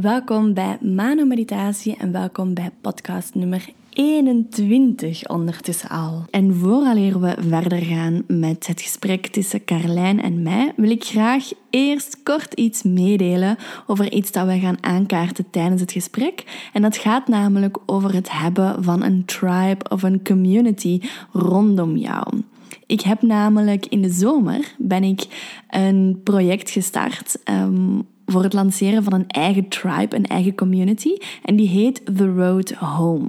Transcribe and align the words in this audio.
Welkom 0.00 0.54
bij 0.54 0.78
Mano 0.80 1.24
Meditatie 1.24 1.96
en 1.96 2.12
welkom 2.12 2.54
bij 2.54 2.70
podcast 2.80 3.34
nummer 3.34 3.68
21 3.90 5.28
ondertussen 5.28 5.88
al. 5.88 6.24
En 6.30 6.54
vooraleer 6.54 7.20
we 7.20 7.36
verder 7.48 7.78
gaan 7.78 8.24
met 8.26 8.66
het 8.66 8.80
gesprek 8.80 9.26
tussen 9.26 9.64
Carlijn 9.64 10.22
en 10.22 10.42
mij, 10.42 10.72
wil 10.76 10.90
ik 10.90 11.04
graag 11.04 11.50
eerst 11.70 12.22
kort 12.22 12.54
iets 12.54 12.82
meedelen 12.82 13.56
over 13.86 14.12
iets 14.12 14.32
dat 14.32 14.46
wij 14.46 14.58
gaan 14.58 14.82
aankaarten 14.82 15.50
tijdens 15.50 15.80
het 15.80 15.92
gesprek. 15.92 16.68
En 16.72 16.82
dat 16.82 16.96
gaat 16.96 17.28
namelijk 17.28 17.78
over 17.86 18.14
het 18.14 18.30
hebben 18.30 18.84
van 18.84 19.02
een 19.02 19.24
tribe 19.24 19.84
of 19.88 20.02
een 20.02 20.24
community 20.24 21.00
rondom 21.32 21.96
jou. 21.96 22.42
Ik 22.86 23.00
heb 23.00 23.22
namelijk 23.22 23.86
in 23.86 24.02
de 24.02 24.10
zomer 24.10 24.74
ben 24.78 25.02
ik 25.02 25.26
een 25.70 26.20
project 26.24 26.70
gestart 26.70 27.38
um, 27.44 28.06
voor 28.26 28.42
het 28.42 28.52
lanceren 28.52 29.04
van 29.04 29.12
een 29.12 29.28
eigen 29.28 29.68
tribe, 29.68 30.16
een 30.16 30.26
eigen 30.26 30.54
community. 30.54 31.16
En 31.42 31.56
die 31.56 31.68
heet 31.68 32.00
The 32.16 32.26
Road 32.26 32.72
Home. 32.72 33.28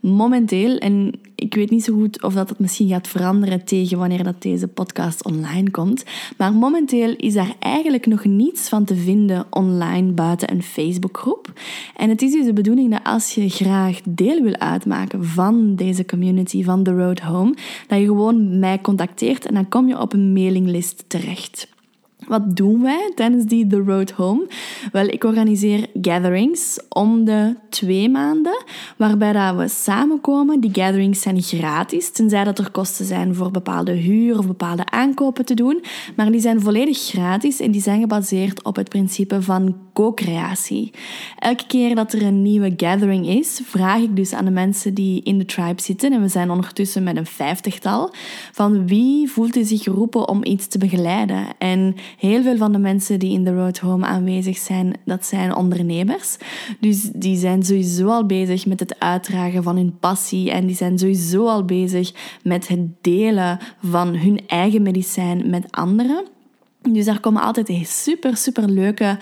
Momenteel, 0.00 0.78
en 0.78 1.12
ik 1.34 1.54
weet 1.54 1.70
niet 1.70 1.84
zo 1.84 1.94
goed 1.94 2.22
of 2.22 2.34
dat 2.34 2.48
het 2.48 2.58
misschien 2.58 2.88
gaat 2.88 3.08
veranderen 3.08 3.64
tegen 3.64 3.98
wanneer 3.98 4.24
dat 4.24 4.42
deze 4.42 4.68
podcast 4.68 5.24
online 5.24 5.70
komt, 5.70 6.04
maar 6.36 6.52
momenteel 6.52 7.14
is 7.16 7.34
daar 7.34 7.54
eigenlijk 7.58 8.06
nog 8.06 8.24
niets 8.24 8.68
van 8.68 8.84
te 8.84 8.96
vinden 8.96 9.46
online 9.50 10.12
buiten 10.12 10.50
een 10.50 10.62
Facebookgroep. 10.62 11.52
En 11.96 12.08
het 12.08 12.22
is 12.22 12.32
dus 12.32 12.44
de 12.44 12.52
bedoeling 12.52 12.90
dat 12.90 13.04
als 13.04 13.34
je 13.34 13.48
graag 13.48 14.00
deel 14.04 14.42
wil 14.42 14.56
uitmaken 14.56 15.24
van 15.24 15.76
deze 15.76 16.04
community, 16.04 16.64
van 16.64 16.82
The 16.82 16.92
Road 16.92 17.20
Home, 17.20 17.54
dat 17.86 17.98
je 17.98 18.06
gewoon 18.06 18.58
mij 18.58 18.80
contacteert 18.80 19.46
en 19.46 19.54
dan 19.54 19.68
kom 19.68 19.88
je 19.88 20.00
op 20.00 20.12
een 20.12 20.32
mailinglist 20.32 21.04
terecht. 21.06 21.73
Wat 22.28 22.56
doen 22.56 22.82
wij 22.82 23.12
tijdens 23.14 23.44
die 23.44 23.66
The 23.66 23.82
Road 23.86 24.10
Home? 24.10 24.46
Wel, 24.92 25.06
ik 25.06 25.24
organiseer 25.24 25.86
gatherings 26.02 26.80
om 26.88 27.24
de 27.24 27.56
twee 27.68 28.08
maanden, 28.08 28.64
waarbij 28.96 29.32
dat 29.32 29.56
we 29.56 29.68
samenkomen. 29.68 30.60
Die 30.60 30.74
gatherings 30.74 31.20
zijn 31.20 31.42
gratis, 31.42 32.10
tenzij 32.10 32.44
dat 32.44 32.58
er 32.58 32.70
kosten 32.70 33.04
zijn 33.04 33.34
voor 33.34 33.50
bepaalde 33.50 33.92
huur 33.92 34.38
of 34.38 34.46
bepaalde 34.46 34.86
aankopen 34.86 35.44
te 35.44 35.54
doen. 35.54 35.82
Maar 36.16 36.30
die 36.30 36.40
zijn 36.40 36.60
volledig 36.60 36.98
gratis 36.98 37.60
en 37.60 37.70
die 37.70 37.82
zijn 37.82 38.00
gebaseerd 38.00 38.64
op 38.64 38.76
het 38.76 38.88
principe 38.88 39.42
van 39.42 39.76
co-creatie. 39.92 40.90
Elke 41.38 41.66
keer 41.66 41.94
dat 41.94 42.12
er 42.12 42.22
een 42.22 42.42
nieuwe 42.42 42.72
gathering 42.76 43.28
is, 43.28 43.60
vraag 43.64 44.00
ik 44.00 44.16
dus 44.16 44.32
aan 44.32 44.44
de 44.44 44.50
mensen 44.50 44.94
die 44.94 45.22
in 45.22 45.38
de 45.38 45.44
tribe 45.44 45.82
zitten, 45.82 46.12
en 46.12 46.20
we 46.20 46.28
zijn 46.28 46.50
ondertussen 46.50 47.02
met 47.02 47.16
een 47.16 47.26
vijftigtal, 47.26 48.14
van 48.52 48.86
wie 48.86 49.30
voelt 49.30 49.58
zich 49.60 49.82
geroepen 49.82 50.28
om 50.28 50.44
iets 50.44 50.66
te 50.66 50.78
begeleiden. 50.78 51.46
En 51.58 51.94
heel 52.18 52.42
veel 52.42 52.56
van 52.56 52.72
de 52.72 52.78
mensen 52.78 53.18
die 53.18 53.32
in 53.32 53.44
de 53.44 53.54
Road 53.54 53.78
Home 53.78 54.06
aanwezig 54.06 54.56
zijn, 54.56 54.92
dat 55.04 55.26
zijn 55.26 55.54
ondernemers. 55.54 56.36
Dus 56.80 57.02
die 57.02 57.36
zijn 57.36 57.62
sowieso 57.62 58.08
al 58.08 58.26
bezig 58.26 58.66
met 58.66 58.80
het 58.80 59.00
uitdragen 59.00 59.62
van 59.62 59.76
hun 59.76 59.98
passie 59.98 60.50
en 60.50 60.66
die 60.66 60.76
zijn 60.76 60.98
sowieso 60.98 61.46
al 61.46 61.64
bezig 61.64 62.12
met 62.42 62.68
het 62.68 62.80
delen 63.00 63.58
van 63.82 64.16
hun 64.16 64.40
eigen 64.46 64.82
medicijn 64.82 65.50
met 65.50 65.66
anderen. 65.70 66.24
Dus 66.92 67.04
daar 67.04 67.20
komen 67.20 67.42
altijd 67.42 67.86
super, 67.86 68.36
super 68.36 68.68
leuke 68.68 69.18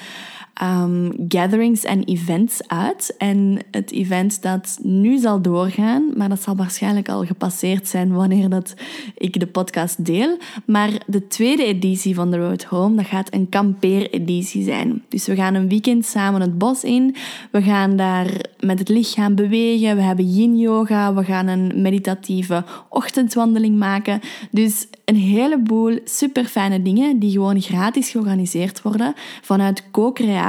um, 0.62 1.12
gatherings 1.28 1.84
en 1.84 2.04
events 2.04 2.68
uit. 2.68 3.14
En 3.18 3.58
het 3.70 3.90
event 3.90 4.42
dat 4.42 4.78
nu 4.82 5.18
zal 5.18 5.42
doorgaan, 5.42 6.12
maar 6.16 6.28
dat 6.28 6.42
zal 6.42 6.56
waarschijnlijk 6.56 7.08
al 7.08 7.24
gepasseerd 7.24 7.88
zijn 7.88 8.12
wanneer 8.12 8.48
dat 8.48 8.74
ik 9.16 9.40
de 9.40 9.46
podcast 9.46 10.04
deel. 10.04 10.36
Maar 10.66 10.90
de 11.06 11.26
tweede 11.26 11.64
editie 11.64 12.14
van 12.14 12.30
The 12.30 12.38
Road 12.38 12.64
Home, 12.64 12.96
dat 12.96 13.06
gaat 13.06 13.34
een 13.34 13.48
kampeer-editie 13.48 14.64
zijn. 14.64 15.02
Dus 15.08 15.26
we 15.26 15.34
gaan 15.34 15.54
een 15.54 15.68
weekend 15.68 16.06
samen 16.06 16.40
het 16.40 16.58
bos 16.58 16.84
in. 16.84 17.14
We 17.50 17.62
gaan 17.62 17.96
daar 17.96 18.26
met 18.60 18.78
het 18.78 18.88
lichaam 18.88 19.34
bewegen. 19.34 19.96
We 19.96 20.02
hebben 20.02 20.30
yin-yoga. 20.30 21.14
We 21.14 21.24
gaan 21.24 21.46
een 21.46 21.72
meditatieve 21.76 22.64
ochtendwandeling 22.88 23.78
maken. 23.78 24.20
Dus 24.50 24.86
een 25.04 25.16
heleboel 25.16 25.98
super 26.04 26.44
fijne 26.44 26.82
dingen 26.82 27.18
die 27.18 27.30
gewoon 27.30 27.60
gratis 27.60 28.10
georganiseerd 28.10 28.82
worden 28.82 29.14
vanuit 29.42 29.90
co-creatie. 29.90 30.41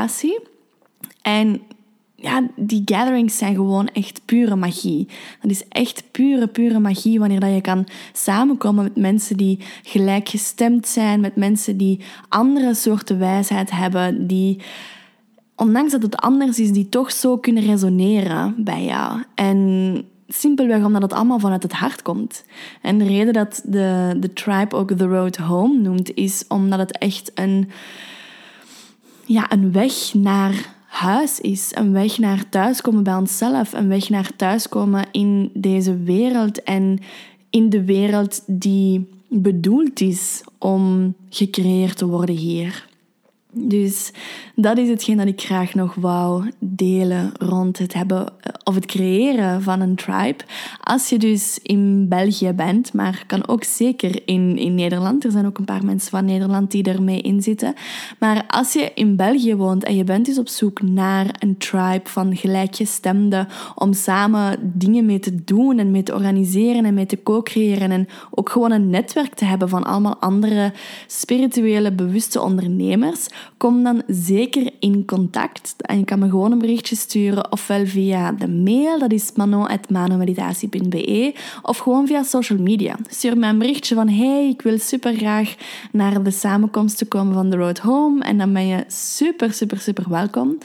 En 1.22 1.62
ja, 2.16 2.48
die 2.56 2.81
gatherings 2.86 3.38
zijn 3.38 3.56
gewoon 3.56 3.88
echt 3.88 4.22
pure 4.26 4.56
magie. 4.56 5.08
Dat 5.42 5.52
is 5.52 5.68
echt 5.68 6.04
pure, 6.12 6.48
pure 6.48 6.80
magie 6.80 7.20
wanneer 7.20 7.40
dat 7.40 7.54
je 7.54 7.62
kan 7.62 7.88
samenkomen 8.14 8.84
met 8.84 8.96
mensen 8.96 9.38
die 9.38 9.59
gelijkgestemd 9.84 10.88
zijn, 10.88 11.20
met 11.20 11.36
mensen 11.36 11.78
die 11.78 12.00
andere 12.30 12.74
soorten 12.74 13.20
wijsheid 13.20 13.72
hebben, 13.72 14.28
die, 14.28 14.59
ondanks 15.56 15.92
dat 15.92 16.02
het 16.02 16.18
anders 16.18 16.60
is, 16.60 16.72
die 16.72 16.90
toch 16.90 17.12
zo 17.12 17.38
kunnen 17.38 17.66
resoneren 17.66 18.56
bij 18.58 18.84
jou. 18.84 19.24
En 19.36 20.06
Simpelweg 20.28 20.84
omdat 20.84 21.02
het 21.02 21.14
allemaal 21.14 21.40
vanuit 21.40 21.64
het 21.64 21.72
hart 21.72 22.02
komt. 22.02 22.44
En 22.81 22.98
de 22.98 23.06
reden 23.06 23.34
dat 23.34 23.62
de, 23.66 24.16
de 24.20 24.34
tribe 24.34 24.75
ook 24.75 24.92
The 24.92 25.06
Road 25.06 25.36
Home 25.36 25.80
noemt, 25.80 26.14
is 26.14 26.46
omdat 26.48 26.80
het 26.80 26.98
echt 26.98 27.31
een, 27.36 27.70
ja, 29.25 29.51
een 29.51 29.72
weg 29.72 30.13
naar 30.13 30.75
huis 30.85 31.39
is. 31.39 31.72
Een 31.75 31.91
weg 31.91 32.17
naar 32.17 32.50
thuiskomen 32.50 33.03
bij 33.03 33.16
onszelf. 33.16 33.73
Een 33.73 33.88
weg 33.88 34.09
naar 34.09 34.35
thuiskomen 34.35 35.06
in 35.11 35.50
deze 35.53 35.97
wereld 35.97 36.63
en 36.63 37.00
in 37.50 37.69
de 37.69 37.83
wereld 37.83 38.44
die 38.47 39.09
bedoeld 39.29 40.01
is 40.01 40.44
om 40.57 41.13
gecreëerd 41.29 41.97
te 41.97 42.06
worden 42.06 42.35
hier. 42.35 42.91
Dus 43.53 44.12
dat 44.56 44.78
is 44.78 44.90
hetgeen 44.90 45.18
dat 45.18 45.28
ik 45.28 45.41
graag 45.41 45.74
nog 45.74 45.96
wou 45.96 46.52
delen 46.59 47.31
rond 47.40 47.78
het 47.78 47.94
hebben 47.94 48.28
eh, 48.28 48.53
of 48.64 48.75
het 48.75 48.86
creëren 48.86 49.62
van 49.62 49.81
een 49.81 49.96
tribe. 49.96 50.44
Als 50.81 51.09
je 51.09 51.18
dus 51.18 51.59
in 51.62 52.08
België 52.09 52.52
bent, 52.53 52.94
maar 52.94 53.24
kan 53.28 53.47
ook 53.47 53.63
zeker 53.63 54.22
in, 54.25 54.58
in 54.58 54.75
Nederland. 54.75 55.24
Er 55.24 55.31
zijn 55.31 55.46
ook 55.46 55.58
een 55.58 55.66
paar 55.66 55.86
mensen 55.86 56.09
van 56.09 56.25
Nederland 56.25 56.72
die 56.72 56.84
ermee 56.84 57.22
in 57.22 57.42
zitten. 57.42 57.74
Maar 58.19 58.44
als 58.47 58.74
je 58.74 58.92
in 58.96 59.16
België 59.16 59.56
woont 59.56 59.84
en 59.84 59.96
je 59.96 60.03
bent 60.03 60.25
dus 60.25 60.40
op 60.40 60.47
zoek 60.47 60.81
naar 60.81 61.36
een 61.40 61.58
tribe 61.58 62.09
van 62.09 62.36
gelijkgestemden 62.36 63.47
om 63.75 63.94
samen 63.94 64.72
dingen 64.74 65.06
mee 65.06 65.19
te 65.19 65.44
doen 65.44 65.80
en 65.80 65.92
mee 65.92 66.03
te 66.03 66.13
organiseren 66.13 66.86
en 66.86 66.94
mee 66.94 67.06
te 67.06 67.24
co-creëren 67.24 67.92
en 67.92 68.08
ook 68.31 68.50
gewoon 68.50 68.72
een 68.72 68.90
netwerk 68.90 69.34
te 69.34 69.46
hebben 69.46 69.69
van 69.69 69.84
allemaal 69.84 70.18
andere 70.18 70.74
spirituele 71.08 71.92
bewuste 71.92 72.42
ondernemers, 72.42 73.28
kom 73.58 73.84
dan 73.84 74.02
zeker 74.08 74.72
in 74.80 75.06
contact. 75.06 75.74
En 75.78 75.98
je 75.98 76.06
kan 76.06 76.20
me 76.20 76.30
gewoon 76.30 76.52
een 76.52 76.59
berichtje 76.59 76.96
sturen, 76.96 77.52
ofwel 77.52 77.86
via 77.86 78.31
de 78.31 78.48
mail, 78.48 79.00
dat 79.00 79.12
is 79.12 79.31
manon.manomeditatie.be, 79.36 81.34
of 81.62 81.78
gewoon 81.78 82.08
via 82.08 82.24
social 82.24 82.59
media. 82.59 82.96
Stuur 83.09 83.38
me 83.38 83.48
een 83.48 83.58
berichtje 83.58 83.96
van, 83.96 84.09
hey, 84.09 84.50
ik 84.50 84.62
wil 84.62 84.80
super 84.80 85.16
graag 85.16 85.56
naar 85.92 86.24
de 86.24 86.31
samenkomst 86.31 87.08
komen 87.08 87.34
van 87.34 87.50
The 87.50 87.58
Road 87.58 87.80
Home. 87.80 88.24
En 88.24 88.38
dan 88.38 88.54
ben 88.54 88.68
je 88.68 88.84
super, 88.88 89.54
super, 89.54 89.80
super 89.80 90.06
welkom. 90.10 90.58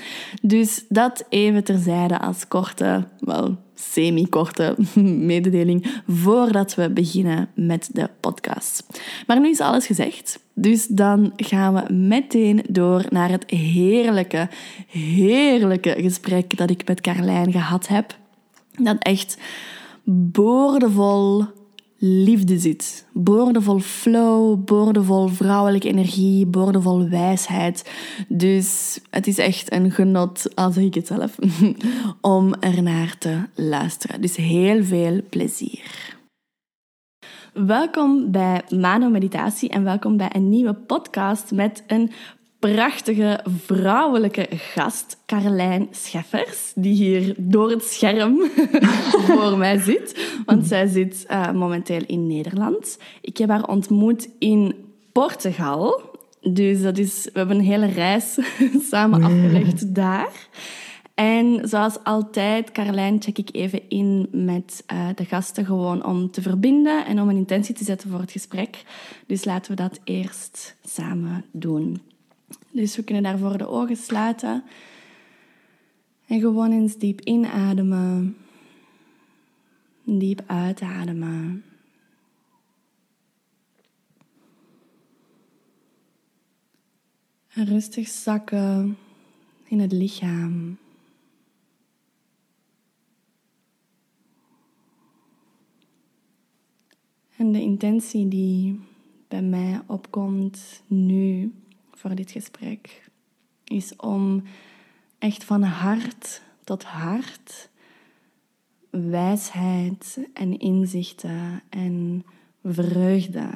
Dus 0.43 0.84
dat 0.89 1.25
even 1.28 1.65
terzijde 1.65 2.21
als 2.21 2.49
korte, 2.49 3.05
wel, 3.19 3.56
semi-korte 3.93 4.76
mededeling 5.32 6.00
voordat 6.06 6.75
we 6.75 6.91
beginnen 6.91 7.49
met 7.54 7.91
de 7.93 8.10
podcast. 8.21 8.87
Maar 9.26 9.41
nu 9.41 9.49
is 9.49 9.60
alles 9.60 9.87
gezegd. 9.87 10.38
Dus 10.54 10.87
dan 10.87 11.32
gaan 11.37 11.75
we 11.75 11.93
meteen 11.93 12.65
door 12.69 13.04
naar 13.10 13.31
het 13.31 13.50
heerlijke, 13.50 14.48
heerlijke 14.87 15.94
gesprek 15.98 16.56
dat 16.56 16.71
ik 16.71 16.88
met 16.88 17.00
Carlijn 17.00 17.53
gehad 17.53 17.88
heb. 17.88 18.16
Dat 18.77 18.97
echt 18.98 19.38
boordevol 20.04 21.44
liefde 21.98 22.59
zit. 22.59 23.06
Boordevol 23.12 23.78
flow, 23.78 24.64
boordevol 24.64 25.28
vrouwelijke 25.28 25.88
energie, 25.88 26.47
boordevol 26.47 27.09
wijsheid. 27.09 27.91
Dus 28.28 29.00
het 29.10 29.26
is 29.26 29.38
echt 29.38 29.72
een 29.72 29.91
genot, 29.91 30.54
als 30.54 30.76
ik 30.76 30.94
het 30.94 31.06
zelf, 31.06 31.38
om 32.21 32.54
ernaar 32.54 33.18
te 33.18 33.39
luisteren. 33.54 34.21
Dus 34.21 34.36
heel 34.36 34.84
veel 34.84 35.21
plezier. 35.30 36.16
Welkom 37.53 38.30
bij 38.30 38.62
Mano 38.68 39.09
Meditatie 39.09 39.68
en 39.68 39.84
welkom 39.84 40.16
bij 40.16 40.30
een 40.33 40.48
nieuwe 40.48 40.74
podcast 40.74 41.53
met 41.53 41.84
een 41.86 42.10
prachtige 42.59 43.41
vrouwelijke 43.66 44.47
gast, 44.51 45.16
Carlijn 45.27 45.89
Scheffers, 45.91 46.72
die 46.75 46.95
hier 46.95 47.34
door 47.37 47.71
het 47.71 47.84
scherm 47.84 48.39
voor 49.27 49.59
mij 49.59 49.78
zit. 49.78 50.41
Want 50.47 50.66
zij 50.66 50.87
zit 50.87 51.27
uh, 51.31 51.53
momenteel 51.53 52.03
in 52.07 52.27
Nederland. 52.27 52.99
Ik 53.21 53.37
heb 53.37 53.49
haar 53.49 53.69
ontmoet 53.69 54.28
in 54.39 54.75
Portugal. 55.13 56.16
Dus 56.41 56.83
dat 56.83 56.99
is, 56.99 57.25
we 57.33 57.39
hebben 57.39 57.57
een 57.57 57.65
hele 57.65 57.87
reis 57.87 58.39
samen 58.91 59.22
afgelegd 59.22 59.95
daar. 59.95 60.49
En 61.15 61.69
zoals 61.69 62.05
altijd, 62.05 62.72
Carlijn, 62.72 63.22
check 63.22 63.39
ik 63.39 63.49
even 63.53 63.89
in 63.89 64.28
met 64.33 64.84
uh, 64.93 65.09
de 65.15 65.25
gasten 65.25 65.65
gewoon 65.65 66.05
om 66.05 66.31
te 66.31 66.43
verbinden 66.43 67.07
en 67.07 67.21
om 67.21 67.28
een 67.28 67.37
intentie 67.37 67.75
te 67.75 67.84
zetten 67.84 68.10
voor 68.10 68.21
het 68.21 68.31
gesprek. 68.31 68.83
Dus 69.27 69.45
laten 69.45 69.71
we 69.71 69.77
dat 69.77 70.01
eerst 70.05 70.77
samen 70.84 71.45
doen. 71.53 72.01
Dus 72.70 72.97
we 72.97 73.04
kunnen 73.04 73.22
daarvoor 73.22 73.59
de 73.59 73.68
ogen 73.68 73.97
sluiten. 73.97 74.65
En 76.26 76.41
gewoon 76.41 76.72
eens 76.72 76.97
diep 76.97 77.20
inademen. 77.20 78.36
Diep 80.04 80.42
uitademen. 80.47 81.65
En 87.48 87.65
rustig 87.65 88.09
zakken 88.09 88.97
in 89.64 89.80
het 89.80 89.92
lichaam. 89.92 90.78
En 97.36 97.53
de 97.53 97.60
intentie 97.60 98.28
die 98.28 98.80
bij 99.28 99.42
mij 99.42 99.80
opkomt 99.86 100.82
nu 100.86 101.53
voor 101.98 102.15
dit 102.15 102.30
gesprek 102.30 103.10
is 103.65 103.97
om 103.97 104.42
echt 105.18 105.45
van 105.45 105.62
hart 105.62 106.42
tot 106.65 106.84
hart 106.84 107.68
wijsheid 108.91 110.18
en 110.34 110.59
inzichten 110.59 111.62
en 111.68 112.24
vreugde 112.62 113.48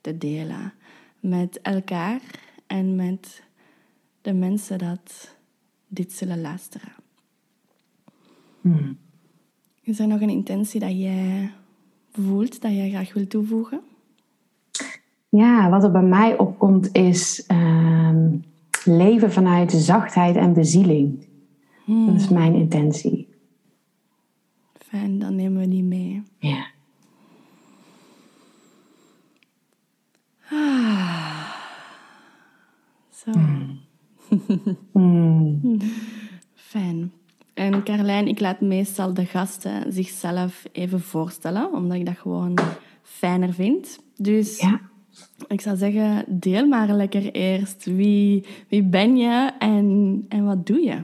te 0.00 0.18
delen 0.18 0.72
met 1.20 1.60
elkaar 1.60 2.20
en 2.66 2.96
met 2.96 3.42
de 4.22 4.32
mensen 4.32 4.78
dat 4.78 5.36
dit 5.88 6.12
zullen 6.12 6.40
luisteren. 6.40 6.92
Hmm. 8.60 8.98
Is 9.80 9.98
er 9.98 10.06
nog 10.06 10.20
een 10.20 10.30
intentie 10.30 10.80
dat 10.80 11.00
jij 11.00 11.52
voelt 12.12 12.60
dat 12.60 12.72
jij 12.72 12.90
graag 12.90 13.12
wil 13.12 13.26
toevoegen? 13.26 13.89
Ja, 15.30 15.70
wat 15.70 15.84
er 15.84 15.90
bij 15.90 16.02
mij 16.02 16.38
opkomt 16.38 16.88
is 16.92 17.46
ehm, 17.46 18.36
leven 18.84 19.32
vanuit 19.32 19.72
zachtheid 19.72 20.36
en 20.36 20.52
bezieling. 20.52 21.26
Hmm. 21.84 22.06
Dat 22.06 22.14
is 22.14 22.28
mijn 22.28 22.54
intentie. 22.54 23.28
Fijn, 24.78 25.18
dan 25.18 25.34
nemen 25.34 25.60
we 25.60 25.68
die 25.68 25.82
mee. 25.82 26.22
Ja. 26.38 26.66
Ah. 30.50 31.50
Zo. 33.10 33.30
Hmm. 34.92 35.60
Fijn. 36.54 37.12
En 37.54 37.84
Carlijn, 37.84 38.28
ik 38.28 38.40
laat 38.40 38.60
meestal 38.60 39.14
de 39.14 39.26
gasten 39.26 39.92
zichzelf 39.92 40.64
even 40.72 41.00
voorstellen, 41.00 41.72
omdat 41.72 41.96
ik 41.96 42.06
dat 42.06 42.18
gewoon 42.18 42.58
fijner 43.02 43.52
vind. 43.52 43.98
Dus 44.16 44.60
ja. 44.60 44.89
Ik 45.48 45.60
zou 45.60 45.76
zeggen, 45.76 46.24
deel 46.26 46.66
maar 46.66 46.88
lekker 46.88 47.30
eerst. 47.32 47.84
Wie, 47.84 48.46
wie 48.68 48.82
ben 48.82 49.16
je 49.16 49.50
en, 49.58 50.24
en 50.28 50.44
wat 50.44 50.66
doe 50.66 50.80
je? 50.80 50.96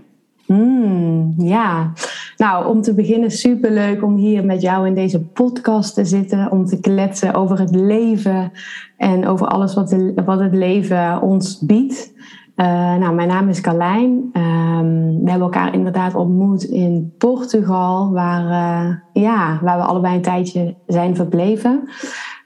Hmm, 0.46 1.34
ja, 1.36 1.92
nou 2.36 2.66
om 2.66 2.82
te 2.82 2.94
beginnen 2.94 3.30
superleuk 3.30 4.02
om 4.02 4.16
hier 4.16 4.44
met 4.44 4.62
jou 4.62 4.86
in 4.86 4.94
deze 4.94 5.20
podcast 5.20 5.94
te 5.94 6.04
zitten. 6.04 6.50
Om 6.50 6.64
te 6.64 6.80
kletsen 6.80 7.34
over 7.34 7.58
het 7.58 7.74
leven 7.74 8.52
en 8.96 9.26
over 9.26 9.46
alles 9.46 9.74
wat, 9.74 9.88
de, 9.88 10.12
wat 10.24 10.40
het 10.40 10.54
leven 10.54 11.22
ons 11.22 11.60
biedt. 11.60 12.14
Uh, 12.56 12.96
nou, 12.96 13.14
mijn 13.14 13.28
naam 13.28 13.48
is 13.48 13.60
Carlijn. 13.60 14.28
Ehm, 14.32 15.22
we 15.22 15.30
hebben 15.30 15.40
elkaar 15.40 15.74
inderdaad 15.74 16.14
ontmoet 16.14 16.62
in 16.62 17.14
Portugal, 17.18 18.12
waar, 18.12 18.44
uh, 18.44 19.22
ja, 19.22 19.58
waar 19.62 19.78
we 19.78 19.84
allebei 19.84 20.14
een 20.14 20.22
tijdje 20.22 20.74
zijn 20.86 21.16
verbleven. 21.16 21.88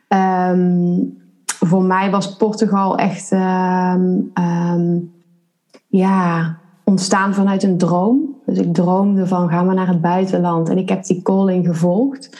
Um, 0.09 1.19
voor 1.67 1.83
mij 1.83 2.11
was 2.11 2.37
Portugal 2.37 2.97
echt 2.97 3.33
um, 3.33 5.12
ja, 5.87 6.57
ontstaan 6.85 7.35
vanuit 7.35 7.62
een 7.62 7.79
droom. 7.79 8.37
Dus 8.47 8.59
ik 8.59 8.75
droomde 8.75 9.27
van 9.27 9.49
gaan 9.49 9.69
we 9.69 9.75
naar 9.75 9.89
het 9.89 10.01
buitenland 10.01 10.69
en 10.69 10.79
ik 10.79 10.89
heb 10.89 11.05
die 11.05 11.23
calling 11.23 11.67
gevolgd. 11.67 12.39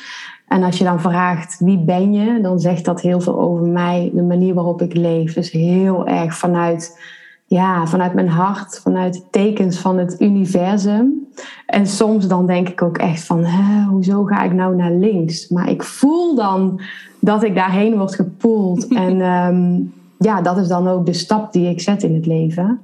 En 0.49 0.63
als 0.63 0.79
je 0.79 0.85
dan 0.85 1.01
vraagt 1.01 1.59
wie 1.59 1.79
ben 1.79 2.13
je, 2.13 2.41
dan 2.41 2.61
zegt 2.61 2.85
dat 2.85 3.01
heel 3.01 3.21
veel 3.21 3.41
over 3.41 3.67
mij, 3.67 4.11
de 4.15 4.23
manier 4.23 4.55
waarop 4.55 4.83
ik 4.83 4.95
leef. 4.95 5.35
Dus 5.35 5.51
heel 5.51 6.07
erg 6.07 6.35
vanuit 6.35 7.01
ja, 7.50 7.87
vanuit 7.87 8.14
mijn 8.14 8.29
hart, 8.29 8.81
vanuit 8.82 9.14
de 9.14 9.23
tekens 9.31 9.79
van 9.79 9.99
het 9.99 10.20
universum. 10.20 11.29
En 11.67 11.87
soms 11.87 12.29
dan 12.29 12.47
denk 12.47 12.69
ik 12.69 12.82
ook 12.82 12.99
echt 12.99 13.25
van, 13.25 13.44
hè, 13.44 13.85
hoezo 13.85 14.25
ga 14.25 14.43
ik 14.43 14.52
nou 14.52 14.76
naar 14.76 14.93
links? 14.93 15.49
Maar 15.49 15.70
ik 15.70 15.82
voel 15.82 16.35
dan 16.35 16.81
dat 17.20 17.43
ik 17.43 17.55
daarheen 17.55 17.97
word 17.97 18.14
gepoeld. 18.14 18.88
en 19.06 19.20
ehm, 19.20 19.81
ja, 20.19 20.43
dat 20.43 20.56
is 20.56 20.69
dan 20.69 20.88
ook 20.88 21.06
de 21.06 21.12
stap 21.12 21.52
die 21.52 21.69
ik 21.69 21.81
zet 21.81 22.02
in 22.02 22.14
het 22.14 22.26
leven. 22.26 22.81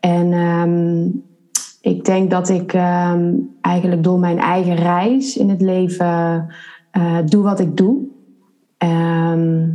En 0.00 0.32
um, 0.32 1.22
ik 1.80 2.04
denk 2.04 2.30
dat 2.30 2.48
ik 2.48 2.72
um, 2.72 3.50
eigenlijk 3.60 4.02
door 4.02 4.18
mijn 4.18 4.38
eigen 4.38 4.76
reis 4.76 5.36
in 5.36 5.48
het 5.48 5.60
leven 5.60 6.46
uh, 6.92 7.18
doe 7.24 7.42
wat 7.42 7.60
ik 7.60 7.76
doe. 7.76 8.10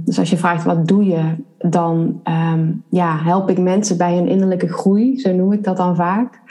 Dus 0.05 0.19
als 0.19 0.29
je 0.29 0.37
vraagt 0.37 0.63
wat 0.63 0.87
doe 0.87 1.05
je, 1.05 1.35
dan 1.57 2.21
um, 2.23 2.83
ja, 2.89 3.17
help 3.17 3.49
ik 3.49 3.59
mensen 3.59 3.97
bij 3.97 4.15
hun 4.15 4.27
innerlijke 4.27 4.67
groei, 4.67 5.19
zo 5.19 5.33
noem 5.33 5.51
ik 5.51 5.63
dat 5.63 5.77
dan 5.77 5.95
vaak. 5.95 6.41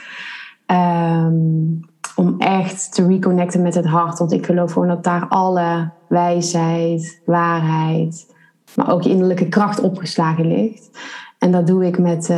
Um, 0.71 1.79
om 2.15 2.35
echt 2.37 2.93
te 2.93 3.07
reconnecten 3.07 3.61
met 3.61 3.75
het 3.75 3.85
hart. 3.85 4.19
Want 4.19 4.31
ik 4.31 4.45
geloof 4.45 4.71
gewoon 4.71 4.87
dat 4.87 5.03
daar 5.03 5.27
alle 5.27 5.91
wijsheid, 6.07 7.21
waarheid, 7.25 8.35
maar 8.75 8.91
ook 8.91 9.01
je 9.01 9.09
innerlijke 9.09 9.49
kracht 9.49 9.79
opgeslagen 9.79 10.47
ligt. 10.47 10.89
En 11.37 11.51
dat 11.51 11.67
doe 11.67 11.85
ik 11.85 11.99
met 11.99 12.29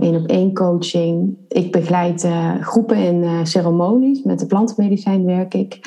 één 0.00 0.16
op 0.16 0.26
één 0.26 0.54
coaching. 0.54 1.36
Ik 1.48 1.72
begeleid 1.72 2.24
uh, 2.24 2.54
groepen 2.60 2.96
in 2.96 3.22
uh, 3.22 3.38
ceremonies. 3.42 4.22
Met 4.22 4.38
de 4.38 4.46
plantenmedicijn 4.46 5.24
werk 5.24 5.54
ik. 5.54 5.80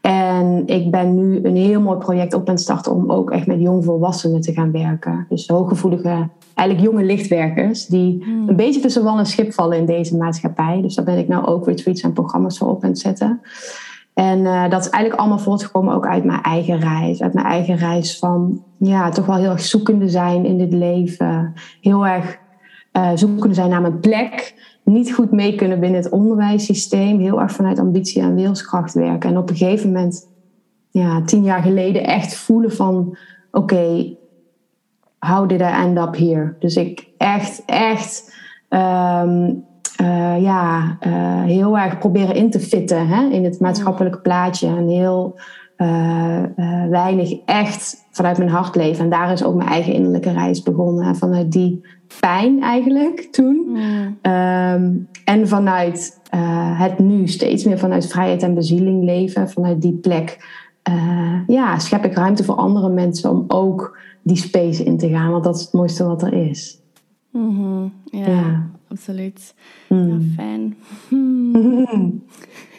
En 0.00 0.62
ik 0.66 0.90
ben 0.90 1.14
nu 1.14 1.40
een 1.42 1.56
heel 1.56 1.80
mooi 1.80 1.98
project 1.98 2.34
op 2.34 2.48
aan 2.48 2.54
het 2.54 2.62
starten 2.62 2.92
om 2.92 3.10
ook 3.10 3.30
echt 3.30 3.46
met 3.46 3.60
jongvolwassenen 3.60 4.40
te 4.40 4.52
gaan 4.52 4.72
werken. 4.72 5.26
Dus 5.28 5.46
hooggevoelige, 5.46 6.28
eigenlijk 6.54 6.90
jonge 6.90 7.04
lichtwerkers 7.04 7.86
die 7.86 8.24
hmm. 8.24 8.48
een 8.48 8.56
beetje 8.56 8.80
tussen 8.80 9.04
wal 9.04 9.18
en 9.18 9.26
schip 9.26 9.52
vallen 9.52 9.78
in 9.78 9.86
deze 9.86 10.16
maatschappij. 10.16 10.82
Dus 10.82 10.94
daar 10.94 11.04
ben 11.04 11.18
ik 11.18 11.28
nou 11.28 11.46
ook 11.46 11.66
retreats 11.66 12.00
en 12.00 12.12
programma's 12.12 12.58
voor 12.58 12.68
op 12.68 12.82
aan 12.82 12.90
het 12.90 12.98
zetten. 12.98 13.40
En 14.16 14.38
uh, 14.38 14.68
dat 14.68 14.80
is 14.80 14.90
eigenlijk 14.90 15.20
allemaal 15.20 15.44
voortgekomen 15.44 15.94
ook 15.94 16.06
uit 16.06 16.24
mijn 16.24 16.42
eigen 16.42 16.80
reis. 16.80 17.22
Uit 17.22 17.34
mijn 17.34 17.46
eigen 17.46 17.76
reis 17.76 18.18
van 18.18 18.64
ja, 18.78 19.08
toch 19.08 19.26
wel 19.26 19.36
heel 19.36 19.50
erg 19.50 19.60
zoekende 19.60 20.08
zijn 20.08 20.44
in 20.44 20.58
dit 20.58 20.72
leven. 20.72 21.52
Heel 21.80 22.06
erg 22.06 22.38
uh, 22.92 23.10
zoekende 23.14 23.54
zijn 23.54 23.70
naar 23.70 23.80
mijn 23.80 24.00
plek 24.00 24.54
niet 24.84 25.14
goed 25.14 25.30
mee 25.30 25.54
kunnen 25.54 25.80
binnen 25.80 26.02
het 26.02 26.10
onderwijssysteem. 26.10 27.20
Heel 27.20 27.40
erg 27.40 27.52
vanuit 27.52 27.78
ambitie 27.78 28.22
en 28.22 28.34
wilskracht 28.34 28.94
werken. 28.94 29.30
En 29.30 29.38
op 29.38 29.50
een 29.50 29.56
gegeven 29.56 29.92
moment, 29.92 30.28
ja, 30.90 31.22
tien 31.22 31.42
jaar 31.42 31.62
geleden, 31.62 32.04
echt 32.04 32.36
voelen 32.36 32.72
van... 32.72 33.16
Oké, 33.50 33.74
okay, 33.74 34.18
how 35.18 35.48
did 35.48 35.60
I 35.60 35.64
end 35.64 35.98
up 35.98 36.16
here? 36.16 36.56
Dus 36.58 36.76
ik 36.76 37.08
echt, 37.18 37.62
echt... 37.66 38.34
Um, 38.68 39.64
uh, 40.00 40.42
ja, 40.42 40.98
uh, 41.06 41.42
heel 41.42 41.78
erg 41.78 41.98
proberen 41.98 42.34
in 42.34 42.50
te 42.50 42.60
fitten 42.60 43.08
hè, 43.08 43.28
in 43.28 43.44
het 43.44 43.60
maatschappelijke 43.60 44.20
plaatje. 44.20 44.66
En 44.66 44.88
heel 44.88 45.34
uh, 45.76 46.42
weinig 46.90 47.36
echt 47.44 48.06
vanuit 48.10 48.38
mijn 48.38 48.50
hart 48.50 48.74
leven. 48.76 49.04
En 49.04 49.10
daar 49.10 49.32
is 49.32 49.44
ook 49.44 49.54
mijn 49.54 49.68
eigen 49.68 49.92
innerlijke 49.92 50.32
reis 50.32 50.62
begonnen. 50.62 51.16
Vanuit 51.16 51.52
die 51.52 51.80
pijn 52.20 52.62
eigenlijk 52.62 53.28
toen. 53.30 53.76
Um, 54.22 55.08
en 55.24 55.48
vanuit 55.48 56.20
het 56.76 56.98
nu 56.98 57.28
steeds 57.28 57.64
meer 57.64 57.78
vanuit 57.78 58.06
vrijheid 58.06 58.42
en 58.42 58.54
bezieling 58.54 59.04
leven. 59.04 59.50
Vanuit 59.50 59.82
die 59.82 59.92
plek 59.92 60.38
ja, 61.46 61.78
schep 61.78 62.04
ik 62.04 62.14
ruimte 62.14 62.44
voor 62.44 62.54
andere 62.54 62.88
mensen 62.88 63.30
om 63.30 63.44
ook 63.48 63.98
die 64.22 64.36
space 64.36 64.84
in 64.84 64.98
te 64.98 65.08
gaan. 65.08 65.30
Want 65.30 65.44
dat 65.44 65.56
is 65.56 65.62
het 65.62 65.72
mooiste 65.72 66.04
wat 66.04 66.22
er 66.22 66.32
is. 66.32 66.80
Mm 67.32 67.56
-hmm. 67.56 67.92
ja, 68.04 68.26
ja, 68.26 68.70
absoluut. 68.88 69.54
Mm. 69.88 70.08
Ja, 70.08 70.18
fijn. 70.34 70.76
Hmm. 71.08 72.24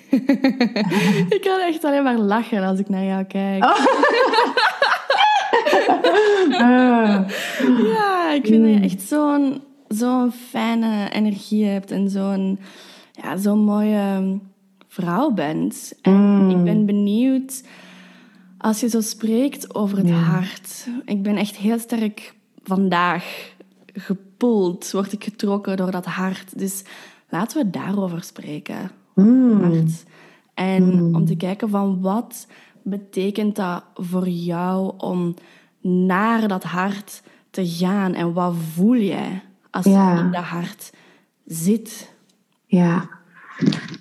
ik 1.36 1.40
kan 1.42 1.60
echt 1.60 1.84
alleen 1.84 2.04
maar 2.04 2.18
lachen 2.18 2.64
als 2.64 2.80
ik 2.80 2.90
naar 2.90 3.04
jou 3.04 3.24
kijk. 3.24 3.64
Oh. 3.64 3.86
ja, 7.94 8.32
ik 8.32 8.46
vind 8.46 8.64
dat 8.64 8.74
je 8.74 8.80
echt 8.82 9.02
zo'n 9.02 9.62
zo'n 9.88 10.32
fijne 10.32 11.10
energie 11.10 11.66
hebt 11.66 11.92
en 11.92 12.10
zo'n 12.10 12.60
ja, 13.12 13.38
zo'n 13.38 13.60
mooie 13.60 14.40
vrouw 14.88 15.32
bent. 15.32 15.94
En 16.02 16.44
mm. 16.44 16.50
ik 16.50 16.64
ben 16.64 16.86
benieuwd 16.86 17.64
als 18.58 18.80
je 18.80 18.90
zo 18.90 19.02
spreekt 19.02 19.76
over 19.76 19.98
het 19.98 20.12
hart. 20.12 20.88
Ik 21.06 21.22
ben 21.22 21.38
echt 21.38 21.56
heel 21.56 21.80
sterk 21.80 22.34
vandaag 22.64 23.56
gepoeld, 23.98 24.92
word 24.92 25.12
ik 25.12 25.24
getrokken 25.24 25.78
door 25.78 25.92
dat 25.92 26.06
hart. 26.06 26.60
Dus 26.60 26.84
laten 27.30 27.64
we 27.64 27.70
daarover 27.70 28.24
spreken. 28.24 28.92
Mm. 29.16 29.62
Hart. 29.62 30.04
En 30.54 30.84
mm. 30.84 31.16
om 31.16 31.26
te 31.26 31.36
kijken 31.36 31.70
van 31.70 32.02
wat 32.02 32.48
betekent 32.84 33.56
dat 33.56 33.84
voor 33.94 34.28
jou 34.28 34.94
om 34.98 35.34
naar 35.82 36.48
dat 36.48 36.64
hart 36.64 37.24
te 37.50 37.68
gaan 37.68 38.14
en 38.14 38.34
wat 38.34 38.56
voel 38.56 38.96
jij 38.96 39.42
als 39.72 39.86
je 39.86 40.16
in 40.24 40.32
dat 40.32 40.44
hart 40.44 40.94
zit? 41.46 42.16
Ja. 42.66 43.10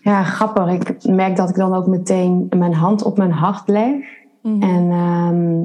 Ja, 0.03 0.23
grappig. 0.23 0.88
Ik 0.88 1.05
merk 1.05 1.37
dat 1.37 1.49
ik 1.49 1.55
dan 1.55 1.75
ook 1.75 1.87
meteen 1.87 2.47
mijn 2.57 2.75
hand 2.75 3.03
op 3.03 3.17
mijn 3.17 3.31
hart 3.31 3.69
leg. 3.69 3.95
Mhm. 4.43 4.62
En 4.62 4.91
ehm, 4.91 5.62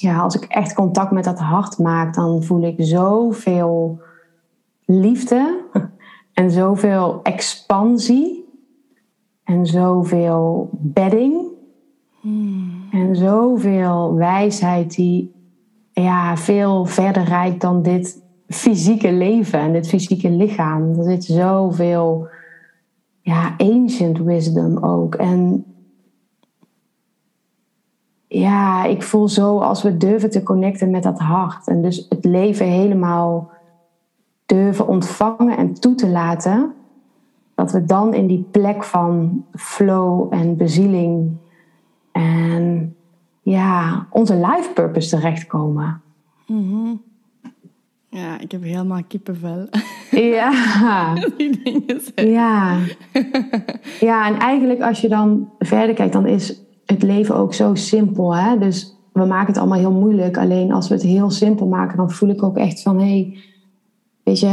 ja, 0.00 0.18
als 0.18 0.34
ik 0.34 0.44
echt 0.44 0.74
contact 0.74 1.10
met 1.10 1.24
dat 1.24 1.38
hart 1.38 1.78
maak, 1.78 2.14
dan 2.14 2.42
voel 2.42 2.62
ik 2.62 2.74
zoveel 2.78 4.00
liefde 4.84 5.64
en 6.32 6.50
zoveel 6.50 7.20
expansie 7.22 8.44
en 9.44 9.66
zoveel 9.66 10.68
bedding 10.72 11.54
en 12.90 13.16
zoveel 13.16 14.14
wijsheid 14.14 14.94
die 14.94 15.34
ja, 15.92 16.36
veel 16.36 16.84
verder 16.84 17.24
reikt 17.24 17.60
dan 17.60 17.82
dit 17.82 18.22
fysieke 18.48 19.12
leven 19.12 19.58
en 19.58 19.72
dit 19.72 19.88
fysieke 19.88 20.30
lichaam. 20.30 20.98
Er 20.98 21.04
zit 21.04 21.24
zoveel 21.24 22.28
ja, 23.20 23.54
ancient 23.56 24.18
wisdom 24.18 24.78
ook. 24.78 25.14
En 25.14 25.64
ja, 28.38 28.84
ik 28.84 29.02
voel 29.02 29.28
zo 29.28 29.58
als 29.58 29.82
we 29.82 29.96
durven 29.96 30.30
te 30.30 30.42
connecten 30.42 30.90
met 30.90 31.02
dat 31.02 31.18
hart. 31.18 31.68
En 31.68 31.82
dus 31.82 32.06
het 32.08 32.24
leven 32.24 32.66
helemaal 32.66 33.50
durven 34.46 34.88
ontvangen 34.88 35.56
en 35.56 35.74
toe 35.74 35.94
te 35.94 36.08
laten. 36.08 36.72
Dat 37.54 37.72
we 37.72 37.84
dan 37.84 38.14
in 38.14 38.26
die 38.26 38.46
plek 38.50 38.84
van 38.84 39.44
flow 39.52 40.34
en 40.34 40.56
bezieling 40.56 41.36
en 42.12 42.96
ja, 43.42 44.06
onze 44.10 44.34
life 44.34 44.70
purpose 44.74 45.08
terechtkomen. 45.08 46.00
Ja, 48.08 48.40
ik 48.40 48.52
heb 48.52 48.62
helemaal 48.62 49.02
kippenvel. 49.08 49.68
Ja. 50.10 51.14
Die 51.36 51.62
dingen 51.62 52.00
zijn. 52.14 52.30
Ja. 52.30 52.78
ja, 54.00 54.26
en 54.26 54.38
eigenlijk 54.38 54.80
als 54.80 55.00
je 55.00 55.08
dan 55.08 55.50
verder 55.58 55.94
kijkt, 55.94 56.12
dan 56.12 56.26
is 56.26 56.65
het 56.86 57.02
leven 57.02 57.34
ook 57.34 57.54
zo 57.54 57.74
simpel. 57.74 58.36
Hè? 58.36 58.58
Dus 58.58 58.96
we 59.12 59.24
maken 59.24 59.46
het 59.46 59.56
allemaal 59.56 59.78
heel 59.78 59.92
moeilijk. 59.92 60.38
Alleen 60.38 60.72
als 60.72 60.88
we 60.88 60.94
het 60.94 61.02
heel 61.02 61.30
simpel 61.30 61.66
maken, 61.66 61.96
dan 61.96 62.10
voel 62.10 62.28
ik 62.28 62.42
ook 62.42 62.56
echt 62.56 62.82
van... 62.82 62.98
hé, 62.98 63.04
hey, 63.04 63.38
weet 64.22 64.40
je, 64.40 64.48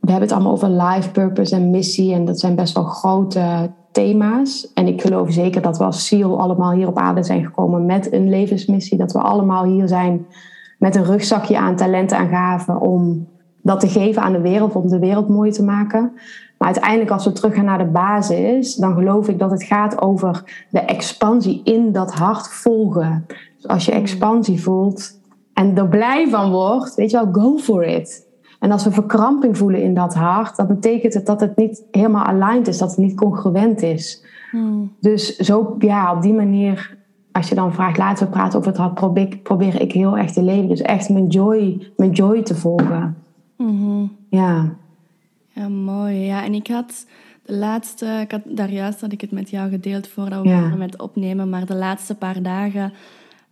we 0.00 0.12
hebben 0.12 0.28
het 0.28 0.32
allemaal 0.32 0.52
over 0.52 0.70
life 0.70 1.10
purpose 1.10 1.54
en 1.54 1.70
missie. 1.70 2.14
En 2.14 2.24
dat 2.24 2.40
zijn 2.40 2.54
best 2.54 2.74
wel 2.74 2.84
grote 2.84 3.70
thema's. 3.92 4.72
En 4.74 4.86
ik 4.86 5.00
geloof 5.00 5.32
zeker 5.32 5.62
dat 5.62 5.78
we 5.78 5.84
als 5.84 6.06
ziel 6.06 6.40
allemaal 6.40 6.72
hier 6.72 6.88
op 6.88 6.98
aarde 6.98 7.22
zijn 7.22 7.44
gekomen 7.44 7.86
met 7.86 8.12
een 8.12 8.28
levensmissie. 8.28 8.98
Dat 8.98 9.12
we 9.12 9.18
allemaal 9.18 9.64
hier 9.64 9.88
zijn 9.88 10.26
met 10.78 10.96
een 10.96 11.04
rugzakje 11.04 11.58
aan 11.58 11.76
talenten 11.76 12.18
en 12.18 12.28
gaven 12.28 12.80
om 12.80 13.28
dat 13.62 13.80
te 13.80 13.88
geven 13.88 14.22
aan 14.22 14.32
de 14.32 14.40
wereld, 14.40 14.74
om 14.74 14.88
de 14.88 14.98
wereld 14.98 15.28
mooi 15.28 15.50
te 15.50 15.64
maken. 15.64 16.12
Maar 16.58 16.68
uiteindelijk, 16.68 17.10
als 17.10 17.24
we 17.24 17.32
teruggaan 17.32 17.64
naar 17.64 17.78
de 17.78 17.84
basis, 17.84 18.74
dan 18.74 18.94
geloof 18.94 19.28
ik 19.28 19.38
dat 19.38 19.50
het 19.50 19.62
gaat 19.62 20.02
over 20.02 20.64
de 20.70 20.80
expansie 20.80 21.60
in 21.64 21.92
dat 21.92 22.14
hart 22.14 22.48
volgen. 22.48 23.26
Dus 23.56 23.68
als 23.68 23.84
je 23.84 23.92
expansie 23.92 24.62
voelt 24.62 25.20
en 25.54 25.76
er 25.76 25.88
blij 25.88 26.28
van 26.28 26.50
wordt, 26.50 26.94
weet 26.94 27.10
je 27.10 27.16
wel, 27.16 27.32
go 27.32 27.58
for 27.58 27.84
it. 27.84 28.26
En 28.60 28.70
als 28.72 28.84
we 28.84 28.90
verkramping 28.90 29.58
voelen 29.58 29.82
in 29.82 29.94
dat 29.94 30.14
hart, 30.14 30.56
dan 30.56 30.66
betekent 30.66 31.14
het 31.14 31.26
dat 31.26 31.40
het 31.40 31.56
niet 31.56 31.84
helemaal 31.90 32.24
aligned 32.24 32.68
is, 32.68 32.78
dat 32.78 32.90
het 32.90 32.98
niet 32.98 33.16
congruent 33.16 33.82
is. 33.82 34.24
Dus 35.00 35.36
zo, 35.36 35.76
ja, 35.78 36.12
op 36.12 36.22
die 36.22 36.34
manier, 36.34 36.96
als 37.32 37.48
je 37.48 37.54
dan 37.54 37.74
vraagt, 37.74 37.98
laten 37.98 38.26
we 38.26 38.32
praten 38.32 38.58
over 38.58 38.70
het 38.70 38.80
hart, 38.80 38.94
probeer, 38.94 39.36
probeer 39.42 39.80
ik 39.80 39.92
heel 39.92 40.16
echt 40.16 40.34
te 40.34 40.42
leven. 40.42 40.68
Dus 40.68 40.82
echt 40.82 41.08
mijn 41.08 41.26
joy, 41.26 41.90
mijn 41.96 42.10
joy 42.10 42.42
te 42.42 42.54
volgen. 42.54 43.16
Ja. 44.28 44.74
Ja, 45.56 45.68
mooi. 45.68 46.16
Ja, 46.16 46.44
en 46.44 46.54
ik 46.54 46.66
had 46.66 47.06
de 47.42 47.52
laatste... 47.56 48.06
Ik 48.22 48.30
had, 48.30 48.40
daar 48.44 48.70
juist 48.70 49.00
had 49.00 49.12
ik 49.12 49.20
het 49.20 49.30
met 49.30 49.50
jou 49.50 49.70
gedeeld 49.70 50.08
voordat 50.08 50.42
we 50.42 50.48
Ja. 50.48 50.54
begonnen 50.54 50.78
met 50.78 51.00
opnemen. 51.00 51.48
Maar 51.50 51.66
de 51.66 51.74
laatste 51.74 52.14
paar 52.14 52.42
dagen 52.42 52.92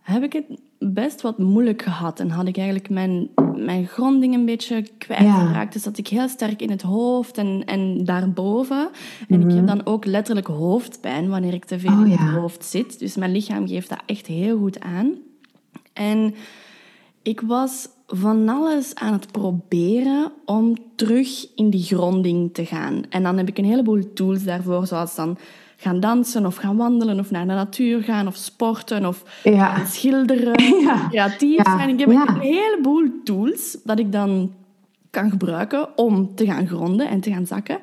heb 0.01 0.23
ik 0.23 0.33
het 0.33 0.45
best 0.79 1.21
wat 1.21 1.37
moeilijk 1.37 1.81
gehad. 1.81 2.19
En 2.19 2.29
had 2.29 2.47
ik 2.47 2.55
eigenlijk 2.57 2.89
mijn, 2.89 3.27
mijn 3.55 3.87
gronding 3.87 4.33
een 4.33 4.45
beetje 4.45 4.87
kwijtgeraakt. 4.97 5.73
Dus 5.73 5.83
dat 5.83 5.97
ik 5.97 6.07
heel 6.07 6.27
sterk 6.27 6.61
in 6.61 6.69
het 6.69 6.81
hoofd 6.81 7.37
en, 7.37 7.63
en 7.65 8.03
daarboven. 8.05 8.89
En 9.29 9.49
ik 9.49 9.55
heb 9.55 9.67
dan 9.67 9.85
ook 9.85 10.05
letterlijk 10.05 10.47
hoofdpijn 10.47 11.29
wanneer 11.29 11.53
ik 11.53 11.65
te 11.65 11.79
veel 11.79 11.91
Mhm. 11.91 11.99
Oh, 12.01 12.05
in 12.07 12.11
ja. 12.13 12.23
het 12.25 12.35
hoofd 12.35 12.65
zit. 12.65 12.99
Dus 12.99 13.15
mijn 13.15 13.31
lichaam 13.31 13.67
geeft 13.67 13.89
dat 13.89 14.01
echt 14.05 14.27
heel 14.27 14.57
goed 14.57 14.79
aan. 14.79 15.13
En 15.93 16.35
ik 17.21 17.41
was 17.41 17.87
van 18.07 18.49
alles 18.49 18.95
aan 18.95 19.13
het 19.13 19.31
proberen 19.31 20.31
om 20.45 20.75
terug 20.95 21.47
in 21.55 21.69
die 21.69 21.83
gronding 21.83 22.53
te 22.53 22.65
gaan. 22.65 23.03
En 23.09 23.23
dan 23.23 23.37
heb 23.37 23.47
ik 23.47 23.57
een 23.57 23.65
heleboel 23.65 24.13
tools 24.13 24.43
daarvoor, 24.43 24.87
zoals 24.87 25.15
dan 25.15 25.37
gaan 25.77 25.99
dansen 25.99 26.45
of 26.45 26.55
gaan 26.55 26.77
wandelen 26.77 27.19
of 27.19 27.31
naar 27.31 27.47
de 27.47 27.53
natuur 27.53 28.03
gaan 28.03 28.27
of 28.27 28.35
sporten 28.35 29.05
of 29.05 29.41
Ja. 29.43 29.85
schilderen, 29.85 30.63
Ja. 30.85 31.07
creatief 31.09 31.55
Ja. 31.65 31.77
zijn. 31.77 31.89
Ik 31.89 31.99
heb 31.99 32.09
een 32.09 32.39
heleboel 32.39 33.07
tools 33.23 33.77
dat 33.83 33.99
ik 33.99 34.11
dan 34.11 34.51
kan 35.09 35.29
gebruiken 35.29 35.97
om 35.97 36.35
te 36.35 36.45
gaan 36.45 36.67
gronden 36.67 37.09
en 37.09 37.19
te 37.19 37.31
gaan 37.31 37.45
zakken. 37.47 37.79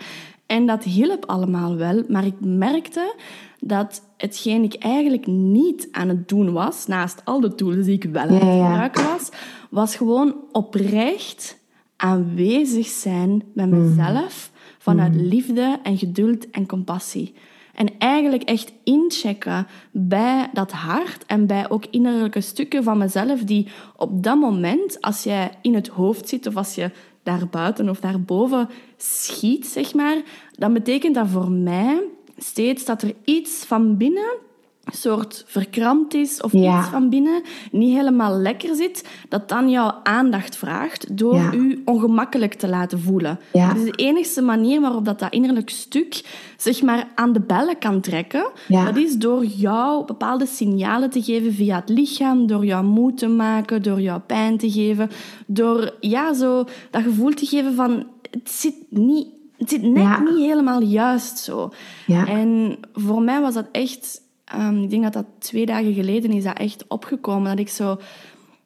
En 0.52 0.66
dat 0.66 0.84
hielp 0.84 1.24
allemaal 1.26 1.76
wel, 1.76 2.02
maar 2.08 2.24
ik 2.24 2.34
merkte 2.40 3.14
dat 3.60 4.02
hetgeen 4.16 4.62
ik 4.62 4.74
eigenlijk 4.74 5.26
niet 5.26 5.88
aan 5.92 6.08
het 6.08 6.28
doen 6.28 6.52
was, 6.52 6.86
naast 6.86 7.24
al 7.24 7.40
de 7.40 7.54
tools 7.54 7.84
die 7.84 7.94
ik 7.94 8.04
wel 8.04 8.22
aan 8.22 8.28
het 8.28 8.42
gebruiken 8.42 9.04
was, 9.04 9.28
was 9.70 9.96
gewoon 9.96 10.34
oprecht 10.50 11.58
aanwezig 11.96 12.86
zijn 12.86 13.42
bij 13.54 13.66
mezelf 13.66 14.50
vanuit 14.78 15.14
liefde 15.14 15.78
en 15.82 15.98
geduld 15.98 16.50
en 16.50 16.66
compassie. 16.66 17.34
En 17.74 17.88
eigenlijk 17.98 18.42
echt 18.42 18.72
inchecken 18.84 19.66
bij 19.90 20.50
dat 20.52 20.72
hart 20.72 21.26
en 21.26 21.46
bij 21.46 21.70
ook 21.70 21.84
innerlijke 21.90 22.40
stukken 22.40 22.82
van 22.82 22.98
mezelf 22.98 23.40
die 23.40 23.68
op 23.96 24.22
dat 24.22 24.38
moment, 24.38 25.00
als 25.00 25.22
jij 25.22 25.50
in 25.62 25.74
het 25.74 25.88
hoofd 25.88 26.28
zit 26.28 26.46
of 26.46 26.56
als 26.56 26.74
je 26.74 26.90
daar 27.22 27.48
buiten 27.50 27.88
of 27.88 28.00
daarboven 28.00 28.68
schiet, 28.96 29.66
zeg 29.66 29.94
maar, 29.94 30.22
dan 30.58 30.72
betekent 30.72 31.14
dat 31.14 31.28
voor 31.28 31.50
mij 31.50 32.02
steeds 32.36 32.84
dat 32.84 33.02
er 33.02 33.14
iets 33.24 33.64
van 33.64 33.96
binnen 33.96 34.36
soort 34.84 35.44
verkrampt 35.46 36.14
is 36.14 36.40
of 36.40 36.52
Ja. 36.52 36.78
iets 36.80 36.88
van 36.88 37.08
binnen 37.08 37.42
niet 37.70 37.96
helemaal 37.96 38.36
lekker 38.38 38.74
zit, 38.74 39.08
dat 39.28 39.48
dan 39.48 39.70
jouw 39.70 39.94
aandacht 40.02 40.56
vraagt 40.56 41.16
door 41.18 41.34
Ja. 41.34 41.52
u 41.52 41.82
ongemakkelijk 41.84 42.54
te 42.54 42.68
laten 42.68 43.00
voelen. 43.00 43.38
Ja. 43.52 43.68
Dat 43.68 43.76
is 43.76 43.90
de 43.90 43.96
enigste 44.04 44.42
manier 44.42 44.80
waarop 44.80 45.04
dat, 45.04 45.18
dat 45.18 45.32
innerlijk 45.32 45.70
stuk 45.70 46.24
zeg 46.56 46.82
maar 46.82 47.08
aan 47.14 47.32
de 47.32 47.40
bellen 47.40 47.78
kan 47.78 48.00
trekken. 48.00 48.50
Dat 48.68 48.96
is 48.96 49.16
door 49.16 49.44
jou 49.44 50.04
bepaalde 50.04 50.46
signalen 50.46 51.10
te 51.10 51.22
geven 51.22 51.52
via 51.54 51.76
het 51.76 51.88
lichaam, 51.88 52.46
door 52.46 52.64
jou 52.64 52.84
moe 52.84 53.14
te 53.14 53.28
maken, 53.28 53.82
door 53.82 54.00
jou 54.00 54.20
pijn 54.20 54.58
te 54.58 54.70
geven, 54.70 55.10
door 55.46 55.94
ja, 56.00 56.34
zo 56.34 56.64
dat 56.90 57.02
gevoel 57.02 57.30
te 57.34 57.46
geven 57.46 57.74
van 57.74 58.06
het 58.30 58.50
zit 58.50 58.74
niet 58.88 59.26
het 59.56 59.70
zit 59.70 59.82
net 59.82 60.20
niet 60.20 60.36
helemaal 60.46 60.82
juist 60.82 61.38
zo. 61.38 61.70
En 62.06 62.78
voor 62.92 63.22
mij 63.22 63.40
was 63.40 63.54
dat 63.54 63.66
echt... 63.72 64.20
ehm, 64.52 64.82
ik 64.82 64.90
denk 64.90 65.02
dat 65.02 65.12
dat 65.12 65.26
twee 65.38 65.66
dagen 65.66 65.94
geleden 65.94 66.30
is 66.32 66.44
dat 66.44 66.58
echt 66.58 66.84
opgekomen. 66.88 67.50
Dat 67.50 67.58
ik 67.58 67.68
zo 67.68 67.96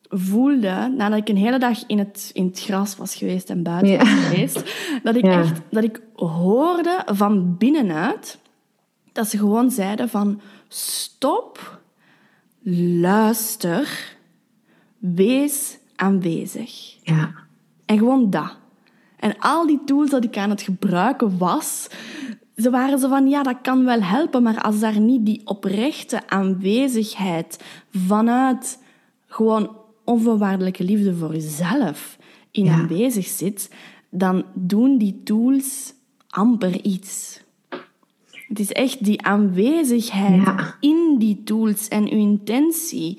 voelde, 0.09 0.93
nadat 0.97 1.19
ik 1.19 1.29
een 1.29 1.37
hele 1.37 1.59
dag 1.59 1.87
in 1.87 1.99
het, 1.99 2.31
in 2.33 2.47
het 2.47 2.61
gras 2.61 2.97
was 2.97 3.15
geweest 3.15 3.51
en 3.51 3.63
buiten 3.63 3.89
Ja. 3.93 3.99
was 3.99 4.09
geweest, 4.09 4.63
dat 5.03 5.17
ik 5.17 5.25
Ja. 5.25 5.41
echt 5.41 5.61
dat 5.71 5.85
ik 5.85 6.01
hoorde 6.15 7.03
van 7.07 7.57
binnenuit 7.57 8.39
dat 9.13 9.29
ze 9.29 9.39
gewoon 9.39 9.71
zeiden 9.71 10.09
van 10.09 10.41
stop, 10.69 11.81
luister, 13.01 14.17
wees 14.99 15.79
aanwezig. 15.97 16.97
Ja. 17.03 17.35
En 17.87 17.99
gewoon 17.99 18.31
dat. 18.31 18.57
En 19.17 19.39
al 19.39 19.67
die 19.67 19.81
tools 19.85 20.11
dat 20.11 20.25
ik 20.25 20.37
aan 20.37 20.51
het 20.51 20.63
gebruiken 20.63 21.39
was, 21.39 21.87
ze 22.57 22.71
waren 22.71 22.99
zo 22.99 23.09
van, 23.09 23.29
ja, 23.29 23.43
dat 23.43 23.57
kan 23.63 23.85
wel 23.85 24.03
helpen, 24.03 24.43
maar 24.43 24.63
als 24.63 24.81
daar 24.81 25.01
niet 25.01 25.27
die 25.27 25.41
oprechte 25.45 26.29
aanwezigheid 26.29 27.65
vanuit 27.91 28.83
gewoon 29.27 29.77
onvoorwaardelijke 30.05 30.85
liefde 30.85 31.15
voor 31.15 31.33
jezelf 31.33 32.19
in 32.51 32.65
Ja. 32.65 32.73
aanwezig 32.73 33.27
zit, 33.27 33.71
dan 34.11 34.45
doen 34.55 34.99
die 34.99 35.21
tools 35.25 35.95
amper 36.29 36.85
iets. 36.85 37.45
Het 38.31 38.59
is 38.59 38.73
echt 38.73 39.05
die 39.05 39.23
aanwezigheid 39.23 40.45
Ja. 40.45 40.77
in 40.81 41.17
die 41.19 41.43
tools 41.45 41.89
en 41.89 42.03
uw 42.13 42.19
intentie 42.19 43.19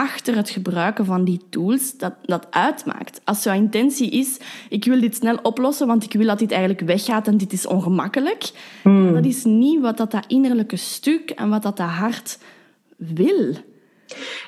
achter 0.00 0.36
het 0.36 0.50
gebruiken 0.50 1.04
van 1.04 1.24
die 1.24 1.40
tools 1.50 1.96
dat, 1.96 2.12
dat 2.22 2.46
uitmaakt. 2.50 3.20
Als 3.24 3.42
jouw 3.42 3.54
intentie 3.54 4.10
is, 4.10 4.38
ik 4.68 4.84
wil 4.84 5.00
dit 5.00 5.14
snel 5.14 5.38
oplossen, 5.42 5.86
want 5.86 6.04
ik 6.04 6.12
wil 6.12 6.26
dat 6.26 6.38
dit 6.38 6.50
eigenlijk 6.50 6.80
weggaat 6.80 7.26
en 7.26 7.36
dit 7.36 7.52
is 7.52 7.66
ongemakkelijk, 7.66 8.50
dat 9.12 9.24
is 9.24 9.44
niet 9.44 9.80
wat 9.80 9.96
dat, 9.96 10.10
dat 10.10 10.24
innerlijke 10.26 10.76
stuk 10.76 11.30
en 11.30 11.48
wat 11.48 11.62
dat, 11.62 11.76
dat 11.76 11.86
hart 11.86 12.38
wil. 12.96 13.54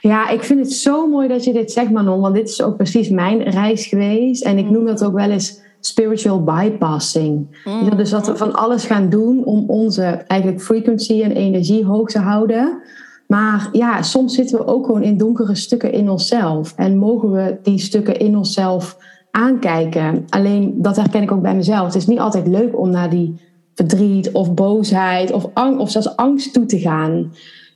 Ja, 0.00 0.28
ik 0.28 0.42
vind 0.42 0.60
het 0.60 0.72
zo 0.72 1.08
mooi 1.08 1.28
dat 1.28 1.44
je 1.44 1.52
dit 1.52 1.72
zegt, 1.72 1.90
Manon. 1.90 2.20
Want 2.20 2.34
dit 2.34 2.48
is 2.48 2.62
ook 2.62 2.76
precies 2.76 3.08
mijn 3.08 3.42
reis 3.42 3.86
geweest. 3.86 4.44
En 4.44 4.58
ik 4.58 4.70
noem 4.70 4.84
dat 4.84 5.04
ook 5.04 5.14
wel 5.14 5.30
eens 5.30 5.60
spiritual 5.80 6.44
bypassing. 6.44 7.62
Mm. 7.64 7.96
Dus 7.96 8.10
dat 8.10 8.26
we 8.26 8.36
van 8.36 8.52
alles 8.52 8.84
gaan 8.84 9.08
doen 9.08 9.44
om 9.44 9.64
onze 9.70 10.02
eigenlijk 10.02 10.62
frequency 10.62 11.22
en 11.22 11.32
energie 11.32 11.84
hoog 11.84 12.08
te 12.08 12.18
houden. 12.18 12.82
Maar 13.26 13.68
ja, 13.72 14.02
soms 14.02 14.34
zitten 14.34 14.58
we 14.58 14.66
ook 14.66 14.86
gewoon 14.86 15.02
in 15.02 15.16
donkere 15.16 15.54
stukken 15.54 15.92
in 15.92 16.10
onszelf. 16.10 16.72
En 16.76 16.96
mogen 16.96 17.32
we 17.32 17.58
die 17.62 17.78
stukken 17.78 18.18
in 18.18 18.36
onszelf 18.36 18.96
aankijken. 19.30 20.24
Alleen 20.28 20.74
dat 20.76 20.96
herken 20.96 21.22
ik 21.22 21.32
ook 21.32 21.42
bij 21.42 21.56
mezelf. 21.56 21.86
Het 21.86 21.94
is 21.94 22.06
niet 22.06 22.18
altijd 22.18 22.46
leuk 22.46 22.78
om 22.78 22.90
naar 22.90 23.10
die 23.10 23.40
verdriet 23.74 24.32
of 24.32 24.54
boosheid 24.54 25.32
of, 25.32 25.46
ang 25.54 25.78
of 25.78 25.90
zelfs 25.90 26.16
angst 26.16 26.52
toe 26.52 26.66
te 26.66 26.78
gaan. 26.78 27.32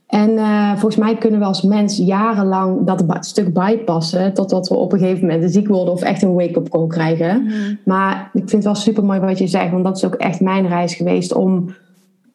En 0.07 0.39
eh, 0.39 0.71
volgens 0.71 0.97
mij 0.97 1.17
kunnen 1.17 1.41
we 1.41 1.47
als 1.47 1.63
mens 1.63 1.97
jarenlang 1.97 2.87
dat 2.87 3.27
stuk 3.27 3.53
bypassen. 3.53 4.35
Totdat 4.35 4.69
we 4.69 4.75
op 4.75 4.93
een 4.93 4.99
gegeven 4.99 5.27
moment 5.27 5.53
ziek 5.53 5.69
worden 5.69 5.95
of 5.95 6.03
echt 6.03 6.23
een 6.23 6.35
wake-up 6.35 6.69
call 6.69 6.87
krijgen. 6.87 7.43
Mhm. 7.43 7.75
Maar 7.85 8.31
ik 8.33 8.49
vind 8.49 8.51
het 8.51 8.65
wel 8.65 8.75
super 8.75 9.05
mooi 9.05 9.21
wat 9.21 9.39
je 9.39 9.47
zegt. 9.47 9.71
Want 9.71 9.85
dat 9.85 9.97
is 9.97 10.05
ook 10.05 10.15
echt 10.15 10.41
mijn 10.41 10.69
reis 10.69 10.95
geweest 10.95 11.35
om 11.35 11.75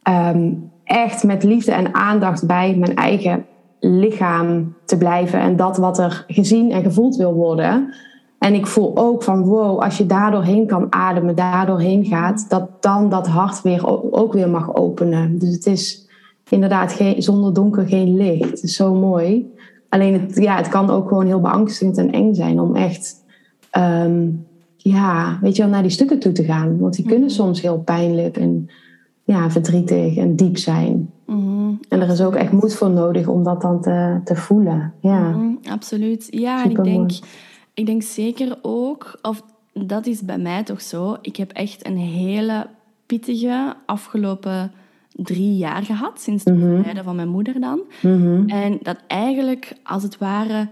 ehm, 0.02 0.52
echt 0.92 1.24
met 1.24 1.44
liefde 1.44 1.72
en 1.72 1.94
aandacht 1.94 2.48
bij 2.48 2.76
mijn 2.76 2.96
eigen 2.96 3.46
lichaam 3.80 4.76
te 4.86 4.98
blijven. 4.98 5.40
En 5.40 5.56
dat 5.56 5.78
wat 5.78 6.00
er 6.00 6.24
gezien 6.28 6.72
en 6.72 6.84
gevoeld 6.84 7.16
wil 7.16 7.34
worden. 7.34 7.94
En 8.40 8.54
ik 8.54 8.68
voel 8.68 8.98
ook 8.98 9.24
van 9.24 9.44
wow, 9.44 9.80
als 9.80 9.98
je 9.98 10.06
daardoor 10.06 10.44
heen 10.44 10.68
kan 10.68 10.88
ademen, 10.90 11.36
daardoor 11.36 11.80
heen 11.80 12.06
gaat, 12.06 12.50
dat 12.50 12.70
dan 12.80 13.10
dat 13.10 13.28
hart 13.28 13.62
weer 13.62 14.12
ook 14.12 14.34
weer 14.34 14.50
mag 14.50 14.76
openen. 14.76 15.40
Dus 15.40 15.54
het 15.54 15.66
is 15.66 16.08
inderdaad 16.50 16.94
geen, 16.94 17.22
zonder 17.22 17.54
donker 17.54 17.88
geen 17.88 18.18
licht. 18.18 18.50
Het 18.50 18.64
is 18.64 18.76
zo 18.76 18.94
mooi. 18.94 19.54
Alleen 19.90 20.14
het, 20.14 20.36
ja, 20.36 20.56
het 20.56 20.68
kan 20.68 20.90
ook 20.90 21.08
gewoon 21.08 21.26
heel 21.26 21.42
beangstigend 21.42 21.98
en 21.98 22.12
eng 22.12 22.34
zijn 22.34 22.60
om 22.60 22.76
echt, 22.76 23.16
ehm, 23.70 24.28
ja, 24.78 25.38
weet 25.42 25.56
je 25.56 25.62
wel, 25.62 25.72
naar 25.72 25.82
die 25.82 25.92
stukken 25.92 26.20
toe 26.20 26.32
te 26.32 26.44
gaan. 26.44 26.80
Want 26.80 26.96
die 26.96 27.06
kunnen 27.06 27.30
soms 27.30 27.62
heel 27.62 27.80
pijnlijk 27.80 28.38
en 28.38 28.70
ja, 29.24 29.52
verdrietig 29.52 30.18
en 30.18 30.36
diep 30.36 30.58
zijn. 30.58 31.12
Mhm. 31.26 31.74
En 31.90 32.02
er 32.02 32.10
is 32.10 32.22
ook 32.22 32.36
echt 32.36 32.52
moed 32.52 32.76
voor 32.76 32.90
nodig 32.90 33.28
om 33.28 33.44
dat 33.44 33.62
dan 33.62 33.82
te, 33.82 34.20
te 34.24 34.36
voelen. 34.36 34.94
Ja. 35.00 35.30
Mhm, 35.30 35.70
absoluut. 35.70 36.28
Ja, 36.30 36.64
en 36.64 36.70
ik 36.70 36.84
denk, 36.84 37.12
ik 37.74 37.86
denk 37.86 38.02
zeker 38.02 38.58
ook, 38.62 39.20
of 39.22 39.44
dat 39.74 40.06
is 40.06 40.22
bij 40.22 40.38
mij 40.38 40.64
toch 40.64 40.82
zo, 40.82 41.18
ik 41.22 41.36
heb 41.36 41.52
echt 41.52 41.86
een 41.88 41.98
hele 41.98 42.68
pittige 43.06 43.76
afgelopen 43.86 44.72
drie 45.14 45.58
jaar 45.58 45.84
gehad, 45.84 46.22
sinds 46.22 46.44
het 46.44 46.54
overlijden 46.54 47.04
van 47.04 47.16
mijn 47.16 47.30
moeder 47.30 47.60
dan. 47.60 47.82
Mhm. 48.02 48.50
En 48.50 48.80
dat 48.82 48.98
eigenlijk, 49.08 49.74
als 49.84 50.04
het 50.04 50.18
ware, 50.18 50.68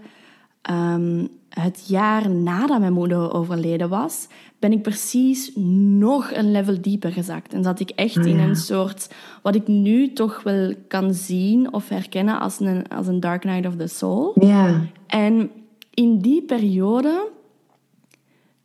ehm, 0.62 1.26
het 1.50 1.84
jaar 1.88 2.30
nadat 2.30 2.80
mijn 2.80 2.92
moeder 2.92 3.32
overleden 3.32 3.88
was, 3.88 4.26
ben 4.58 4.72
ik 4.72 4.82
precies 4.82 5.50
nog 5.98 6.30
een 6.32 6.50
level 6.50 6.80
dieper 6.80 7.12
gezakt. 7.12 7.52
En 7.54 7.62
zat 7.62 7.80
ik 7.80 7.90
echt 7.90 8.16
in 8.26 8.38
een 8.38 8.56
soort, 8.56 9.10
wat 9.42 9.54
ik 9.54 9.66
nu 9.68 10.12
toch 10.12 10.42
wel 10.42 10.74
kan 10.88 11.14
zien 11.14 11.72
of 11.72 11.88
herkennen 11.88 12.40
als 12.40 12.60
een, 12.60 12.88
als 12.88 13.06
een 13.06 13.20
Dark 13.20 13.44
Night 13.44 13.66
of 13.66 13.76
the 13.76 13.86
Soul. 13.86 14.32
Ja. 14.40 14.80
En 15.06 15.50
in 15.94 16.18
die 16.18 16.42
periode 16.42 17.28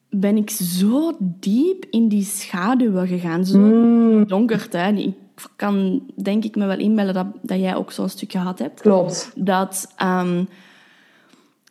ben 0.10 0.38
ik 0.38 0.50
zo 0.50 1.12
diep 1.20 1.86
in 1.90 2.08
die 2.08 2.24
schaduwen 2.24 3.08
gegaan. 3.08 3.46
Zo 3.46 3.58
Mm, 3.60 4.28
donkerte. 4.28 4.78
hè. 4.78 4.92
Ik 4.92 5.14
kan 5.56 6.04
denk 6.16 6.44
ik 6.44 6.56
me 6.56 6.66
wel 6.66 6.78
inbeelden 6.80 7.14
dat, 7.14 7.26
dat 7.42 7.60
jij 7.60 7.76
ook 7.76 7.92
zo'n 7.92 8.10
stuk 8.10 8.32
gehad 8.32 8.60
hebt. 8.60 8.82
klopt. 8.82 9.32
Dat, 9.36 9.94
ehm, 9.96 10.44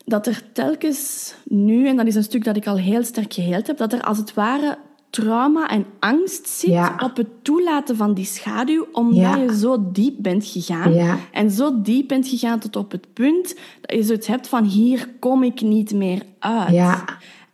dat 0.04 0.26
er 0.26 0.42
telkens 0.52 1.34
nu, 1.44 1.88
en 1.88 1.96
dat 1.96 2.06
is 2.06 2.14
een 2.14 2.22
stuk 2.22 2.44
dat 2.44 2.56
ik 2.56 2.66
al 2.66 2.76
heel 2.76 3.04
sterk 3.04 3.32
geheeld 3.32 3.66
heb, 3.66 3.76
dat 3.76 3.92
er 3.92 4.02
als 4.02 4.18
het 4.18 4.34
ware 4.34 4.78
trauma 5.10 5.68
en 5.68 5.86
angst 5.98 6.48
zit 6.48 6.70
Ja. 6.70 6.96
op 7.02 7.16
het 7.16 7.28
toelaten 7.42 7.96
van 7.96 8.14
die 8.14 8.24
schaduw, 8.24 8.86
omdat 8.92 9.16
Ja. 9.18 9.36
je 9.36 9.56
zo 9.56 9.90
diep 9.92 10.14
bent 10.18 10.46
gegaan. 10.46 10.94
Ja. 10.94 11.16
En 11.32 11.50
zo 11.50 11.82
diep 11.82 12.08
bent 12.08 12.28
gegaan 12.28 12.58
tot 12.58 12.76
op 12.76 12.90
het 12.90 13.06
punt 13.12 13.54
dat 13.80 13.96
je 13.96 14.02
zoiets 14.02 14.26
hebt 14.26 14.48
van 14.48 14.64
hier 14.64 15.08
kom 15.18 15.42
ik 15.42 15.60
niet 15.60 15.92
meer 15.94 16.22
uit. 16.38 16.70
Ja. 16.72 17.04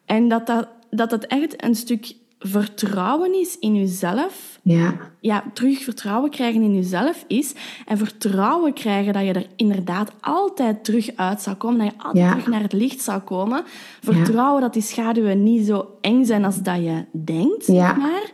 En 0.05 0.29
dat 0.29 0.47
dat, 0.47 0.69
dat 0.91 1.11
het 1.11 1.27
echt 1.27 1.65
een 1.65 1.75
stuk 1.75 2.13
vertrouwen 2.43 3.35
is 3.35 3.59
in 3.59 3.75
jezelf. 3.77 4.59
Ja. 4.63 4.97
Ja, 5.21 5.45
terug 5.55 5.83
vertrouwen 5.83 6.31
krijgen 6.31 6.63
in 6.63 6.75
jezelf 6.75 7.25
is. 7.27 7.53
En 7.87 7.99
vertrouwen 7.99 8.73
krijgen 8.73 9.13
dat 9.13 9.25
je 9.25 9.33
er 9.33 9.47
inderdaad 9.57 10.13
altijd 10.21 10.85
terug 10.85 11.11
uit 11.17 11.41
zou 11.43 11.57
komen. 11.57 11.79
Dat 11.79 11.87
je 11.97 12.03
altijd 12.03 12.25
Ja. 12.25 12.31
terug 12.31 12.47
naar 12.47 12.63
het 12.63 12.73
licht 12.73 13.01
zou 13.01 13.21
komen. 13.21 13.63
Vertrouwen 14.03 14.61
dat 14.61 14.73
die 14.73 14.83
schaduwen 14.83 15.43
niet 15.43 15.67
zo 15.67 15.87
eng 16.01 16.25
zijn 16.25 16.45
als 16.45 16.63
dat 16.63 16.77
je 16.77 17.05
denkt. 17.13 17.65
zeg 17.65 17.97
maar. 17.97 18.31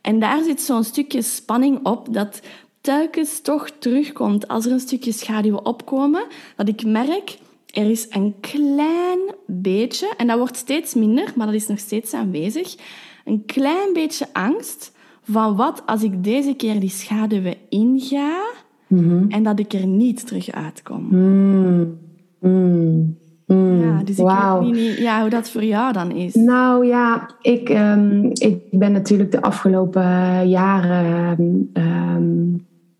En 0.00 0.18
daar 0.18 0.42
zit 0.42 0.60
zo'n 0.60 0.84
stukje 0.84 1.22
spanning 1.22 1.80
op 1.86 2.14
dat 2.14 2.40
telkens 2.80 3.40
toch 3.40 3.70
terugkomt. 3.78 4.48
Als 4.48 4.66
er 4.66 4.72
een 4.72 4.80
stukje 4.80 5.12
schaduwen 5.12 5.64
opkomen, 5.66 6.24
dat 6.56 6.68
ik 6.68 6.84
merk... 6.84 7.38
Er 7.66 7.90
is 7.90 8.06
een 8.10 8.34
klein 8.40 9.18
beetje, 9.46 10.12
en 10.16 10.26
dat 10.26 10.38
wordt 10.38 10.56
steeds 10.56 10.94
minder, 10.94 11.32
maar 11.34 11.46
dat 11.46 11.54
is 11.54 11.66
nog 11.66 11.78
steeds 11.78 12.12
aanwezig, 12.14 12.74
een 13.26 13.44
klein 13.46 13.92
beetje 13.92 14.26
angst 14.32 14.92
van 15.22 15.56
wat 15.56 15.82
als 15.86 16.02
ik 16.02 16.24
deze 16.24 16.54
keer 16.54 16.80
die 16.80 16.90
schaduwen 16.90 17.54
inga 17.68 18.42
en 19.28 19.42
dat 19.42 19.58
ik 19.58 19.72
er 19.72 19.86
niet 19.86 20.26
terug 20.26 20.50
uitkom. 20.50 21.06
Mm, 21.10 21.98
mm, 22.40 23.16
mm. 23.46 23.80
Ja, 23.80 24.02
dus 24.04 24.18
ik 24.18 24.26
weet 24.26 24.72
niet 24.72 24.96
ja, 24.96 25.20
hoe 25.20 25.30
dat 25.30 25.50
voor 25.50 25.64
jou 25.64 25.92
dan 25.92 26.10
is. 26.10 26.34
Nou 26.34 26.86
ja, 26.86 27.30
ik, 27.42 27.68
ehm, 27.68 28.24
ik 28.24 28.58
ben 28.70 28.92
natuurlijk 28.92 29.32
de 29.32 29.42
afgelopen 29.42 30.48
jaren. 30.48 31.70
ehm, 31.72 32.50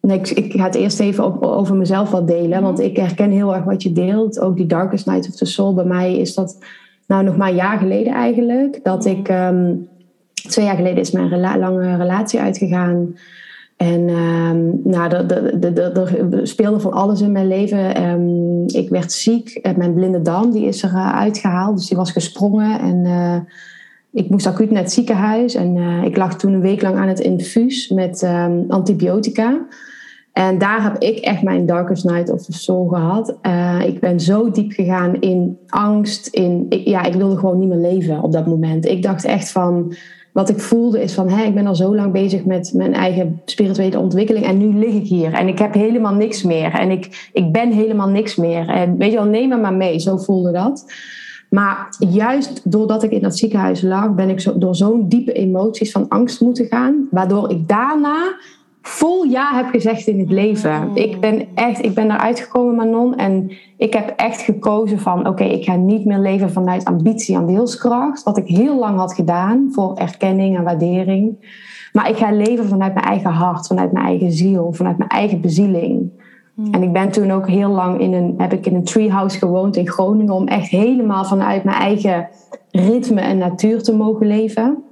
nee, 0.00 0.18
ik, 0.18 0.30
ik 0.30 0.52
ga 0.52 0.64
het 0.64 0.74
eerst 0.74 1.00
even 1.00 1.24
op, 1.24 1.42
over 1.42 1.76
mezelf 1.76 2.10
wat 2.10 2.28
delen. 2.28 2.62
Want 2.62 2.80
ik 2.80 2.96
herken 2.96 3.30
heel 3.30 3.54
erg 3.54 3.64
wat 3.64 3.82
je 3.82 3.92
deelt. 3.92 4.40
Ook 4.40 4.56
die 4.56 4.66
Darkest 4.66 5.06
Night 5.06 5.28
of 5.28 5.34
the 5.34 5.44
Soul. 5.44 5.74
Bij 5.74 5.84
mij 5.84 6.16
is 6.18 6.34
dat 6.34 6.58
nou 7.06 7.24
nog 7.24 7.36
maar 7.36 7.48
een 7.48 7.54
jaar 7.54 7.78
geleden 7.78 8.12
eigenlijk. 8.12 8.80
Dat 8.82 9.04
ik. 9.04 9.28
ehm, 9.28 9.74
twee 10.46 10.64
jaar 10.64 10.76
geleden 10.76 10.98
is 10.98 11.10
mijn 11.10 11.40
lange 11.58 11.96
relatie 11.96 12.40
uitgegaan. 12.40 13.16
En 13.76 14.08
ehm, 14.08 14.88
nou, 14.90 15.12
er, 15.12 16.46
speelde 16.46 16.80
van 16.80 16.92
alles 16.92 17.20
in 17.20 17.32
mijn 17.32 17.48
leven. 17.48 17.94
Ehm, 17.94 18.62
ik 18.66 18.88
werd 18.88 19.12
ziek. 19.12 19.68
Mijn 19.76 19.94
blinde 19.94 20.22
darm 20.22 20.50
die 20.50 20.66
is 20.66 20.82
er 20.82 20.90
eh, 20.90 21.18
uitgehaald. 21.18 21.76
Dus 21.76 21.88
die 21.88 21.96
was 21.96 22.12
gesprongen. 22.12 22.80
En 22.80 23.04
eh, 23.04 23.40
ik 24.12 24.30
moest 24.30 24.46
acuut 24.46 24.70
naar 24.70 24.82
het 24.82 24.92
ziekenhuis. 24.92 25.54
En 25.54 25.76
eh, 25.76 26.04
ik 26.04 26.16
lag 26.16 26.36
toen 26.36 26.52
een 26.52 26.60
week 26.60 26.82
lang 26.82 26.96
aan 26.96 27.08
het 27.08 27.20
infuus 27.20 27.88
met 27.88 28.22
ehm, 28.22 28.62
antibiotica. 28.68 29.66
En 30.32 30.58
daar 30.58 30.82
heb 30.82 30.98
ik 30.98 31.18
echt 31.18 31.42
mijn 31.42 31.66
darkest 31.66 32.04
night 32.04 32.30
of 32.30 32.44
the 32.44 32.52
soul 32.52 32.86
gehad. 32.86 33.38
Eh, 33.42 33.80
ik 33.86 34.00
ben 34.00 34.20
zo 34.20 34.50
diep 34.50 34.72
gegaan 34.72 35.20
in 35.20 35.58
angst. 35.68 36.26
In, 36.26 36.66
ja, 36.68 37.02
ik 37.02 37.14
wilde 37.14 37.36
gewoon 37.36 37.58
niet 37.58 37.68
meer 37.68 37.90
leven 37.90 38.22
op 38.22 38.32
dat 38.32 38.46
moment. 38.46 38.86
Ik 38.86 39.02
dacht 39.02 39.24
echt 39.24 39.50
van... 39.50 39.94
Wat 40.36 40.48
ik 40.48 40.60
voelde 40.60 41.02
is 41.02 41.14
van, 41.14 41.28
hè, 41.28 41.44
ik 41.44 41.54
ben 41.54 41.66
al 41.66 41.74
zo 41.74 41.94
lang 41.94 42.12
bezig 42.12 42.44
met 42.44 42.72
mijn 42.74 42.94
eigen 42.94 43.40
spirituele 43.44 43.98
ontwikkeling 43.98 44.44
en 44.44 44.56
nu 44.56 44.78
lig 44.78 44.94
ik 44.94 45.06
hier 45.06 45.32
en 45.32 45.48
ik 45.48 45.58
heb 45.58 45.74
helemaal 45.74 46.14
niks 46.14 46.42
meer 46.42 46.72
en 46.72 46.90
ik, 46.90 47.30
ik 47.32 47.52
ben 47.52 47.72
helemaal 47.72 48.08
niks 48.08 48.36
meer. 48.36 48.68
En 48.68 48.96
weet 48.96 49.10
je 49.10 49.16
wel, 49.16 49.26
neem 49.26 49.48
me 49.48 49.56
maar 49.56 49.74
mee, 49.74 49.98
zo 49.98 50.16
voelde 50.16 50.52
dat. 50.52 50.92
Maar 51.50 51.94
juist 51.98 52.60
doordat 52.64 53.02
ik 53.02 53.10
in 53.10 53.22
dat 53.22 53.36
ziekenhuis 53.36 53.82
lag, 53.82 54.14
ben 54.14 54.28
ik 54.28 54.40
zo, 54.40 54.58
door 54.58 54.74
zo'n 54.74 55.08
diepe 55.08 55.32
emoties 55.32 55.92
van 55.92 56.08
angst 56.08 56.40
moeten 56.40 56.66
gaan, 56.66 57.08
waardoor 57.10 57.50
ik 57.50 57.68
daarna 57.68 58.36
vol 58.86 59.24
ja 59.24 59.54
heb 59.54 59.66
gezegd 59.70 60.06
in 60.06 60.18
het 60.18 60.30
leven. 60.30 60.90
Ik 60.94 61.20
ben 61.20 61.46
echt, 61.54 61.84
ik 61.84 61.94
ben 61.94 62.10
eruit 62.10 62.40
gekomen, 62.40 62.74
Manon, 62.74 63.16
en 63.16 63.50
ik 63.76 63.92
heb 63.92 64.12
echt 64.16 64.40
gekozen 64.40 64.98
van, 64.98 65.28
oké, 65.28 65.44
ik 65.44 65.64
ga 65.64 65.76
niet 65.76 66.04
meer 66.04 66.18
leven 66.18 66.52
vanuit 66.52 66.84
ambitie 66.84 67.36
en 67.36 67.46
wilskracht, 67.46 68.22
wat 68.22 68.36
ik 68.36 68.46
heel 68.46 68.78
lang 68.78 68.98
had 68.98 69.14
gedaan 69.14 69.68
voor 69.72 69.94
erkenning 69.94 70.56
en 70.56 70.64
waardering. 70.64 71.36
Maar 71.92 72.08
ik 72.08 72.16
ga 72.16 72.32
leven 72.32 72.64
vanuit 72.64 72.94
mijn 72.94 73.06
eigen 73.06 73.30
hart, 73.30 73.66
vanuit 73.66 73.92
mijn 73.92 74.06
eigen 74.06 74.32
ziel, 74.32 74.72
vanuit 74.72 74.98
mijn 74.98 75.10
eigen 75.10 75.40
bezieling. 75.40 76.10
En 76.70 76.82
ik 76.82 76.92
ben 76.92 77.10
toen 77.10 77.30
ook 77.30 77.48
heel 77.48 77.70
lang 77.70 78.00
in 78.00 78.12
een, 78.12 78.34
heb 78.36 78.52
ik 78.52 78.66
in 78.66 78.74
een 78.74 78.84
treehouse 78.84 79.38
gewoond 79.38 79.76
in 79.76 79.88
Groningen, 79.88 80.34
om 80.34 80.46
echt 80.46 80.68
helemaal 80.68 81.24
vanuit 81.24 81.64
mijn 81.64 81.76
eigen 81.76 82.28
ritme 82.70 83.20
en 83.20 83.38
natuur 83.38 83.82
te 83.82 83.96
mogen 83.96 84.26
leven. 84.26 84.84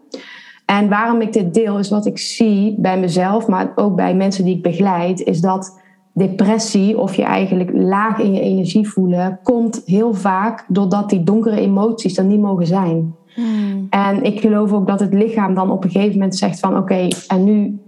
En 0.64 0.88
waarom 0.88 1.20
ik 1.20 1.32
dit 1.32 1.54
deel, 1.54 1.78
is 1.78 1.90
wat 1.90 2.06
ik 2.06 2.18
zie 2.18 2.74
bij 2.78 3.00
mezelf, 3.00 3.46
maar 3.46 3.72
ook 3.74 3.96
bij 3.96 4.14
mensen 4.14 4.44
die 4.44 4.56
ik 4.56 4.62
begeleid, 4.62 5.20
is 5.20 5.40
dat 5.40 5.80
depressie 6.12 6.98
of 6.98 7.14
je 7.14 7.22
eigenlijk 7.22 7.70
laag 7.72 8.18
in 8.18 8.34
je 8.34 8.40
energie 8.40 8.88
voelen, 8.88 9.38
komt 9.42 9.82
heel 9.84 10.14
vaak 10.14 10.64
doordat 10.68 11.10
die 11.10 11.22
donkere 11.22 11.60
emoties 11.60 12.18
er 12.18 12.24
niet 12.24 12.40
mogen 12.40 12.66
zijn. 12.66 13.14
Hmm. 13.34 13.86
En 13.90 14.22
ik 14.22 14.40
geloof 14.40 14.72
ook 14.72 14.86
dat 14.86 15.00
het 15.00 15.12
lichaam 15.12 15.54
dan 15.54 15.70
op 15.70 15.84
een 15.84 15.90
gegeven 15.90 16.12
moment 16.12 16.36
zegt 16.36 16.60
van 16.60 16.76
oké, 16.76 17.08
en 17.28 17.44
nu, 17.44 17.78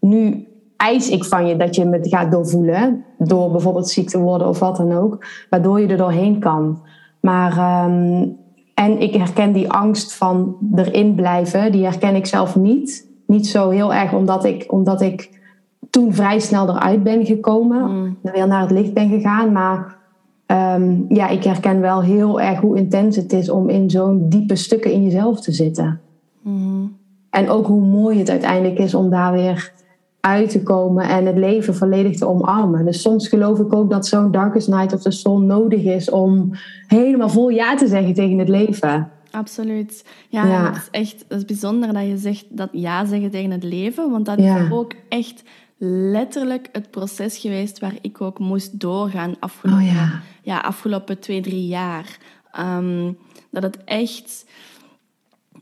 nu 0.00 0.46
eis 0.76 1.10
ik 1.10 1.24
van 1.24 1.46
je 1.46 1.56
dat 1.56 1.74
je 1.74 1.84
me 1.84 1.98
gaat 2.02 2.32
doorvoelen, 2.32 3.04
door 3.18 3.50
bijvoorbeeld 3.50 3.88
ziek 3.88 4.08
te 4.08 4.18
worden 4.18 4.48
of 4.48 4.58
wat 4.58 4.76
dan 4.76 4.92
ook, 4.92 5.26
waardoor 5.50 5.80
je 5.80 5.86
er 5.86 5.96
doorheen 5.96 6.38
kan. 6.38 6.82
Maar 7.20 7.58
ehm, 7.58 8.26
en 8.78 9.00
ik 9.00 9.14
herken 9.14 9.52
die 9.52 9.70
angst 9.70 10.14
van 10.14 10.56
erin 10.74 11.14
blijven, 11.14 11.72
die 11.72 11.84
herken 11.84 12.14
ik 12.14 12.26
zelf 12.26 12.56
niet. 12.56 13.08
Niet 13.26 13.46
zo 13.46 13.70
heel 13.70 13.94
erg 13.94 14.12
omdat 14.12 14.44
ik, 14.44 14.64
omdat 14.72 15.00
ik 15.00 15.40
toen 15.90 16.14
vrij 16.14 16.38
snel 16.38 16.68
eruit 16.68 17.02
ben 17.02 17.26
gekomen, 17.26 17.90
mm. 17.90 18.16
weer 18.22 18.46
naar 18.46 18.60
het 18.60 18.70
licht 18.70 18.94
ben 18.94 19.08
gegaan. 19.08 19.52
Maar 19.52 19.96
um, 20.46 21.04
ja, 21.08 21.28
ik 21.28 21.44
herken 21.44 21.80
wel 21.80 22.02
heel 22.02 22.40
erg 22.40 22.60
hoe 22.60 22.76
intens 22.76 23.16
het 23.16 23.32
is 23.32 23.50
om 23.50 23.68
in 23.68 23.90
zo'n 23.90 24.28
diepe 24.28 24.56
stukken 24.56 24.92
in 24.92 25.02
jezelf 25.02 25.40
te 25.40 25.52
zitten. 25.52 26.00
Mm. 26.42 26.96
En 27.30 27.48
ook 27.48 27.66
hoe 27.66 27.86
mooi 27.86 28.18
het 28.18 28.30
uiteindelijk 28.30 28.78
is 28.78 28.94
om 28.94 29.10
daar 29.10 29.32
weer 29.32 29.72
uit 30.28 30.50
te 30.50 30.62
komen 30.62 31.08
en 31.08 31.26
het 31.26 31.36
leven 31.36 31.74
volledig 31.74 32.16
te 32.16 32.26
omarmen. 32.26 32.84
Dus 32.84 33.00
soms 33.00 33.28
geloof 33.28 33.58
ik 33.58 33.74
ook 33.74 33.90
dat 33.90 34.06
zo'n 34.06 34.30
Darkest 34.30 34.68
Night 34.68 34.92
of 34.92 35.02
the 35.02 35.10
Soul 35.10 35.40
nodig 35.40 35.82
is 35.82 36.10
om 36.10 36.50
helemaal 36.86 37.28
vol 37.28 37.48
ja 37.48 37.76
te 37.76 37.86
zeggen 37.86 38.14
tegen 38.14 38.38
het 38.38 38.48
leven. 38.48 39.10
Absoluut. 39.30 40.04
Ja, 40.28 40.46
ja. 40.46 40.66
het 40.66 40.76
is 40.76 40.88
echt 40.90 41.24
het 41.28 41.38
is 41.38 41.44
bijzonder 41.44 41.92
dat 41.92 42.06
je 42.06 42.16
zegt 42.16 42.44
dat 42.48 42.68
ja 42.72 43.04
zeggen 43.04 43.30
tegen 43.30 43.50
het 43.50 43.64
leven, 43.64 44.10
want 44.10 44.26
dat 44.26 44.38
is 44.38 44.70
ook 44.70 44.92
echt 45.08 45.42
letterlijk 46.12 46.68
het 46.72 46.90
proces 46.90 47.38
geweest 47.38 47.78
waar 47.78 47.94
ik 48.00 48.20
ook 48.20 48.38
moest 48.38 48.80
doorgaan 48.80 49.34
afgelopen, 49.40 49.82
oh 49.82 49.92
ja. 49.92 50.20
ja. 50.42 50.58
afgelopen 50.58 51.18
twee, 51.18 51.40
drie 51.40 51.66
jaar. 51.66 52.18
Um, 52.60 53.16
dat 53.50 53.62
het 53.62 53.84
echt 53.84 54.44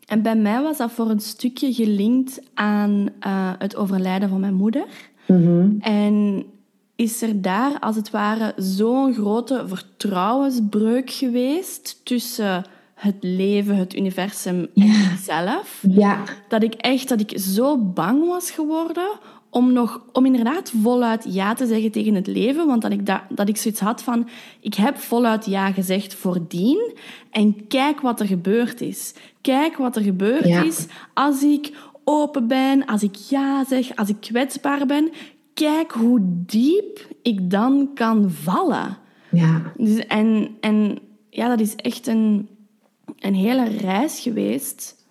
en 0.07 0.23
bij 0.23 0.37
mij 0.37 0.63
was 0.63 0.77
dat 0.77 0.93
voor 0.93 1.11
een 1.11 1.21
stukje 1.21 1.73
gelinkt 1.73 2.41
aan 2.55 3.09
uh, 3.27 3.53
het 3.59 3.77
overlijden 3.77 4.29
van 4.29 4.41
mijn 4.41 4.55
moeder. 4.55 4.87
Mm-hmm. 5.27 5.77
En 5.81 6.45
is 6.97 7.23
er 7.23 7.43
daar 7.43 7.79
als 7.81 7.97
het 7.97 8.11
ware 8.11 8.53
zo'n 8.57 9.15
grote 9.15 9.65
vertrouwensbreuk 9.67 11.11
geweest 11.11 12.01
tussen 12.05 12.65
het 12.95 13.17
leven, 13.21 13.77
het 13.77 13.97
universum 13.97 14.69
en 14.75 14.89
mezelf. 15.11 15.85
Ja. 15.89 16.23
Dat 16.49 16.63
ik 16.63 16.75
echt 16.75 17.09
dat 17.09 17.21
ik 17.21 17.39
zo 17.39 17.79
bang 17.79 18.27
was 18.27 18.51
geworden 18.51 19.09
om, 19.57 19.73
nog, 19.73 20.03
om 20.13 20.27
inderdaad 20.27 20.73
voluit 20.83 21.27
ja 21.29 21.55
te 21.55 21.67
zeggen 21.67 21.91
tegen 21.91 22.15
het 22.15 22.27
leven. 22.27 22.67
Want 22.67 22.83
dat 22.83 22.93
ik, 22.93 23.07
dat, 23.07 23.21
dat 23.29 23.49
ik 23.49 23.57
zoiets 23.57 23.81
had 23.81 24.03
van, 24.03 24.29
ik 24.61 24.75
heb 24.75 24.97
voluit 24.97 25.47
ja 25.47 25.73
gezegd 25.73 26.15
voordien. 26.15 26.95
En 27.31 27.67
kijk 27.67 28.01
wat 28.01 28.21
er 28.21 28.27
gebeurd 28.27 28.81
is. 28.81 29.15
Kijk 29.41 29.77
wat 29.77 29.97
er 29.97 30.03
gebeurd 30.03 30.47
is 30.65 30.87
als 31.15 31.43
ik 31.43 31.73
open 32.05 32.47
ben, 32.47 32.87
als 32.87 33.03
ik 33.03 33.15
ja 33.15 33.65
zeg, 33.65 33.97
als 33.97 34.09
ik 34.09 34.21
kwetsbaar 34.21 34.87
ben. 34.87 35.11
Kijk 35.55 35.93
hoe 35.93 36.21
diep 36.23 37.07
ik 37.23 37.51
dan 37.51 37.91
kan 37.95 38.31
vallen. 38.31 38.97
Ja. 39.31 39.73
Dus, 39.77 40.07
en, 40.07 40.57
en 40.61 40.99
ja, 41.31 41.49
dat 41.49 41.61
is 41.61 41.77
echt 41.77 42.07
een, 42.07 42.49
een 43.19 43.35
hele 43.35 43.69
reis 43.69 44.21
geweest 44.21 45.07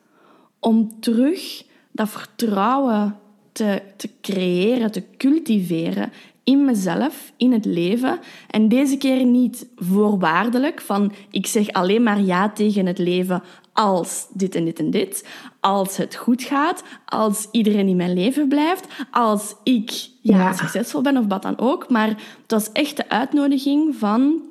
om 0.60 1.00
terug 1.00 1.66
dat 1.92 2.10
vertrouwen 2.10 3.20
te, 3.56 3.82
te 3.96 4.10
creëren, 4.22 4.92
te 4.92 5.04
cultiveren 5.18 6.12
in 6.44 6.66
mezelf, 6.66 7.32
in 7.38 7.52
het 7.52 7.66
leven. 7.66 8.20
En 8.50 8.68
deze 8.68 8.98
keer 8.98 9.26
niet 9.26 9.68
voorwaardelijk 9.76 10.82
van 10.82 11.12
ik 11.30 11.48
zeg 11.48 11.72
alleen 11.72 12.04
maar 12.04 12.22
ja 12.22 12.50
tegen 12.50 12.86
het 12.86 12.98
leven 12.98 13.44
als 13.74 14.28
dit 14.34 14.56
en 14.56 14.66
dit 14.66 14.80
en 14.80 14.92
dit, 14.92 15.28
als 15.60 15.98
het 15.98 16.16
goed 16.16 16.44
gaat, 16.44 16.84
als 17.06 17.48
iedereen 17.52 17.88
in 17.88 17.96
mijn 17.96 18.14
leven 18.14 18.48
blijft, 18.48 18.88
als 19.12 19.56
ik 19.64 20.10
ja, 20.22 20.54
succesvol 20.54 21.02
ben 21.02 21.18
of 21.18 21.26
wat 21.28 21.42
dan 21.42 21.60
ook. 21.60 21.90
Maar 21.90 22.08
het 22.08 22.52
was 22.52 22.72
echt 22.72 22.98
de 22.98 23.10
uitnodiging 23.10 23.96
van 23.96 24.42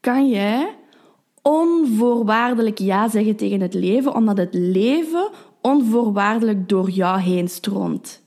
kan 0.00 0.28
jij 0.28 0.74
onvoorwaardelijk 1.42 2.78
ja 2.78 3.08
zeggen 3.08 3.36
tegen 3.36 3.60
het 3.60 3.74
leven, 3.74 4.14
omdat 4.14 4.36
het 4.36 4.54
leven 4.54 5.30
onvoorwaardelijk 5.60 6.68
door 6.68 6.90
jou 6.90 7.20
heen 7.20 7.48
stroomt. 7.48 8.24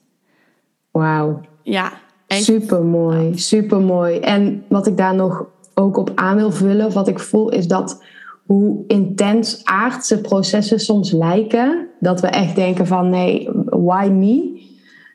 Wauw. 0.99 1.39
Ja. 1.63 1.91
Super 2.27 2.83
mooi, 2.83 3.37
super 3.37 3.81
mooi. 3.81 4.19
En 4.19 4.63
wat 4.67 4.87
ik 4.87 4.97
daar 4.97 5.15
nog 5.15 5.45
ook 5.73 5.97
op 5.97 6.11
aan 6.15 6.35
wil 6.35 6.51
vullen, 6.51 6.93
wat 6.93 7.07
ik 7.07 7.19
voel, 7.19 7.49
is 7.49 7.67
dat 7.67 8.03
hoe 8.45 8.83
intens 8.87 9.61
aardse 9.63 10.21
processen 10.21 10.79
soms 10.79 11.11
lijken, 11.11 11.87
dat 11.99 12.21
we 12.21 12.27
echt 12.27 12.55
denken 12.55 12.87
van 12.87 13.09
nee, 13.09 13.49
why 13.65 14.09
me? 14.11 14.67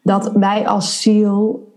Dat 0.03 0.33
wij 0.33 0.67
als 0.67 1.03
ziel 1.03 1.73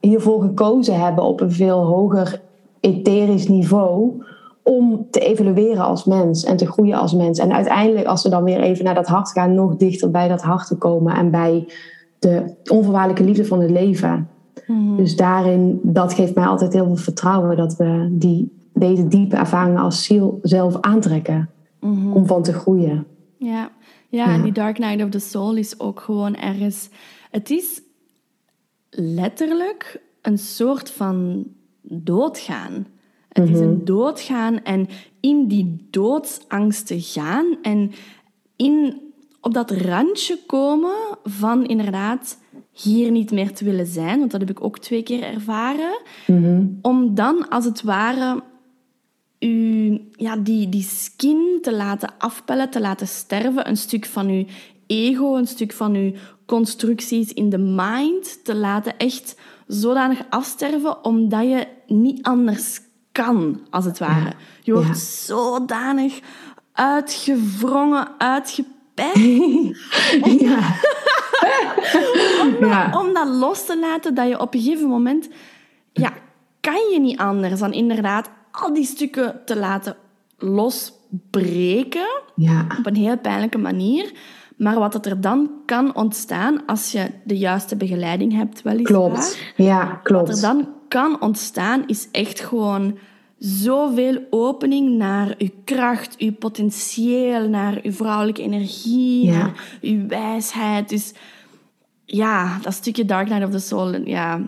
hiervoor 0.00 0.42
gekozen 0.42 1.00
hebben 1.00 1.24
op 1.24 1.40
een 1.40 1.52
veel 1.52 1.84
hoger 1.84 2.40
etherisch 2.80 3.48
niveau 3.48 4.24
om 4.62 5.06
te 5.10 5.20
evolueren 5.20 5.84
als 5.84 6.04
mens 6.04 6.44
en 6.44 6.56
te 6.56 6.66
groeien 6.66 6.98
als 6.98 7.14
mens. 7.14 7.38
En 7.38 7.52
uiteindelijk, 7.52 8.06
als 8.06 8.22
we 8.22 8.28
dan 8.28 8.44
weer 8.44 8.60
even 8.60 8.84
naar 8.84 8.94
dat 8.94 9.06
hart 9.06 9.30
gaan, 9.30 9.54
nog 9.54 9.76
dichter 9.76 10.10
bij 10.10 10.28
dat 10.28 10.42
hart 10.42 10.66
te 10.66 10.76
komen 10.76 11.14
en 11.14 11.30
bij 11.30 11.66
de 12.22 12.54
onvoorwaardelijke 12.70 13.24
liefde 13.24 13.44
van 13.44 13.60
het 13.60 13.70
leven. 13.70 14.28
Mhm. 14.66 14.96
Dus 14.96 15.16
daarin, 15.16 15.80
dat 15.82 16.14
geeft 16.14 16.34
mij 16.34 16.44
altijd 16.44 16.72
heel 16.72 16.86
veel 16.86 16.96
vertrouwen 16.96 17.56
dat 17.56 17.76
we 17.76 18.08
die, 18.10 18.52
deze 18.72 19.08
diepe 19.08 19.36
ervaringen 19.36 19.82
als 19.82 20.04
ziel 20.04 20.38
zelf 20.42 20.80
aantrekken. 20.80 21.50
Mhm. 21.80 22.12
Om 22.12 22.26
van 22.26 22.42
te 22.42 22.52
groeien. 22.52 23.06
Ja. 23.36 23.70
ja, 24.08 24.34
en 24.34 24.42
die 24.42 24.52
Dark 24.52 24.78
Night 24.78 25.04
of 25.04 25.10
the 25.10 25.18
Soul 25.18 25.56
is 25.56 25.80
ook 25.80 26.00
gewoon 26.00 26.36
ergens... 26.36 26.88
Het 27.30 27.50
is 27.50 27.82
letterlijk 28.90 30.00
een 30.22 30.38
soort 30.38 30.90
van 30.90 31.46
doodgaan. 31.82 32.86
Het 33.28 33.48
is 33.48 33.60
een 33.60 33.74
mhm. 33.74 33.84
doodgaan 33.84 34.62
en 34.62 34.88
in 35.20 35.46
die 35.46 35.86
doodsangst 35.90 36.86
te 36.86 37.00
gaan 37.00 37.56
en 37.62 37.92
in 38.56 39.01
op 39.42 39.54
dat 39.54 39.70
randje 39.70 40.38
komen 40.46 41.18
van 41.24 41.66
inderdaad 41.66 42.38
hier 42.72 43.10
niet 43.10 43.30
meer 43.30 43.52
te 43.52 43.64
willen 43.64 43.86
zijn, 43.86 44.18
want 44.18 44.30
dat 44.30 44.40
heb 44.40 44.50
ik 44.50 44.64
ook 44.64 44.78
twee 44.78 45.02
keer 45.02 45.22
ervaren, 45.22 46.00
mhm. 46.26 46.66
om 46.82 47.14
dan 47.14 47.48
als 47.48 47.64
het 47.64 47.82
ware 47.82 48.42
u, 49.38 50.00
ja, 50.12 50.36
die, 50.36 50.68
die 50.68 50.82
skin 50.82 51.58
te 51.62 51.72
laten 51.74 52.14
afpellen, 52.18 52.70
te 52.70 52.80
laten 52.80 53.06
sterven, 53.06 53.68
een 53.68 53.76
stuk 53.76 54.06
van 54.06 54.28
uw 54.28 54.44
ego, 54.86 55.36
een 55.36 55.46
stuk 55.46 55.72
van 55.72 55.94
uw 55.94 56.12
constructies 56.46 57.32
in 57.32 57.48
de 57.48 57.58
mind, 57.58 58.44
te 58.44 58.54
laten 58.54 58.98
echt 58.98 59.36
zodanig 59.66 60.18
afsterven, 60.28 61.04
omdat 61.04 61.42
je 61.42 61.66
niet 61.86 62.22
anders 62.22 62.80
kan, 63.12 63.60
als 63.70 63.84
het 63.84 63.98
ware. 63.98 64.32
Je 64.62 64.72
wordt 64.72 64.98
zodanig 64.98 66.20
uitgewrongen, 66.72 68.08
uitgepakt 68.18 68.80
om, 72.40 72.56
ja. 72.66 72.90
om, 73.00 73.14
dat, 73.14 73.28
los 73.28 73.66
te 73.66 73.78
laten, 73.78 74.14
dat 74.14 74.28
je 74.28 74.40
op 74.40 74.54
een 74.54 74.60
gegeven 74.60 74.88
moment... 74.88 75.28
Ja, 75.92 76.12
kan 76.60 76.90
je 76.92 77.00
niet 77.00 77.18
anders 77.18 77.60
dan 77.60 77.72
inderdaad 77.72 78.30
al 78.50 78.74
die 78.74 78.84
stukken 78.84 79.40
te 79.44 79.56
laten 79.56 79.96
losbreken. 80.36 82.22
Ja. 82.34 82.66
Op 82.78 82.86
een 82.86 82.96
heel 82.96 83.18
pijnlijke 83.18 83.58
manier. 83.58 84.12
Maar 84.56 84.78
wat 84.78 85.06
er 85.06 85.20
dan 85.20 85.50
kan 85.66 85.94
ontstaan 85.96 86.66
als 86.66 86.92
je 86.92 87.10
de 87.24 87.38
juiste 87.38 87.76
begeleiding 87.76 88.32
hebt, 88.32 88.62
weliswaar. 88.62 88.98
Klopt, 88.98 89.38
ja, 89.56 89.84
klopt. 90.02 90.28
Wat 90.28 90.36
er 90.36 90.42
dan 90.42 90.68
kan 90.88 91.20
ontstaan, 91.20 91.86
is 91.86 92.08
echt 92.10 92.40
gewoon 92.40 92.98
zoveel 93.44 94.26
opening 94.30 94.96
naar 94.96 95.34
uw 95.38 95.48
kracht, 95.64 96.16
uw 96.18 96.32
potentieel, 96.32 97.48
naar 97.48 97.80
uw 97.82 97.92
vrouwelijke 97.92 98.42
energie, 98.42 99.30
naar 99.30 99.78
uw 99.80 100.06
wijsheid. 100.06 100.88
Dus 100.88 101.12
ja, 102.04 102.58
dat 102.58 102.74
stukje 102.74 103.04
Dark 103.04 103.28
Night 103.28 103.44
of 103.44 103.50
the 103.50 103.58
Soul, 103.58 104.06
ja, 104.06 104.40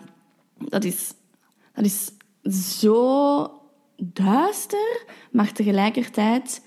dat 0.58 0.84
is, 0.84 1.12
dat 1.74 1.84
is 1.84 2.10
zo 2.78 3.50
duister, 3.96 5.04
maar 5.30 5.52
tegelijkertijd 5.52 6.62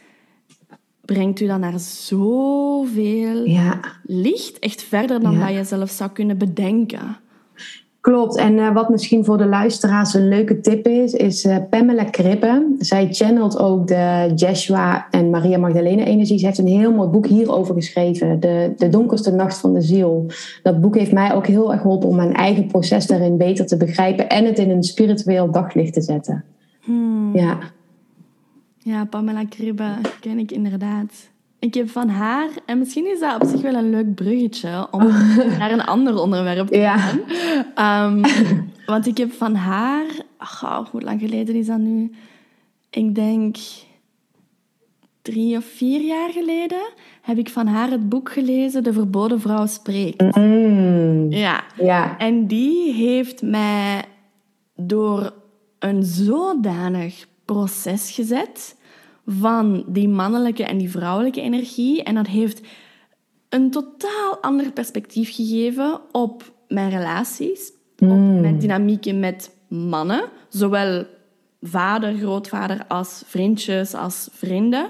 brengt 1.05 1.39
u 1.39 1.47
dan 1.47 1.59
naar 1.59 1.79
zoveel 1.79 3.45
ja. 3.45 3.79
licht, 4.03 4.59
echt 4.59 4.83
verder 4.83 5.19
dan 5.19 5.39
dat 5.39 5.49
je 5.49 5.63
zelf 5.63 5.89
zou 5.89 6.11
kunnen 6.11 6.37
bedenken. 6.37 7.17
Klopt. 8.07 8.37
En 8.37 8.53
uh, 8.53 8.73
wat 8.73 8.89
misschien 8.89 9.25
voor 9.25 9.37
de 9.37 9.45
luisteraars 9.45 10.13
een 10.13 10.27
leuke 10.27 10.59
tip 10.59 10.87
is, 10.87 11.13
is 11.13 11.45
uh, 11.45 11.57
Pamela 11.69 12.03
Krippen. 12.03 12.75
Zij 12.79 13.07
channelt 13.11 13.59
ook 13.59 13.87
de 13.87 14.31
Jeshua 14.35 15.07
en 15.11 15.29
Maria 15.29 15.57
Magdalena 15.57 16.03
energie. 16.03 16.39
Ze 16.39 16.45
heeft 16.45 16.57
een 16.57 16.67
heel 16.67 16.91
mooi 16.91 17.09
boek 17.09 17.27
hierover 17.27 17.75
geschreven. 17.75 18.39
De, 18.39 18.73
de 18.77 18.89
donkerste 18.89 19.31
nacht 19.31 19.57
van 19.57 19.73
de 19.73 19.81
ziel. 19.81 20.25
Dat 20.63 20.81
boek 20.81 20.95
heeft 20.95 21.11
mij 21.11 21.33
ook 21.33 21.47
heel 21.47 21.71
erg 21.71 21.81
geholpen 21.81 22.09
om 22.09 22.15
mijn 22.15 22.33
eigen 22.33 22.67
proces 22.67 23.07
daarin 23.07 23.37
beter 23.37 23.65
te 23.65 23.77
begrijpen. 23.77 24.29
En 24.29 24.45
het 24.45 24.59
in 24.59 24.69
een 24.69 24.83
spiritueel 24.83 25.51
daglicht 25.51 25.93
te 25.93 26.01
zetten. 26.01 26.43
Hmm. 26.81 27.35
Ja. 27.35 27.57
Ja, 28.77 29.05
Pamela 29.05 29.45
Krippen 29.45 29.95
ken 30.19 30.39
ik 30.39 30.51
inderdaad. 30.51 31.29
Ik 31.59 31.73
heb 31.73 31.89
van 31.89 32.09
haar, 32.09 32.49
en 32.65 32.77
misschien 32.77 33.11
is 33.11 33.19
dat 33.19 33.41
op 33.41 33.47
zich 33.49 33.61
wel 33.61 33.73
een 33.73 33.89
leuk 33.89 34.15
bruggetje 34.15 34.87
om 34.91 35.07
naar 35.59 35.71
een 35.71 35.85
ander 35.85 36.21
onderwerp 36.21 36.67
te 36.67 36.79
gaan. 36.79 37.19
Ehm, 37.75 38.33
want 38.91 39.07
ik 39.07 39.17
heb 39.17 39.31
van 39.31 39.55
haar, 39.55 40.05
oh, 40.39 40.85
hoe 40.91 41.01
lang 41.01 41.19
geleden 41.19 41.55
is 41.55 41.65
dat 41.65 41.77
nu? 41.77 42.11
Ik 42.89 43.15
denk 43.15 43.57
drie 45.21 45.57
of 45.57 45.65
vier 45.65 46.01
jaar 46.01 46.29
geleden 46.29 46.89
heb 47.21 47.37
ik 47.37 47.49
van 47.49 47.67
haar 47.67 47.89
het 47.89 48.09
boek 48.09 48.31
gelezen 48.31 48.83
De 48.83 48.93
Verboden 48.93 49.41
Vrouw 49.41 49.65
Spreekt. 49.65 50.35
Mm. 50.35 51.31
Ja. 51.31 51.63
Ja. 51.81 52.17
En 52.17 52.47
die 52.47 52.93
heeft 52.93 53.41
mij 53.41 54.03
door 54.75 55.33
een 55.79 56.03
zodanig 56.03 57.27
proces 57.45 58.11
gezet 58.11 58.75
van 59.27 59.83
die 59.87 60.07
mannelijke 60.07 60.63
en 60.63 60.77
die 60.77 60.89
vrouwelijke 60.89 61.41
energie. 61.41 62.03
En 62.03 62.15
dat 62.15 62.27
heeft 62.27 62.61
een 63.49 63.71
totaal 63.71 64.37
ander 64.41 64.71
perspectief 64.71 65.35
gegeven 65.35 65.99
op 66.11 66.53
mijn 66.67 66.89
relaties, 66.89 67.71
op 67.97 68.07
mijn 68.41 68.59
dynamieken 68.59 69.19
met 69.19 69.55
mannen, 69.67 70.23
zowel 70.49 71.05
vader, 71.61 72.15
grootvader 72.15 72.85
als 72.87 73.23
vriendjes, 73.25 73.93
als 73.93 74.29
vrienden, 74.31 74.89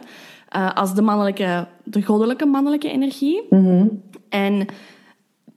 eh, 0.49 0.73
als 0.73 0.95
de 0.95 1.01
mannelijke, 1.01 1.67
de 1.83 2.03
goddelijke 2.03 2.45
mannelijke 2.45 2.89
energie. 2.89 3.47
En 4.29 4.65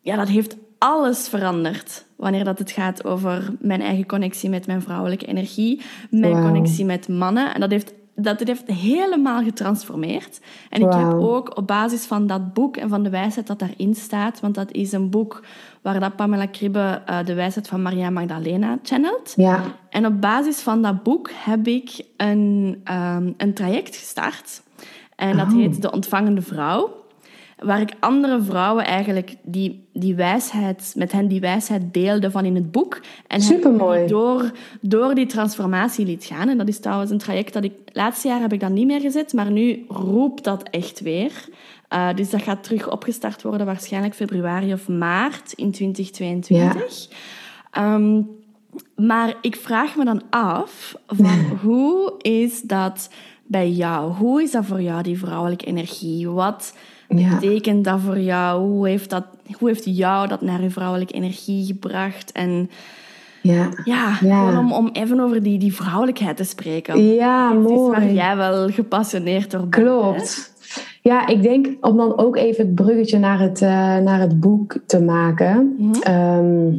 ja, 0.03 0.17
dat 0.17 0.29
heeft 0.29 0.57
alles 0.79 1.29
veranderd 1.29 2.07
wanneer 2.17 2.45
dat 2.45 2.59
het 2.59 2.71
gaat 2.71 3.05
over 3.05 3.53
mijn 3.61 3.81
eigen 3.81 4.07
connectie 4.07 4.51
met 4.51 4.67
mijn 4.67 4.83
vrouwelijke 4.83 5.27
energie, 5.27 5.81
mijn 6.11 6.43
connectie 6.43 6.85
met 6.85 7.09
mannen. 7.09 7.55
En 7.55 7.61
dat 7.61 7.71
heeft, 7.71 7.95
dat 8.15 8.39
het 8.39 8.49
heeft 8.49 8.67
helemaal 8.67 9.43
getransformeerd. 9.43 10.41
En 10.71 10.81
ik 10.81 10.93
heb 10.93 11.13
ook 11.13 11.57
op 11.57 11.67
basis 11.67 12.05
van 12.05 12.27
dat 12.27 12.53
boek 12.55 12.77
en 12.77 12.89
van 12.89 13.03
de 13.03 13.11
wijsheid 13.11 13.47
dat 13.47 13.59
daarin 13.59 13.95
staat, 13.95 14.41
want 14.41 14.55
dat 14.55 14.73
is 14.73 14.93
een 14.93 15.11
boek 15.11 15.45
waar 15.83 16.01
dat 16.01 16.17
Pamela 16.17 16.47
Kribbe 16.47 17.03
eh, 17.07 17.25
de 17.25 17.35
wijsheid 17.35 17.69
van 17.69 17.83
Maria 17.83 18.11
Magdalena 18.11 18.79
channelt. 18.83 19.33
Ja. 19.37 19.63
En 19.91 20.07
op 20.07 20.21
basis 20.21 20.61
van 20.61 20.83
dat 20.83 21.03
boek 21.03 21.31
heb 21.35 21.67
ik 21.67 22.05
een, 22.17 22.81
ehm, 22.85 23.33
een 23.37 23.55
traject 23.55 23.97
gestart. 23.97 24.63
En 25.17 25.37
dat 25.37 25.47
Oh. 25.47 25.55
heet 25.55 25.83
De 25.83 25.93
Ontvangende 25.93 26.43
Vrouw. 26.43 27.00
Waar 27.65 27.81
ik 27.81 27.93
andere 28.01 28.43
vrouwen 28.43 28.85
eigenlijk 28.85 29.37
die, 29.43 29.89
die 29.93 30.15
wijsheid, 30.15 30.93
met 30.97 31.13
hen 31.13 31.29
die 31.29 31.41
wijsheid 31.41 31.95
deelde 31.95 32.31
van 32.31 32.45
in 32.45 32.55
het 32.55 32.73
boek. 32.73 33.01
En 33.27 33.41
Supermooi. 33.41 34.07
door, 34.07 34.51
door 34.81 35.15
die 35.15 35.27
transformatie 35.27 36.07
liet 36.07 36.25
gaan. 36.25 36.49
En 36.49 36.59
dat 36.59 36.69
is 36.69 36.81
trouwens 36.81 37.11
een 37.11 37.19
traject 37.19 37.53
dat 37.53 37.65
ik... 37.65 37.73
Laatste 37.93 38.29
jaar 38.29 38.41
heb 38.41 38.53
ik 38.53 38.61
dat 38.61 38.71
niet 38.71 38.87
meer 38.87 39.01
gezet, 39.01 39.33
maar 39.33 39.51
nu 39.51 39.85
roept 39.89 40.45
dat 40.45 40.63
echt 40.63 41.01
weer. 41.01 41.33
Eh, 41.91 42.15
dus 42.15 42.31
dat 42.31 42.43
gaat 42.43 42.63
terug 42.63 42.91
opgestart 42.91 43.43
worden, 43.43 43.67
waarschijnlijk 43.67 44.15
februari 44.15 44.73
of 44.73 44.89
maart 44.89 45.53
in 45.53 45.71
2022. 45.71 47.09
Ehm, 47.71 48.23
maar 48.97 49.35
ik 49.41 49.57
vraag 49.57 49.97
me 49.97 50.05
dan 50.05 50.23
af, 50.31 50.95
van 51.07 51.41
hoe 51.63 52.15
is 52.19 52.63
dat 52.63 53.11
bij 53.47 53.71
jou? 53.71 54.13
Hoe 54.13 54.43
is 54.43 54.51
dat 54.51 54.65
voor 54.65 54.83
jou, 54.83 55.03
die 55.03 55.19
vrouwelijke 55.19 55.65
energie? 55.67 56.29
Wat 56.29 56.75
Ja. 57.17 57.29
betekent 57.39 57.85
dat 57.85 58.01
voor 58.01 58.19
jou? 58.21 58.63
Hoe 58.69 58.89
heeft, 58.89 59.11
dat, 59.11 59.25
hoe 59.59 59.69
heeft 59.69 59.97
jou 59.97 60.29
dat 60.29 60.41
naar 60.41 60.63
je 60.63 60.71
vrouwelijke 60.71 61.15
energie 61.15 61.67
gebracht? 61.67 62.33
En 62.33 62.71
Ja. 63.43 63.69
ja, 63.85 64.17
Ja. 64.21 64.59
om, 64.59 64.73
om 64.73 64.89
even 64.93 65.21
over 65.21 65.43
die, 65.43 65.59
die 65.59 65.75
vrouwelijkheid 65.75 66.37
te 66.37 66.45
spreken. 66.45 67.05
Ja, 67.15 67.53
Het 67.57 67.71
is 67.71 67.77
waar 67.77 68.01
mooi. 68.01 68.15
jij 68.15 68.37
wel 68.37 68.69
gepassioneerd 68.69 69.51
door 69.51 69.61
bent. 69.61 69.75
hè? 69.75 69.83
Klopt. 69.83 70.53
Ja, 71.03 71.27
ik 71.27 71.43
denk 71.43 71.67
om 71.81 71.97
dan 71.97 72.19
ook 72.19 72.37
even 72.37 72.67
het 72.67 72.75
bruggetje 72.75 73.19
naar 73.19 73.41
het, 73.41 73.63
eh, 73.63 73.69
naar 73.97 74.21
het 74.21 74.41
boek 74.41 74.77
te 74.87 75.01
maken. 75.03 75.77
Ehm, 76.03 76.73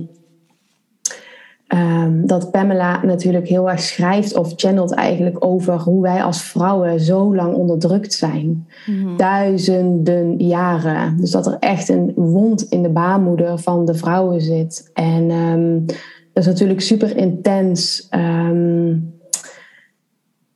ehm, 1.71 2.25
dat 2.25 2.51
Pamela 2.51 3.05
natuurlijk 3.05 3.47
heel 3.47 3.69
erg 3.69 3.79
schrijft 3.79 4.37
of 4.37 4.53
channelt 4.55 4.93
eigenlijk 4.93 5.45
over 5.45 5.79
hoe 5.79 6.01
wij 6.01 6.23
als 6.23 6.41
vrouwen 6.41 6.99
zo 6.99 7.35
lang 7.35 7.53
onderdrukt 7.53 8.13
zijn. 8.13 8.67
Mhm. 8.85 9.17
Duizenden 9.17 10.37
jaren. 10.37 11.17
Dus 11.17 11.31
dat 11.31 11.47
er 11.47 11.57
echt 11.59 11.89
een 11.89 12.11
wond 12.15 12.61
in 12.61 12.81
de 12.81 12.89
baarmoeder 12.89 13.59
van 13.59 13.85
de 13.85 13.93
vrouwen 13.93 14.41
zit. 14.41 14.89
En 14.93 15.29
ehm, 15.29 15.85
dat 16.33 16.43
is 16.43 16.45
natuurlijk 16.45 16.81
super 16.81 17.17
intens. 17.17 18.07
ehm, 18.09 18.95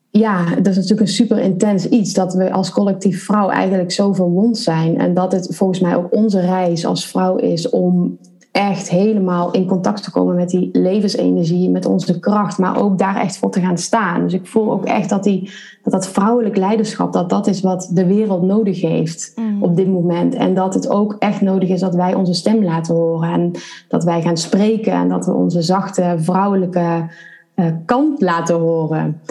ja, 0.09 0.45
dat 0.55 0.67
is 0.67 0.75
natuurlijk 0.75 1.01
een 1.01 1.07
super 1.07 1.39
intens 1.39 1.89
iets. 1.89 2.13
Dat 2.13 2.33
we 2.33 2.51
als 2.51 2.71
collectief 2.71 3.23
vrouw 3.23 3.49
eigenlijk 3.49 3.91
zo 3.91 4.13
verwond 4.13 4.57
zijn. 4.57 4.97
En 4.97 5.13
dat 5.13 5.31
het 5.31 5.55
volgens 5.55 5.79
mij 5.79 5.95
ook 5.95 6.13
onze 6.13 6.39
reis 6.39 6.85
als 6.85 7.07
vrouw 7.07 7.35
is 7.35 7.69
om 7.69 8.17
echt 8.55 8.89
helemaal 8.89 9.51
in 9.51 9.65
contact 9.65 10.03
te 10.03 10.11
komen 10.11 10.35
met 10.35 10.49
die 10.49 10.69
levensenergie, 10.71 11.69
met 11.69 11.85
onze 11.85 12.19
kracht, 12.19 12.57
maar 12.57 12.81
ook 12.81 12.97
daar 12.97 13.15
echt 13.15 13.37
voor 13.37 13.51
te 13.51 13.59
gaan 13.59 13.77
staan. 13.77 14.21
Dus 14.23 14.33
ik 14.33 14.47
voel 14.47 14.71
ook 14.71 14.85
echt 14.85 15.09
dat 15.09 15.23
die, 15.23 15.51
dat, 15.83 15.93
dat 15.93 16.07
vrouwelijk 16.07 16.57
leiderschap, 16.57 17.13
dat 17.13 17.29
dat 17.29 17.47
is 17.47 17.61
wat 17.61 17.89
de 17.93 18.05
wereld 18.05 18.41
nodig 18.41 18.81
heeft 18.81 19.33
Mhm. 19.35 19.63
op 19.63 19.75
dit 19.75 19.87
moment. 19.87 20.35
En 20.35 20.53
dat 20.53 20.73
het 20.73 20.89
ook 20.89 21.15
echt 21.19 21.41
nodig 21.41 21.69
is 21.69 21.79
dat 21.79 21.95
wij 21.95 22.13
onze 22.13 22.33
stem 22.33 22.63
laten 22.63 22.95
horen 22.95 23.29
en 23.29 23.51
dat 23.87 24.03
wij 24.03 24.21
gaan 24.21 24.37
spreken 24.37 24.93
en 24.93 25.09
dat 25.09 25.25
we 25.25 25.31
onze 25.33 25.61
zachte 25.61 26.15
vrouwelijke 26.17 27.09
eh, 27.55 27.65
kant 27.85 28.21
laten 28.21 28.55
horen. 28.55 29.21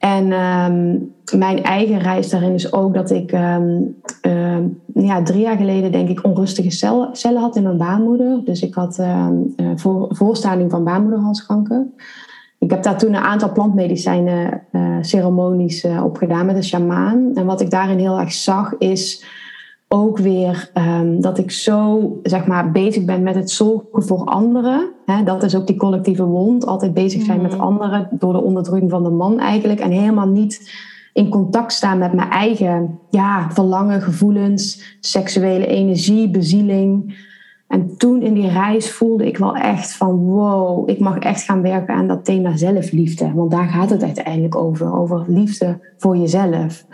En 0.00 0.32
ehm, 0.32 0.96
mijn 1.38 1.62
eigen 1.62 1.98
reis 1.98 2.30
daarin 2.30 2.54
is 2.54 2.72
ook 2.72 2.94
dat 2.94 3.10
ik 3.10 3.32
ehm, 3.32 3.80
ehm, 4.20 4.62
ja, 4.94 5.22
drie 5.22 5.40
jaar 5.40 5.56
geleden 5.56 5.92
denk 5.92 6.08
ik 6.08 6.24
onrustige 6.24 6.70
cel- 6.70 7.08
cellen 7.12 7.40
had 7.40 7.56
in 7.56 7.62
mijn 7.62 7.76
baarmoeder. 7.76 8.40
Dus 8.44 8.62
ik 8.62 8.74
had 8.74 8.98
eh, 8.98 9.28
voor, 9.76 10.08
van 10.70 10.84
baarmoederhalskanker. 10.84 11.86
Ik 12.58 12.70
heb 12.70 12.82
daar 12.82 12.98
toen 12.98 13.14
een 13.14 13.22
aantal 13.22 13.52
plantmedicijnen 13.52 14.62
eh, 14.70 14.96
ceremonies 15.00 15.84
eh, 15.84 16.04
op 16.04 16.16
gedaan 16.16 16.46
met 16.46 16.56
een 16.56 16.64
sjamaan. 16.64 17.30
En 17.34 17.46
wat 17.46 17.60
ik 17.60 17.70
daarin 17.70 17.98
heel 17.98 18.18
erg 18.18 18.32
zag 18.32 18.74
is 18.78 19.24
ook 19.92 20.18
weer 20.18 20.70
ehm, 20.74 21.20
dat 21.20 21.38
ik 21.38 21.50
zo 21.50 22.18
zeg 22.22 22.46
maar, 22.46 22.70
bezig 22.70 23.04
ben 23.04 23.22
met 23.22 23.34
het 23.34 23.50
zorgen 23.50 24.02
voor 24.02 24.24
anderen. 24.24 24.90
Dat 25.24 25.42
is 25.42 25.56
ook 25.56 25.66
die 25.66 25.76
collectieve 25.76 26.24
wond. 26.24 26.66
Altijd 26.66 26.94
bezig 26.94 27.22
zijn 27.22 27.40
met 27.40 27.58
anderen 27.58 28.08
door 28.10 28.32
de 28.32 28.42
onderdrukking 28.42 28.90
van 28.90 29.02
de 29.02 29.10
man 29.10 29.38
eigenlijk. 29.38 29.80
En 29.80 29.90
helemaal 29.90 30.28
niet 30.28 30.72
in 31.12 31.28
contact 31.28 31.72
staan 31.72 31.98
met 31.98 32.12
mijn 32.12 32.30
eigen 32.30 32.98
ja, 33.08 33.50
verlangen, 33.50 34.02
gevoelens, 34.02 34.96
seksuele 35.00 35.66
energie, 35.66 36.30
bezieling. 36.30 37.18
En 37.68 37.96
toen 37.96 38.22
in 38.22 38.34
die 38.34 38.48
reis 38.48 38.92
voelde 38.92 39.26
ik 39.26 39.36
wel 39.36 39.56
echt 39.56 39.92
van 39.92 40.16
wow, 40.16 40.88
ik 40.88 40.98
mag 40.98 41.18
echt 41.18 41.42
gaan 41.42 41.62
werken 41.62 41.94
aan 41.94 42.08
dat 42.08 42.24
thema 42.24 42.56
zelfliefde. 42.56 43.32
Want 43.34 43.50
daar 43.50 43.68
gaat 43.68 43.90
het 43.90 44.02
uiteindelijk 44.02 44.56
over. 44.56 44.94
Over 44.98 45.24
liefde 45.26 45.78
voor 45.96 46.16
jezelf. 46.16 46.86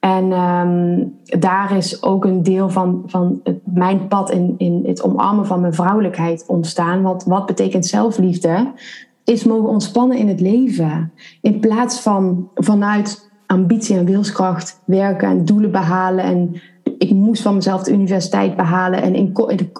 En 0.00 0.32
ehm, 0.32 1.04
daar 1.40 1.76
is 1.76 2.02
ook 2.02 2.24
een 2.24 2.42
deel 2.42 2.70
van, 2.70 3.02
van 3.06 3.42
mijn 3.64 4.08
pad 4.08 4.30
in, 4.30 4.54
in 4.58 4.82
het 4.86 5.02
omarmen 5.02 5.46
van 5.46 5.60
mijn 5.60 5.74
vrouwelijkheid 5.74 6.44
ontstaan. 6.46 7.02
Want 7.02 7.24
wat 7.24 7.46
betekent 7.46 7.86
zelfliefde? 7.86 8.72
Is 9.24 9.44
mogen 9.44 9.68
ontspannen 9.68 10.16
in 10.16 10.28
het 10.28 10.40
leven. 10.40 11.12
In 11.40 11.60
plaats 11.60 12.00
van 12.00 12.48
vanuit 12.54 13.30
ambitie 13.46 13.96
en 13.96 14.04
wilskracht 14.04 14.82
werken 14.84 15.28
en 15.28 15.44
doelen 15.44 15.70
behalen. 15.70 16.24
En 16.24 16.60
ik 16.98 17.10
moest 17.10 17.42
van 17.42 17.54
mezelf 17.54 17.82
de 17.82 17.92
universiteit 17.92 18.56
behalen 18.56 19.02
en 19.02 19.14
in, 19.14 19.32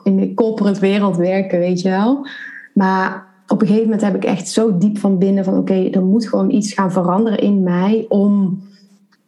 in 0.02 0.16
de 0.16 0.35
corporate 0.35 0.81
wereld 0.81 1.16
werken, 1.16 1.59
weet 1.59 1.81
je 1.81 1.88
wel. 1.88 2.26
Maar 2.74 3.26
op 3.46 3.61
een 3.61 3.66
gegeven 3.66 3.88
moment 3.88 4.04
heb 4.04 4.14
ik 4.14 4.24
echt 4.24 4.48
zo 4.48 4.78
diep 4.78 4.98
van 4.98 5.18
binnen 5.18 5.44
van 5.44 5.59
oké, 5.59 5.88
er 5.90 6.04
moet 6.04 6.28
gewoon 6.28 6.50
iets 6.50 6.72
gaan 6.72 6.92
veranderen 6.92 7.38
in 7.38 7.62
mij 7.62 8.07
om 8.09 8.59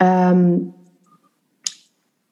Ehm, 0.00 0.56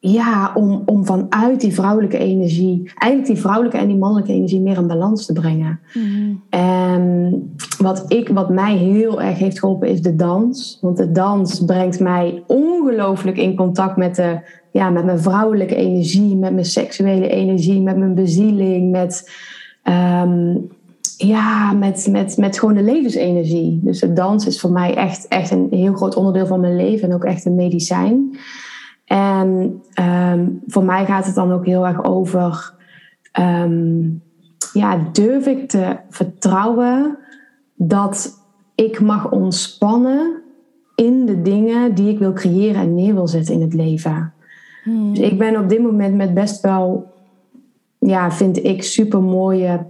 ja, 0.00 0.52
om, 0.54 0.82
om 0.84 1.06
vanuit 1.06 1.60
die 1.60 1.74
vrouwelijke 1.74 2.18
energie, 2.18 2.90
eigenlijk 2.94 3.32
die 3.32 3.42
vrouwelijke 3.42 3.78
en 3.78 3.86
die 3.86 3.96
mannelijke 3.96 4.32
energie 4.32 4.60
meer 4.60 4.76
in 4.76 4.86
balans 4.86 5.26
te 5.26 5.32
brengen. 5.32 5.80
Mhm. 5.94 6.34
En 6.50 7.56
wat, 7.78 8.04
ik, 8.08 8.28
wat 8.28 8.48
mij 8.48 8.76
heel 8.76 9.22
erg 9.22 9.38
heeft 9.38 9.58
geholpen 9.58 9.88
is 9.88 10.02
de 10.02 10.16
dans. 10.16 10.78
Want 10.80 10.96
de 10.96 11.12
dans 11.12 11.64
brengt 11.64 12.00
mij 12.00 12.42
ongelooflijk 12.46 13.36
in 13.36 13.56
contact 13.56 13.96
met, 13.96 14.16
de, 14.16 14.38
ja, 14.72 14.90
met 14.90 15.04
mijn 15.04 15.20
vrouwelijke 15.20 15.74
energie, 15.74 16.36
met 16.36 16.52
mijn 16.52 16.64
seksuele 16.64 17.28
energie, 17.28 17.80
met 17.80 17.96
mijn 17.96 18.14
bezieling, 18.14 18.90
met, 18.90 19.30
ehm, 19.82 20.56
ja, 21.16 21.72
met, 21.72 22.08
met, 22.10 22.36
met 22.36 22.58
gewoon 22.58 22.74
de 22.74 22.82
levensenergie. 22.82 23.80
Dus 23.82 24.00
de 24.00 24.12
dans 24.12 24.46
is 24.46 24.60
voor 24.60 24.72
mij 24.72 24.94
echt, 24.94 25.28
echt 25.28 25.50
een 25.50 25.66
heel 25.70 25.94
groot 25.94 26.14
onderdeel 26.14 26.46
van 26.46 26.60
mijn 26.60 26.76
leven 26.76 27.08
en 27.08 27.14
ook 27.14 27.24
echt 27.24 27.44
een 27.44 27.54
medicijn. 27.54 28.38
En 29.08 29.82
ehm, 29.94 30.46
voor 30.66 30.84
mij 30.84 31.04
gaat 31.04 31.26
het 31.26 31.34
dan 31.34 31.52
ook 31.52 31.66
heel 31.66 31.86
erg 31.86 32.04
over, 32.04 32.74
ehm, 33.32 34.02
ja, 34.72 35.08
durf 35.12 35.46
ik 35.46 35.68
te 35.68 35.96
vertrouwen 36.10 37.18
dat 37.74 38.42
ik 38.74 39.00
mag 39.00 39.30
ontspannen 39.30 40.42
in 40.94 41.26
de 41.26 41.42
dingen 41.42 41.94
die 41.94 42.12
ik 42.12 42.18
wil 42.18 42.32
creëren 42.32 42.80
en 42.80 42.94
neer 42.94 43.14
wil 43.14 43.28
zetten 43.28 43.54
in 43.54 43.60
het 43.60 43.74
leven. 43.74 44.32
Mhm. 44.84 45.12
Dus 45.12 45.18
ik 45.18 45.38
ben 45.38 45.56
op 45.56 45.68
dit 45.68 45.82
moment 45.82 46.14
met 46.14 46.34
best 46.34 46.60
wel, 46.60 47.12
ja, 47.98 48.30
vind 48.30 48.64
ik 48.64 48.82
super 48.82 49.22
mooie, 49.22 49.86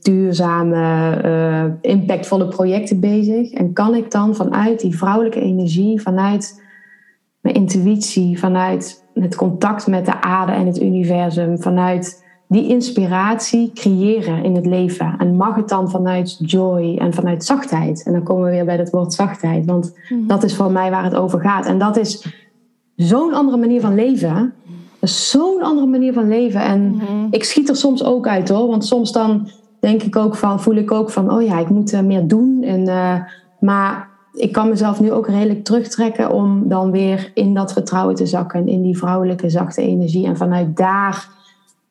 duurzame, 0.00 1.10
eh, 1.22 1.90
impactvolle 1.90 2.48
projecten 2.48 3.00
bezig. 3.00 3.52
En 3.52 3.72
kan 3.72 3.94
ik 3.94 4.10
dan 4.10 4.34
vanuit 4.34 4.80
die 4.80 4.96
vrouwelijke 4.96 5.40
energie, 5.40 6.00
vanuit 6.00 6.62
mijn 7.40 7.54
intuïtie, 7.54 8.38
vanuit 8.38 9.06
het 9.14 9.34
contact 9.34 9.86
met 9.86 10.06
de 10.06 10.20
aarde 10.20 10.52
en 10.52 10.66
het 10.66 10.82
universum, 10.82 11.58
vanuit 11.58 12.26
die 12.48 12.68
inspiratie 12.68 13.72
creëren 13.74 14.44
in 14.44 14.54
het 14.54 14.66
leven. 14.66 15.14
En 15.18 15.36
mag 15.36 15.56
het 15.56 15.68
dan 15.68 15.90
vanuit 15.90 16.36
joy 16.40 16.96
en 16.96 17.14
vanuit 17.14 17.44
zachtheid? 17.44 18.02
En 18.06 18.12
dan 18.12 18.22
komen 18.22 18.44
we 18.44 18.50
weer 18.50 18.64
bij 18.64 18.76
het 18.76 18.90
woord 18.90 19.12
zachtheid, 19.12 19.64
want 19.64 19.94
mhm. 20.08 20.26
dat 20.26 20.42
is 20.42 20.56
voor 20.56 20.70
mij 20.70 20.90
waar 20.90 21.04
het 21.04 21.14
over 21.14 21.40
gaat. 21.40 21.66
En 21.66 21.78
dat 21.78 21.96
is 21.96 22.26
zo'n 22.96 23.34
andere 23.34 23.56
manier 23.56 23.80
van 23.80 23.94
leven. 23.94 24.54
Zo'n 25.00 25.62
andere 25.62 25.86
manier 25.86 26.12
van 26.12 26.28
leven. 26.28 26.60
En 26.60 26.94
mhm. 26.94 27.26
ik 27.30 27.44
schiet 27.44 27.68
er 27.68 27.76
soms 27.76 28.04
ook 28.04 28.26
uit 28.26 28.48
hoor, 28.48 28.68
want 28.68 28.84
soms 28.84 29.12
dan 29.12 29.50
denk 29.80 30.02
ik 30.02 30.16
ook 30.16 30.36
van, 30.36 30.60
voel 30.60 30.74
ik 30.74 30.92
ook 30.92 31.10
van, 31.10 31.32
oh 31.32 31.42
ja, 31.42 31.58
ik 31.58 31.68
moet 31.68 31.92
uh, 31.92 32.00
meer 32.00 32.26
doen. 32.26 32.62
En, 32.62 32.80
uh, 32.80 33.14
maar 33.60 34.08
ik 34.38 34.52
kan 34.52 34.68
mezelf 34.68 35.00
nu 35.00 35.12
ook 35.12 35.28
redelijk 35.28 35.64
terugtrekken 35.64 36.32
om 36.32 36.68
dan 36.68 36.90
weer 36.90 37.30
in 37.34 37.54
dat 37.54 37.72
vertrouwen 37.72 38.14
te 38.14 38.26
zakken. 38.26 38.68
In 38.68 38.82
die 38.82 38.98
vrouwelijke 38.98 39.50
zachte 39.50 39.82
energie. 39.82 40.26
En 40.26 40.36
vanuit 40.36 40.76
daar, 40.76 41.28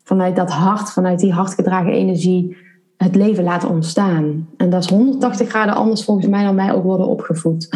vanuit 0.04 0.36
dat 0.36 0.52
hart, 0.52 0.92
vanuit 0.92 1.20
die 1.20 1.34
hartgedragen 1.34 1.92
energie, 1.92 2.58
het 2.98 3.16
leven 3.16 3.44
laten 3.44 3.70
ontstaan. 3.70 4.48
En 4.58 4.70
dat 4.70 4.84
is 4.84 4.90
180 4.90 5.50
graden 5.50 5.76
anders 5.76 6.04
volgens 6.04 6.28
mij 6.28 6.44
dan 6.44 6.56
mij 6.56 6.74
ook 6.74 6.84
worden 6.84 7.08
opgevoed. 7.08 7.70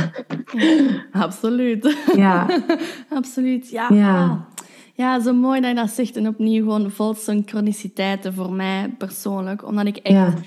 absoluut. 1.11 1.97
Ja. 2.15 2.45
absoluut, 3.17 3.69
ja. 3.69 3.87
ja. 3.89 4.45
Ja, 4.93 5.19
zo 5.19 5.33
mooi 5.33 5.61
dat 5.61 5.69
je 5.69 5.75
dat 5.75 5.89
zegt. 5.89 6.15
En 6.15 6.27
opnieuw 6.27 6.63
gewoon 6.63 6.91
vol 6.91 7.13
synchroniciteiten 7.13 8.33
voor 8.33 8.51
mij 8.51 8.93
persoonlijk. 8.97 9.67
Omdat 9.67 9.85
ik 9.85 9.97
echt 9.97 10.37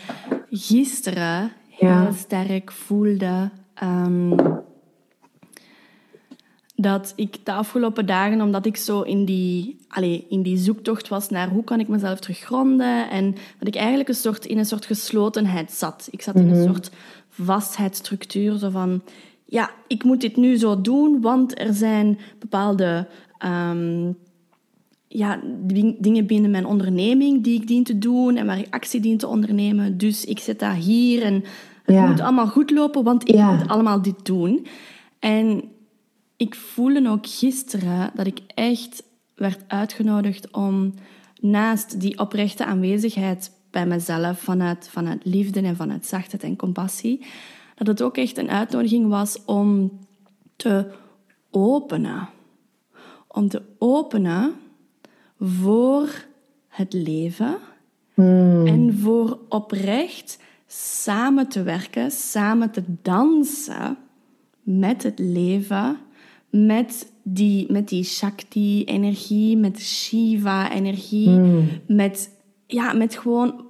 gisteren 0.50 1.52
heel 1.68 2.08
sterk 2.16 2.72
voelde 2.72 3.50
Ehm, 3.74 4.37
dat 6.76 7.12
ik 7.16 7.44
de 7.44 7.52
afgelopen 7.52 8.06
dagen, 8.06 8.40
omdat 8.40 8.66
ik 8.66 8.76
zo 8.76 9.00
in 9.00 9.24
die, 9.24 9.76
allez, 9.88 10.20
in 10.28 10.42
die 10.42 10.56
zoektocht 10.56 11.08
was 11.08 11.28
naar 11.28 11.48
hoe 11.48 11.64
kan 11.64 11.80
ik 11.80 11.88
mezelf 11.88 12.20
teruggronden 12.20 13.10
en 13.10 13.34
dat 13.58 13.68
ik 13.68 13.74
eigenlijk 13.74 14.08
een 14.08 14.14
soort, 14.14 14.44
in 14.44 14.58
een 14.58 14.66
soort 14.66 14.87
geslotenheid 14.87 15.72
zat. 15.72 16.08
Ik 16.10 16.22
zat 16.22 16.34
in 16.34 16.50
een 16.50 16.60
mhm. 16.60 16.66
soort 16.66 16.90
vastheidsstructuur, 17.28 18.56
zo 18.56 18.70
van, 18.70 19.02
ja, 19.44 19.70
ik 19.87 20.04
moet 20.04 20.20
dit 20.20 20.37
nu 20.37 20.56
zo 20.56 20.80
doen, 20.80 21.20
want 21.20 21.58
er 21.60 21.74
zijn 21.74 22.18
bepaalde 22.38 23.08
um, 23.46 24.16
ja, 25.08 25.40
dingen 25.98 26.26
binnen 26.26 26.50
mijn 26.50 26.66
onderneming 26.66 27.44
die 27.44 27.60
ik 27.60 27.66
dien 27.66 27.84
te 27.84 27.98
doen 27.98 28.37
en 28.37 28.46
waar 28.46 28.58
ik 28.58 28.74
actie 28.74 29.00
dien 29.00 29.18
te 29.18 29.28
ondernemen. 29.28 29.98
Dus 29.98 30.24
ik 30.24 30.38
zit 30.38 30.58
daar 30.58 30.74
hier 30.74 31.22
en 31.22 31.44
het 31.84 32.06
moet 32.08 32.20
allemaal 32.20 32.46
goed 32.46 32.70
lopen, 32.70 33.04
want 33.04 33.28
ik 33.28 33.34
moet 33.34 33.68
allemaal 33.68 34.02
dit 34.02 34.24
doen. 34.24 34.66
En 35.18 35.64
ik 36.36 36.54
voelde 36.54 37.08
ook 37.08 37.26
gisteren 37.26 38.10
dat 38.14 38.26
ik 38.26 38.40
echt 38.54 39.02
werd 39.34 39.60
uitgenodigd 39.66 40.50
om 40.50 40.94
naast 41.40 42.00
die 42.00 42.18
oprechte 42.18 42.64
aanwezigheid 42.64 43.50
bij 43.70 43.86
mezelf, 43.86 44.38
vanuit, 44.38 44.88
vanuit 44.88 45.24
liefde 45.24 45.60
en 45.60 45.76
vanuit 45.76 46.06
zachtheid 46.06 46.42
en 46.42 46.56
compassie, 46.56 47.26
dat 47.74 47.86
het 47.86 48.02
ook 48.02 48.16
echt 48.16 48.38
een 48.38 48.50
uitnodiging 48.50 49.08
was 49.08 49.44
om 49.44 49.98
te 50.56 50.86
openen. 51.50 52.28
Om 53.28 53.48
te 53.48 53.62
openen 53.78 54.54
voor 55.40 56.24
het 56.68 56.92
leven 56.92 57.56
hmm. 58.14 58.66
en 58.66 58.98
voor 58.98 59.38
oprecht 59.48 60.38
samen 60.66 61.48
te 61.48 61.62
werken, 61.62 62.11
samen 62.11 62.70
te 62.70 62.83
dansen 63.03 63.96
met 64.62 65.03
het 65.03 65.18
leven, 65.18 65.96
met 66.50 67.12
die, 67.22 67.72
met 67.72 67.88
die 67.88 68.05
Shakti-energie, 68.05 69.57
met 69.57 69.81
Shiva-energie, 69.81 71.29
hmm. 71.29 71.68
met, 71.87 72.31
ja, 72.66 72.92
met 72.92 73.16
gewoon 73.16 73.66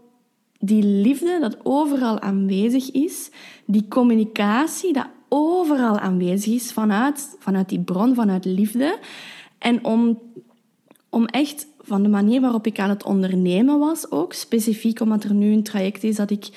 die 0.58 0.82
liefde 0.82 1.38
dat 1.40 1.56
overal 1.62 2.20
aanwezig 2.20 2.90
is, 2.90 3.30
die 3.66 3.88
communicatie 3.88 4.92
dat 4.92 5.08
overal 5.28 5.98
aanwezig 5.98 6.54
is 6.54 6.72
vanuit, 6.72 7.36
vanuit 7.38 7.68
die 7.68 7.80
bron, 7.80 8.14
vanuit 8.14 8.44
liefde. 8.44 8.98
En 9.58 9.84
om, 9.84 10.18
om 11.08 11.26
echt 11.26 11.66
van 11.80 12.02
de 12.02 12.08
manier 12.08 12.40
waarop 12.40 12.66
ik 12.66 12.78
aan 12.78 12.88
het 12.88 13.04
ondernemen 13.04 13.78
was 13.78 14.10
ook, 14.10 14.32
specifiek 14.32 15.00
omdat 15.00 15.24
er 15.24 15.34
nu 15.34 15.52
een 15.52 15.62
traject 15.62 16.04
is 16.04 16.16
dat 16.16 16.30
ik 16.30 16.48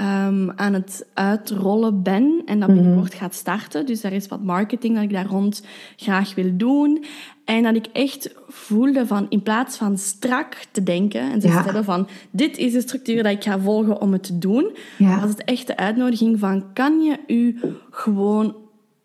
um, 0.00 0.50
aan 0.56 0.72
het 0.72 1.06
uitrollen 1.14 2.02
ben 2.02 2.42
en 2.46 2.60
dat 2.60 2.68
mhm. 2.68 2.78
binnenkort 2.78 3.14
gaat 3.14 3.34
starten. 3.34 3.86
Dus 3.86 4.02
er 4.02 4.12
is 4.12 4.28
wat 4.28 4.42
marketing 4.42 4.94
dat 4.94 5.02
ik 5.02 5.12
daar 5.12 5.26
rond 5.26 5.64
graag 5.96 6.34
wil 6.34 6.56
doen. 6.56 7.04
En 7.44 7.62
dat 7.62 7.74
ik 7.74 7.86
echt 7.92 8.34
voelde 8.48 9.06
van, 9.06 9.26
in 9.28 9.42
plaats 9.42 9.76
van 9.76 9.98
strak 9.98 10.56
te 10.70 10.82
denken 10.82 11.20
en 11.20 11.38
te 11.38 11.48
stellen 11.60 11.84
van, 11.84 12.08
dit 12.30 12.56
is 12.56 12.72
de 12.72 12.80
structuur 12.80 13.22
dat 13.22 13.32
ik 13.32 13.42
ga 13.42 13.58
volgen 13.58 14.00
om 14.00 14.12
het 14.12 14.22
te 14.22 14.38
doen, 14.38 14.76
was 14.98 15.30
het 15.30 15.44
echt 15.44 15.66
de 15.66 15.76
uitnodiging 15.76 16.38
van, 16.38 16.72
kan 16.72 17.00
je 17.00 17.18
u 17.26 17.60
gewoon 17.90 18.56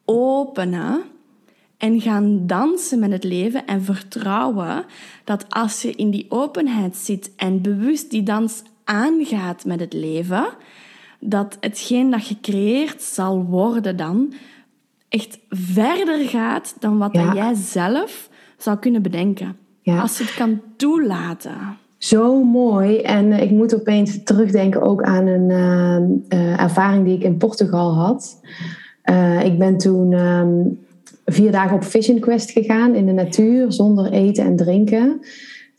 openen 0.05 1.01
en 1.77 2.01
gaan 2.01 2.47
dansen 2.47 2.99
met 2.99 3.11
het 3.11 3.23
leven 3.23 3.65
en 3.65 3.83
vertrouwen 3.83 4.85
dat 5.23 5.45
als 5.49 5.81
je 5.81 5.91
in 5.91 6.09
die 6.09 6.25
openheid 6.29 6.95
zit 6.95 7.31
en 7.35 7.61
bewust 7.61 8.11
die 8.11 8.23
dans 8.23 8.63
aangaat 8.87 9.65
met 9.65 9.79
het 9.79 9.93
leven, 9.93 10.45
dat 11.19 11.57
hetgeen 11.59 12.09
dat 12.09 12.27
je 12.27 12.39
creëert 12.41 13.01
zal 13.01 13.43
worden 13.43 13.97
dan 13.97 14.33
echt 15.09 15.39
verder 15.49 16.27
gaat 16.27 16.75
dan 16.79 16.97
wat 16.97 17.13
jij 17.13 17.53
zelf 17.53 18.29
zou 18.57 18.77
kunnen 18.77 19.01
bedenken. 19.01 19.57
Als 19.83 20.17
je 20.17 20.23
het 20.23 20.33
kan 20.33 20.61
toelaten. 20.75 21.57
Zo 21.97 22.43
mooi. 22.43 22.97
En 22.97 23.31
eh, 23.31 23.41
ik 23.41 23.51
moet 23.51 23.75
opeens 23.75 24.23
terugdenken 24.23 24.81
ook 24.81 25.03
aan 25.03 25.27
een 25.27 25.49
eh, 25.49 25.95
eh, 26.39 26.61
ervaring 26.61 27.05
die 27.05 27.15
ik 27.15 27.23
in 27.23 27.37
Portugal 27.37 27.95
had. 27.95 28.39
ik 29.43 29.57
ben 29.57 29.77
toen 29.77 30.13
ehm, 30.13 30.49
vier 31.25 31.51
dagen 31.51 31.75
op 31.75 31.83
Vision 31.83 32.19
Quest 32.19 32.51
gegaan 32.51 32.95
in 32.95 33.05
de 33.05 33.11
natuur, 33.11 33.71
zonder 33.71 34.11
eten 34.11 34.45
en 34.45 34.55
drinken. 34.55 35.19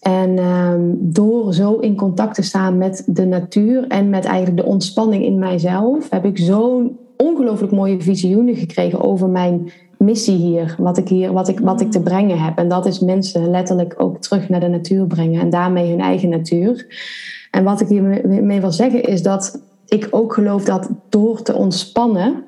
En 0.01 0.39
ehm, 0.39 0.81
door 0.97 1.55
zo 1.55 1.75
in 1.75 1.97
contact 1.97 2.35
te 2.35 2.43
staan 2.43 2.79
met 2.79 3.03
de 3.07 3.27
natuur 3.27 3.87
en 3.87 4.11
met 4.11 4.25
eigenlijk 4.25 4.57
de 4.57 4.67
ontspanning 4.67 5.25
in 5.25 5.39
mijzelf, 5.39 6.11
heb 6.11 6.25
ik 6.25 6.39
zo'n 6.39 6.99
ongelooflijk 7.17 7.73
mooie 7.73 8.01
visioenen 8.01 8.57
gekregen 8.57 9.01
over 9.01 9.29
mijn 9.29 9.73
missie 9.99 10.37
hier, 10.37 10.75
wat 10.79 10.99
ik 10.99 11.09
hier, 11.09 11.33
wat 11.33 11.49
ik, 11.49 11.61
wat 11.61 11.81
ik 11.81 11.91
te 11.91 12.03
brengen 12.03 12.39
heb. 12.39 12.59
En 12.59 12.69
dat 12.69 12.87
is 12.87 12.99
mensen 12.99 13.51
letterlijk 13.51 13.95
ook 13.97 14.19
terug 14.19 14.49
naar 14.49 14.61
de 14.61 14.69
natuur 14.69 15.07
brengen 15.07 15.41
en 15.41 15.51
daarmee 15.51 15.91
hun 15.91 16.01
eigen 16.01 16.29
natuur. 16.29 16.87
En 17.51 17.65
wat 17.65 17.81
ik 17.81 17.89
hiermee 17.89 18.61
wil 18.61 18.73
zeggen 18.73 19.03
is 19.03 19.23
dat 19.23 19.63
ik 19.87 20.09
ook 20.11 20.35
geloof 20.35 20.65
dat 20.65 20.91
door 21.09 21.43
te 21.43 21.55
ontspannen, 21.55 22.45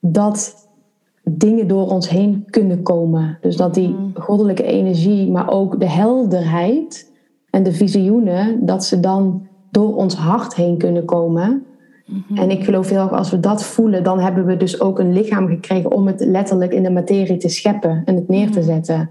dat 0.00 0.68
dingen 1.24 1.68
door 1.68 1.88
ons 1.88 2.08
heen 2.08 2.44
kunnen 2.50 2.82
komen. 2.82 3.38
Dus 3.40 3.56
dat 3.56 3.74
die 3.74 3.88
mm. 3.88 4.12
goddelijke 4.14 4.62
energie, 4.62 5.30
maar 5.30 5.50
ook 5.50 5.80
de 5.80 5.88
helderheid 5.88 7.12
en 7.50 7.62
de 7.62 7.72
visioenen, 7.72 8.66
dat 8.66 8.84
ze 8.84 9.00
dan 9.00 9.46
door 9.70 9.96
ons 9.96 10.14
hart 10.14 10.54
heen 10.54 10.78
kunnen 10.78 11.04
komen. 11.04 11.64
Mm-hmm. 12.06 12.36
En 12.36 12.50
ik 12.50 12.64
geloof 12.64 12.88
heel 12.88 13.00
erg, 13.00 13.12
als 13.12 13.30
we 13.30 13.40
dat 13.40 13.64
voelen, 13.64 14.02
dan 14.02 14.20
hebben 14.20 14.46
we 14.46 14.56
dus 14.56 14.80
ook 14.80 14.98
een 14.98 15.12
lichaam 15.12 15.48
gekregen 15.48 15.92
om 15.92 16.06
het 16.06 16.20
letterlijk 16.20 16.72
in 16.72 16.82
de 16.82 16.90
materie 16.90 17.36
te 17.36 17.48
scheppen 17.48 18.02
en 18.04 18.14
het 18.14 18.28
neer 18.28 18.50
te 18.50 18.58
mm. 18.58 18.64
zetten. 18.64 19.10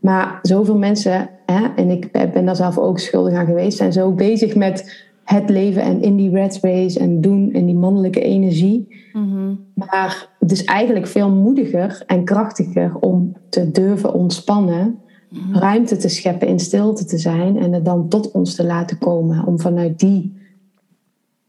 Maar 0.00 0.38
zoveel 0.42 0.78
mensen, 0.78 1.28
hè, 1.46 1.66
en 1.76 1.90
ik 1.90 2.12
ben 2.32 2.44
daar 2.44 2.56
zelf 2.56 2.78
ook 2.78 2.98
schuldig 2.98 3.34
aan 3.34 3.46
geweest, 3.46 3.76
zijn 3.76 3.92
zo 3.92 4.12
bezig 4.12 4.54
met 4.54 5.10
het 5.24 5.50
leven 5.50 5.82
en 5.82 6.02
in 6.02 6.16
die 6.16 6.30
red 6.30 6.54
space 6.54 6.98
en 6.98 7.20
doen 7.20 7.52
in 7.52 7.66
die 7.66 7.74
mannelijke 7.74 8.20
energie. 8.20 8.88
Mhm. 9.12 9.54
Maar 9.74 10.28
het 10.38 10.52
is 10.52 10.64
eigenlijk 10.64 11.06
veel 11.06 11.30
moediger 11.30 12.02
en 12.06 12.24
krachtiger 12.24 12.96
om 13.00 13.36
te 13.48 13.70
durven 13.70 14.14
ontspannen, 14.14 14.98
mhm. 15.28 15.58
ruimte 15.58 15.96
te 15.96 16.08
scheppen, 16.08 16.48
in 16.48 16.60
stilte 16.60 17.04
te 17.04 17.18
zijn 17.18 17.56
en 17.56 17.72
het 17.72 17.84
dan 17.84 18.08
tot 18.08 18.30
ons 18.30 18.54
te 18.54 18.64
laten 18.64 18.98
komen. 18.98 19.46
Om 19.46 19.60
vanuit 19.60 19.98
die 19.98 20.40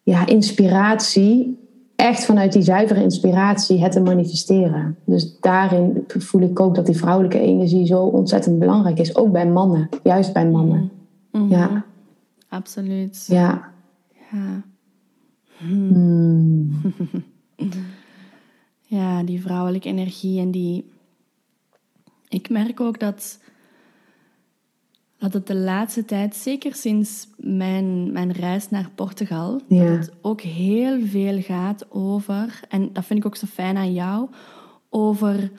ja, 0.03 0.27
inspiratie, 0.27 1.57
echt 1.95 2.25
vanuit 2.25 2.53
die 2.53 2.61
zuivere 2.61 3.03
inspiratie, 3.03 3.81
het 3.81 3.91
te 3.91 4.01
manifesteren. 4.01 4.97
Dus 5.05 5.37
daarin 5.39 6.03
voel 6.07 6.41
ik 6.41 6.59
ook 6.59 6.75
dat 6.75 6.85
die 6.85 6.97
vrouwelijke 6.97 7.39
energie 7.39 7.85
zo 7.85 8.03
ontzettend 8.03 8.59
belangrijk 8.59 8.99
is, 8.99 9.15
ook 9.15 9.31
bij 9.31 9.47
mannen, 9.47 9.89
juist 10.03 10.33
bij 10.33 10.49
mannen. 10.49 10.91
Mhm. 11.31 11.49
Ja. 11.49 11.85
Absoluut. 12.53 13.25
Ja. 13.27 13.73
Ja. 14.31 14.63
Hmm. 15.57 16.81
ja, 18.95 19.23
die 19.23 19.41
vrouwelijke 19.41 19.87
energie 19.87 20.39
en 20.39 20.51
die. 20.51 20.91
Ik 22.29 22.49
merk 22.49 22.79
ook 22.79 22.99
dat, 22.99 23.39
dat 25.17 25.33
het 25.33 25.47
de 25.47 25.55
laatste 25.55 26.05
tijd, 26.05 26.35
zeker 26.35 26.75
sinds 26.75 27.27
mijn, 27.37 28.11
mijn 28.11 28.31
reis 28.31 28.69
naar 28.69 28.89
Portugal, 28.95 29.61
dat 29.67 29.87
het 29.87 30.11
ook 30.21 30.41
heel 30.41 31.05
veel 31.05 31.41
gaat 31.41 31.91
over, 31.91 32.59
en 32.69 32.93
dat 32.93 33.05
vind 33.05 33.19
ik 33.19 33.25
ook 33.25 33.35
zo 33.35 33.47
fijn 33.47 33.77
aan 33.77 33.93
jou, 33.93 34.29
over 34.89 35.51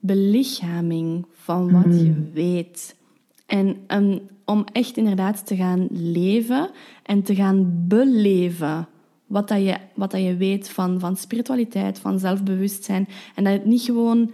belichaming 0.00 1.26
van 1.32 1.72
wat 1.72 2.00
je 2.00 2.10
Mm. 2.10 2.30
weet. 2.32 2.96
En 3.46 3.76
um, 3.88 4.20
om 4.44 4.64
echt 4.72 4.96
inderdaad 4.96 5.46
te 5.46 5.56
gaan 5.56 5.86
leven 5.90 6.70
en 7.02 7.22
te 7.22 7.34
gaan 7.34 7.84
beleven 7.88 8.86
wat, 9.26 9.48
dat 9.48 9.58
je, 9.62 9.76
wat 9.94 10.10
dat 10.10 10.22
je 10.22 10.36
weet 10.36 10.68
van, 10.70 11.00
van 11.00 11.16
spiritualiteit, 11.16 11.98
van 11.98 12.18
zelfbewustzijn. 12.18 13.08
En 13.34 13.44
dat 13.44 13.52
het 13.52 13.64
niet 13.64 13.82
gewoon, 13.82 14.32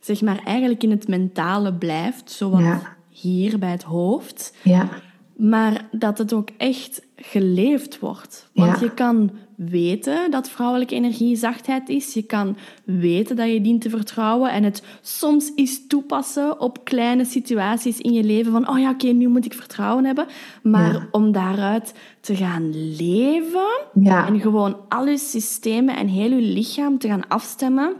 zeg 0.00 0.20
maar, 0.20 0.40
eigenlijk 0.44 0.82
in 0.82 0.90
het 0.90 1.08
mentale 1.08 1.72
blijft, 1.74 2.30
zoals 2.30 2.62
Ja. 2.62 2.96
hier 3.08 3.58
bij 3.58 3.70
het 3.70 3.82
hoofd. 3.82 4.54
Ja, 4.62 4.88
Maar 5.36 5.88
dat 5.92 6.18
het 6.18 6.32
ook 6.32 6.48
echt 6.56 7.02
geleefd 7.16 7.98
wordt. 7.98 8.50
Want 8.54 8.78
Ja. 8.80 8.84
je 8.84 8.94
kan 8.94 9.30
weten 9.56 10.30
dat 10.30 10.48
vrouwelijke 10.48 10.94
energie 10.94 11.36
zachtheid 11.36 11.88
is. 11.88 12.14
Je 12.14 12.22
kan 12.22 12.56
weten 12.84 13.36
dat 13.36 13.48
je 13.52 13.60
dient 13.60 13.80
te 13.80 13.90
vertrouwen. 13.90 14.50
En 14.50 14.62
het 14.62 14.82
soms 15.00 15.52
eens 15.54 15.86
toepassen 15.86 16.60
op 16.60 16.84
kleine 16.84 17.24
situaties 17.24 17.98
in 18.00 18.12
je 18.12 18.24
leven. 18.24 18.52
Van, 18.52 18.68
oh 18.68 18.78
ja, 18.78 18.90
oké, 18.90 19.06
nu 19.06 19.28
moet 19.28 19.44
ik 19.44 19.54
vertrouwen 19.54 20.04
hebben. 20.04 20.26
Maar 20.62 20.92
Ja. 20.92 21.08
om 21.10 21.32
daaruit 21.32 21.94
te 22.20 22.36
gaan 22.36 22.94
leven. 22.96 23.80
Ja. 23.94 24.26
En 24.26 24.40
gewoon 24.40 24.76
al 24.88 25.06
je 25.06 25.18
systemen 25.18 25.96
en 25.96 26.08
heel 26.08 26.30
je 26.30 26.42
lichaam 26.42 26.98
te 26.98 27.08
gaan 27.08 27.28
afstemmen. 27.28 27.94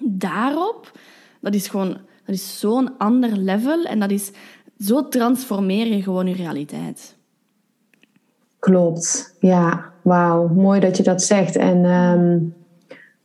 Daarop. 0.00 0.98
Dat 1.40 1.54
is 1.54 1.68
gewoon... 1.68 1.96
Dat 2.26 2.34
is 2.34 2.58
zo'n 2.60 2.98
ander 2.98 3.36
level. 3.36 3.84
En 3.84 3.98
dat 4.00 4.10
is... 4.10 4.30
Zo 4.78 5.08
transformeer 5.08 5.86
je 5.86 6.02
gewoon 6.02 6.26
je 6.26 6.34
realiteit. 6.34 7.16
Klopt, 8.58 9.36
ja. 9.40 9.92
Wauw, 10.04 10.48
mooi 10.48 10.80
dat 10.80 10.96
je 10.96 11.02
dat 11.02 11.22
zegt. 11.22 11.56
En 11.56 11.84
ehm, 11.84 12.38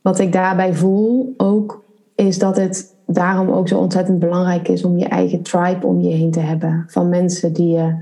wat 0.00 0.18
ik 0.18 0.32
daarbij 0.32 0.74
voel 0.74 1.34
ook, 1.36 1.84
is 2.14 2.38
dat 2.38 2.56
het 2.56 2.94
daarom 3.06 3.50
ook 3.50 3.68
zo 3.68 3.78
ontzettend 3.78 4.18
belangrijk 4.18 4.68
is 4.68 4.84
om 4.84 4.98
je 4.98 5.04
eigen 5.04 5.42
tribe 5.42 5.86
om 5.86 6.00
je 6.00 6.14
heen 6.14 6.30
te 6.30 6.40
hebben. 6.40 6.84
Van 6.88 7.08
mensen 7.08 7.52
die 7.52 7.68
je 7.68 7.94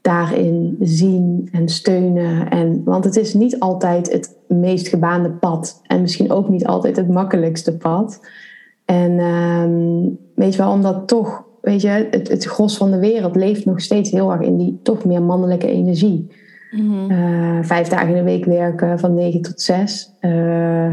daarin 0.00 0.76
zien 0.80 1.48
en 1.52 1.68
steunen. 1.68 2.50
En, 2.50 2.82
want 2.84 3.04
het 3.04 3.16
is 3.16 3.34
niet 3.34 3.60
altijd 3.60 4.12
het 4.12 4.36
meest 4.48 4.88
gebaande 4.88 5.30
pad. 5.30 5.80
En 5.86 6.00
misschien 6.00 6.30
ook 6.30 6.48
niet 6.48 6.66
altijd 6.66 6.96
het 6.96 7.08
makkelijkste 7.08 7.76
pad. 7.76 8.20
En 8.84 9.18
ehm, 9.18 10.08
weet 10.34 10.52
je 10.52 10.62
wel, 10.62 10.72
omdat 10.72 11.08
toch, 11.08 11.44
weet 11.60 11.82
je, 11.82 12.08
het, 12.10 12.28
het 12.28 12.44
gros 12.44 12.76
van 12.76 12.90
de 12.90 12.98
wereld 12.98 13.36
leeft 13.36 13.64
nog 13.64 13.80
steeds 13.80 14.10
heel 14.10 14.32
erg 14.32 14.40
in 14.40 14.56
die 14.56 14.78
toch 14.82 15.04
meer 15.04 15.22
mannelijke 15.22 15.66
energie. 15.66 16.30
Eh, 16.70 17.58
vijf 17.62 17.88
dagen 17.88 18.08
in 18.08 18.14
de 18.14 18.22
week 18.22 18.44
werken 18.44 18.98
van 18.98 19.14
9 19.14 19.42
tot 19.42 19.60
6. 19.60 20.12
Eh, 20.20 20.30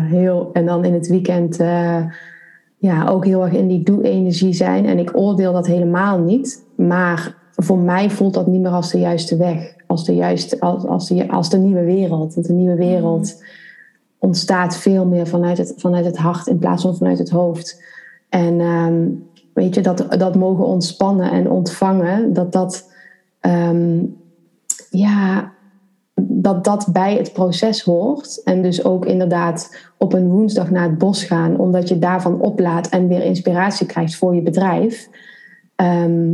heel, 0.06 0.50
en 0.54 0.66
dan 0.66 0.86
in 0.86 0.94
het 0.94 1.08
weekend 1.08 1.60
eh, 1.60 2.04
ja, 2.78 3.08
ook 3.08 3.26
heel 3.26 3.44
erg 3.44 3.54
in 3.54 3.68
die 3.68 3.84
doe-energie 3.84 4.54
zijn. 4.54 4.86
En 4.86 5.00
ik 5.00 5.18
oordeel 5.18 5.54
dat 5.54 5.68
helemaal 5.68 6.20
niet. 6.20 6.66
Maar 6.76 7.36
voor 7.56 7.78
mij 7.78 8.10
voelt 8.10 8.34
dat 8.34 8.48
niet 8.48 8.62
meer 8.62 8.72
als 8.72 8.92
de 8.92 9.00
juiste 9.00 9.38
weg. 9.38 9.76
Als 9.88 10.06
de, 10.06 10.16
juiste, 10.16 10.60
als, 10.60 10.86
als 10.86 11.08
de, 11.08 11.30
als 11.30 11.50
de 11.50 11.58
nieuwe 11.58 11.84
wereld. 11.84 12.34
Want 12.34 12.48
de 12.48 12.54
nieuwe 12.54 12.76
wereld 12.76 13.44
ontstaat 14.18 14.78
veel 14.78 15.06
meer 15.06 15.28
vanuit 15.28 15.58
het, 15.58 15.74
vanuit 15.78 16.06
het 16.06 16.18
hart 16.18 16.48
in 16.48 16.58
plaats 16.58 16.84
van 16.84 16.96
vanuit 16.96 17.18
het 17.18 17.30
hoofd. 17.30 17.84
En 18.30 18.60
ehm, 18.60 19.08
weet 19.54 19.76
je, 19.76 19.82
dat, 19.82 20.06
dat 20.18 20.36
mogen 20.36 20.66
ontspannen 20.66 21.32
en 21.32 21.50
ontvangen, 21.50 22.34
dat 22.34 22.52
dat, 22.52 22.92
ehm, 23.40 24.06
ja, 24.90 25.53
dat 26.16 26.64
dat 26.64 26.88
bij 26.92 27.16
het 27.16 27.34
proces 27.34 27.82
hoort. 27.82 28.42
En 28.44 28.62
dus 28.62 28.84
ook 28.84 29.06
inderdaad 29.06 29.78
op 29.98 30.14
een 30.14 30.30
woensdag 30.30 30.72
naar 30.72 30.90
het 30.90 30.98
bos 30.98 31.24
gaan, 31.24 31.60
omdat 31.60 31.90
je 31.90 32.00
daarvan 32.00 32.42
oplaat 32.42 32.90
en 32.90 33.08
weer 33.08 33.24
inspiratie 33.24 33.86
krijgt 33.86 34.16
voor 34.16 34.36
je 34.36 34.42
bedrijf. 34.42 35.10
Ehm, 35.76 36.32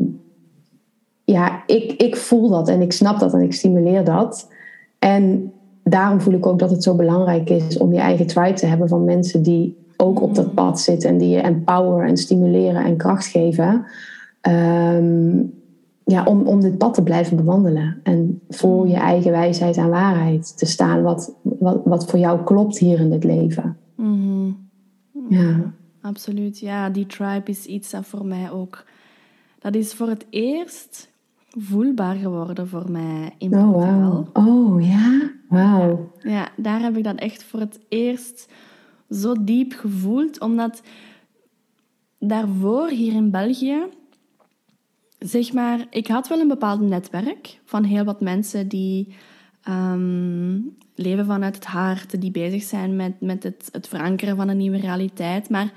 ja, 1.23 1.63
ik, 1.65 1.91
ik 1.91 2.15
voel 2.15 2.49
dat 2.49 2.69
en 2.69 2.81
ik 2.81 2.91
snap 2.91 3.19
dat 3.19 3.33
en 3.33 3.41
ik 3.41 3.53
stimuleer 3.53 4.03
dat. 4.03 4.51
En 4.99 5.51
daarom 5.83 6.21
voel 6.21 6.33
ik 6.33 6.45
ook 6.45 6.59
dat 6.59 6.71
het 6.71 6.83
zo 6.83 6.95
belangrijk 6.95 7.49
is 7.49 7.77
om 7.77 7.93
je 7.93 7.99
eigen 7.99 8.27
tribe 8.27 8.53
te 8.53 8.65
hebben 8.65 8.87
van 8.87 9.03
mensen 9.03 9.43
die 9.43 9.77
ook 9.97 10.21
op 10.21 10.35
dat 10.35 10.53
pad 10.53 10.79
zitten 10.79 11.09
en 11.09 11.17
die 11.17 11.29
je 11.29 11.41
empoweren 11.41 12.07
en 12.07 12.17
stimuleren 12.17 12.85
en 12.85 12.97
kracht 12.97 13.25
geven. 13.25 13.85
Ehm, 14.41 15.41
ja, 16.09 16.23
om, 16.23 16.47
om 16.47 16.61
dit 16.61 16.77
pad 16.77 16.93
te 16.93 17.03
blijven 17.03 17.37
bewandelen 17.37 17.99
en 18.03 18.41
voor 18.49 18.87
je 18.87 18.95
eigen 18.95 19.31
wijsheid 19.31 19.77
en 19.77 19.89
waarheid 19.89 20.57
te 20.57 20.65
staan, 20.65 21.01
wat, 21.01 21.35
wat, 21.41 21.81
wat 21.85 22.05
voor 22.05 22.19
jou 22.19 22.43
klopt 22.43 22.77
hier 22.77 22.99
in 22.99 23.09
dit 23.09 23.23
leven. 23.23 23.77
Mhm. 23.95 24.51
Ja, 25.29 25.73
Absoluut. 26.01 26.59
Ja, 26.59 26.89
die 26.89 27.05
tribe 27.05 27.51
is 27.51 27.65
iets 27.65 27.89
dat 27.89 28.05
voor 28.05 28.25
mij 28.25 28.51
ook... 28.51 28.83
Dat 29.59 29.75
is 29.75 29.93
voor 29.93 30.07
het 30.07 30.25
eerst 30.29 31.09
voelbaar 31.49 32.15
geworden 32.15 32.67
voor 32.67 32.91
mij 32.91 33.33
in 33.37 33.53
oh 33.53 33.71
Portugal. 33.71 34.27
Oh 34.33 34.81
ja, 34.81 35.31
wauw. 35.49 36.11
Ja, 36.19 36.49
daar 36.55 36.81
heb 36.81 36.97
ik 36.97 37.03
dat 37.03 37.15
echt 37.15 37.43
voor 37.43 37.59
het 37.59 37.79
eerst 37.89 38.53
zo 39.09 39.35
diep 39.43 39.73
gevoeld. 39.73 40.41
Omdat 40.41 40.81
daarvoor 42.19 42.89
hier 42.89 43.13
in 43.13 43.31
België, 43.31 43.79
zeg 45.19 45.53
maar, 45.53 45.85
ik 45.89 46.07
had 46.07 46.27
wel 46.27 46.39
een 46.39 46.47
bepaald 46.47 46.81
netwerk 46.81 47.59
van 47.65 47.83
heel 47.83 48.03
wat 48.03 48.21
mensen 48.21 48.67
die 48.67 49.15
ehm, 49.63 50.59
leven 50.95 51.25
vanuit 51.25 51.55
het 51.55 51.65
hart, 51.65 52.21
die 52.21 52.31
bezig 52.31 52.63
zijn 52.63 52.95
met, 52.95 53.21
met 53.21 53.43
het, 53.43 53.69
het 53.71 53.87
verankeren 53.87 54.35
van 54.35 54.47
een 54.47 54.57
nieuwe 54.57 54.79
realiteit. 54.79 55.49
Maar 55.49 55.71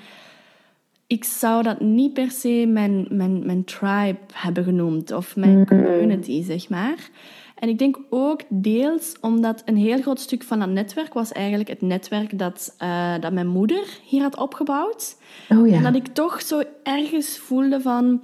ik 1.07 1.25
zou 1.25 1.63
dat 1.63 1.81
niet 1.81 2.13
per 2.13 2.31
se 2.31 2.67
mijn, 2.69 3.07
mijn, 3.11 3.47
mijn 3.47 3.65
tribe 3.65 4.19
hebben 4.33 4.65
genoemd 4.65 5.13
of 5.13 5.37
mijn 5.37 5.67
community, 5.67 6.43
zeg 6.43 6.69
maar. 6.69 7.11
En 7.55 7.69
ik 7.69 7.79
denk 7.79 7.99
ook 8.11 8.41
deels 8.49 9.17
omdat 9.21 9.63
een 9.65 9.77
heel 9.77 10.01
groot 10.01 10.21
stuk 10.21 10.43
van 10.43 10.59
dat 10.59 10.69
netwerk 10.69 11.15
was 11.15 11.33
eigenlijk 11.33 11.69
het 11.69 11.81
netwerk 11.81 12.39
dat, 12.39 12.75
eh, 12.79 13.15
dat 13.21 13.33
mijn 13.33 13.47
moeder 13.47 13.99
hier 14.05 14.23
had 14.23 14.37
opgebouwd. 14.37 15.17
Oh 15.49 15.73
En 15.73 15.83
dat 15.83 15.95
ja. 15.95 16.01
ik 16.01 16.07
toch 16.07 16.43
zo 16.43 16.63
ergens 16.83 17.39
voelde 17.39 17.81
van... 17.81 18.21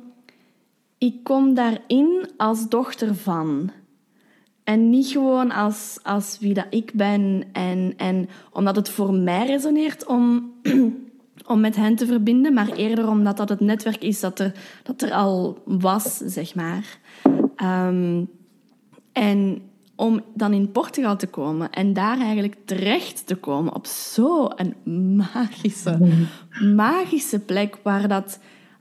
Ik 0.99 1.25
kom 1.25 1.55
daarin 1.55 2.31
als 2.37 2.69
dochter 2.69 3.15
van. 3.15 3.71
En 4.65 4.91
niet 4.91 5.07
gewoon 5.07 5.51
als, 5.51 5.99
als 6.03 6.39
wie 6.41 6.55
dat 6.55 6.67
ik 6.71 6.93
ben. 6.95 7.45
En, 7.53 7.95
en 7.97 8.29
omdat 8.53 8.77
het 8.77 8.89
voor 8.89 9.15
mij 9.15 9.47
resoneert 9.47 10.07
om, 10.07 10.53
om 11.53 11.61
met 11.61 11.77
hen 11.77 11.97
te 11.97 12.07
verbinden. 12.07 12.55
Maar 12.55 12.73
eerder 12.73 13.09
omdat 13.09 13.37
dat 13.37 13.49
het 13.49 13.61
netwerk 13.61 14.03
is 14.03 14.21
dat 14.21 14.39
er, 14.39 14.53
dat 14.83 15.03
er 15.03 15.13
al 15.13 15.63
was, 15.65 16.17
zeg 16.17 16.55
maar. 16.55 16.99
Ehm, 17.57 18.25
en 19.13 19.63
om 19.97 20.21
dan 20.35 20.53
in 20.53 20.73
Portugal 20.73 21.17
te 21.17 21.27
komen 21.27 21.71
en 21.71 21.93
daar 21.93 22.21
eigenlijk 22.21 22.57
terecht 22.65 23.27
te 23.27 23.35
komen 23.35 23.75
op 23.75 23.87
zo'n 23.87 24.75
magische, 25.17 25.99
magische 26.75 27.39
plek 27.39 27.79
waar 27.83 28.09
dat 28.09 28.39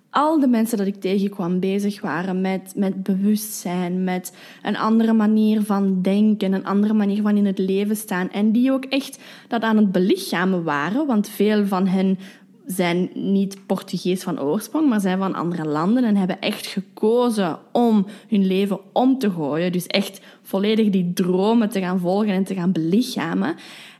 al 0.10 0.40
de 0.40 0.48
mensen 0.48 0.78
dat 0.78 0.88
ik 0.88 1.02
tegenkwam 1.02 1.60
bezig 1.60 2.02
waren 2.02 2.42
met, 2.42 2.74
met 2.76 3.04
bewustzijn, 3.04 4.04
met 4.04 4.38
een 4.64 4.78
andere 4.78 5.14
manier 5.14 5.62
van 5.62 6.02
denken, 6.02 6.54
een 6.54 6.66
andere 6.66 6.94
manier 6.94 7.22
van 7.22 7.38
in 7.38 7.46
het 7.46 7.58
leven 7.58 7.96
staan. 7.96 8.32
En 8.32 8.52
die 8.52 8.72
ook 8.72 8.86
echt 8.86 9.20
dat 9.48 9.62
aan 9.62 9.78
het 9.78 9.92
belichamen 9.92 10.64
waren, 10.64 11.06
want 11.06 11.30
veel 11.30 11.66
van 11.66 11.88
hen 11.88 12.18
zijn 12.66 13.10
niet 13.14 13.58
Portugees 13.66 14.24
van 14.24 14.42
oorsprong, 14.42 14.90
maar 14.90 15.00
zijn 15.00 15.18
van 15.18 15.36
andere 15.36 15.66
landen 15.66 16.04
en 16.04 16.16
hebben 16.16 16.42
echt 16.42 16.66
gekozen 16.66 17.60
om 17.72 18.06
hun 18.28 18.46
leven 18.46 18.80
om 18.94 19.20
te 19.20 19.32
gooien. 19.32 19.72
Dus 19.72 19.88
echt 19.88 20.22
volledig 20.42 20.90
die 20.90 21.14
dromen 21.14 21.70
te 21.70 21.80
gaan 21.80 22.00
volgen 22.00 22.30
en 22.30 22.44
te 22.44 22.54
gaan 22.54 22.72
belichamen. 22.72 23.56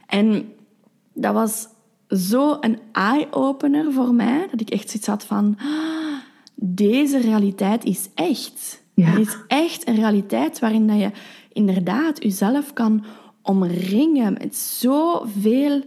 En 0.08 0.54
dat 1.14 1.34
was 1.34 1.68
zo 2.10 2.58
een 2.60 2.80
eye-opener 2.92 3.92
voor 3.94 4.14
mij, 4.14 4.48
dat 4.52 4.62
ik 4.62 4.70
echt 4.70 4.90
zoiets 4.90 5.08
had 5.08 5.24
van... 5.26 5.56
"Ah, 5.60 5.66
deze 6.56 7.18
realiteit 7.20 7.84
is 7.84 8.10
echt. 8.16 8.84
Ja. 8.94 9.06
Het 9.06 9.28
is 9.28 9.38
echt 9.48 9.88
een 9.88 9.96
realiteit 9.96 10.60
waarin 10.60 10.88
dat 10.88 11.00
je 11.00 11.12
inderdaad 11.54 12.24
jezelf 12.24 12.74
kan 12.74 13.04
omringen 13.42 14.34
met 14.34 14.56
zoveel 14.56 15.82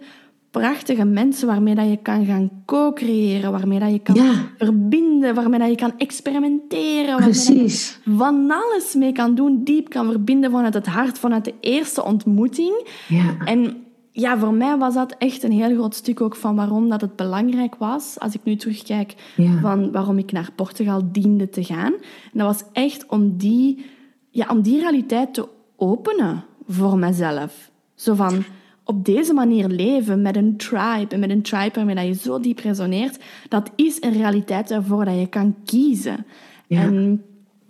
prachtige 0.50 1.04
mensen 1.04 1.46
waarmee 1.46 1.74
dat 1.74 1.88
je 1.88 1.96
kan 2.02 2.24
gaan 2.26 2.50
co-creëren, 2.66 3.50
waarmee 3.52 3.78
dat 3.78 3.90
je 3.90 3.98
kan 3.98 4.14
Ja. 4.14 4.32
verbinden, 4.58 5.34
waarmee 5.34 5.58
dat 5.58 5.68
je 5.68 5.74
kan 5.74 5.92
experimenteren, 5.98 7.06
waarmee 7.06 7.32
dat 7.34 7.46
je 7.46 7.54
Precies. 7.54 7.98
van 8.16 8.50
alles 8.50 8.94
mee 8.94 9.12
kan 9.12 9.34
doen, 9.34 9.64
diep 9.64 9.88
kan 9.88 10.06
verbinden 10.10 10.50
vanuit 10.50 10.74
het 10.74 10.86
hart, 10.86 11.18
vanuit 11.18 11.44
de 11.44 11.54
eerste 11.60 12.04
ontmoeting. 12.04 12.88
Ja. 13.08 13.36
En 13.44 13.76
ja, 14.20 14.38
voor 14.38 14.54
mij 14.54 14.76
was 14.76 14.94
dat 14.94 15.14
echt 15.18 15.42
een 15.42 15.52
heel 15.52 15.74
groot 15.74 15.94
stuk 15.94 16.20
ook 16.20 16.36
van 16.36 16.56
waarom 16.56 16.88
dat 16.88 17.00
het 17.00 17.16
belangrijk 17.16 17.74
was, 17.74 18.16
als 18.18 18.34
ik 18.34 18.40
nu 18.44 18.56
terugkijk, 18.56 19.14
Ja. 19.36 19.60
van 19.60 19.90
waarom 19.92 20.18
ik 20.18 20.32
naar 20.32 20.50
Portugal 20.54 21.02
diende 21.12 21.48
te 21.48 21.64
gaan. 21.64 21.92
En 22.32 22.38
dat 22.38 22.46
was 22.46 22.64
echt 22.72 23.06
om 23.06 23.36
die, 23.36 23.84
ja, 24.30 24.46
om 24.50 24.62
die 24.62 24.80
realiteit 24.80 25.34
te 25.34 25.48
openen 25.76 26.44
voor 26.68 26.98
mezelf. 26.98 27.70
Zo 27.94 28.14
van, 28.14 28.44
op 28.84 29.04
deze 29.04 29.32
manier 29.34 29.68
leven 29.68 30.22
met 30.22 30.36
een 30.36 30.56
tribe 30.56 31.14
en 31.14 31.20
met 31.20 31.30
een 31.30 31.42
tribe 31.42 31.74
waarmee 31.74 31.94
dat 31.94 32.06
je 32.06 32.14
zo 32.14 32.40
diep 32.40 32.58
resoneert, 32.58 33.18
dat 33.48 33.70
is 33.76 34.02
een 34.02 34.12
realiteit 34.12 34.70
waarvoor 34.70 35.04
dat 35.04 35.18
je 35.18 35.26
kan 35.26 35.54
kiezen. 35.64 36.26
En 36.68 37.22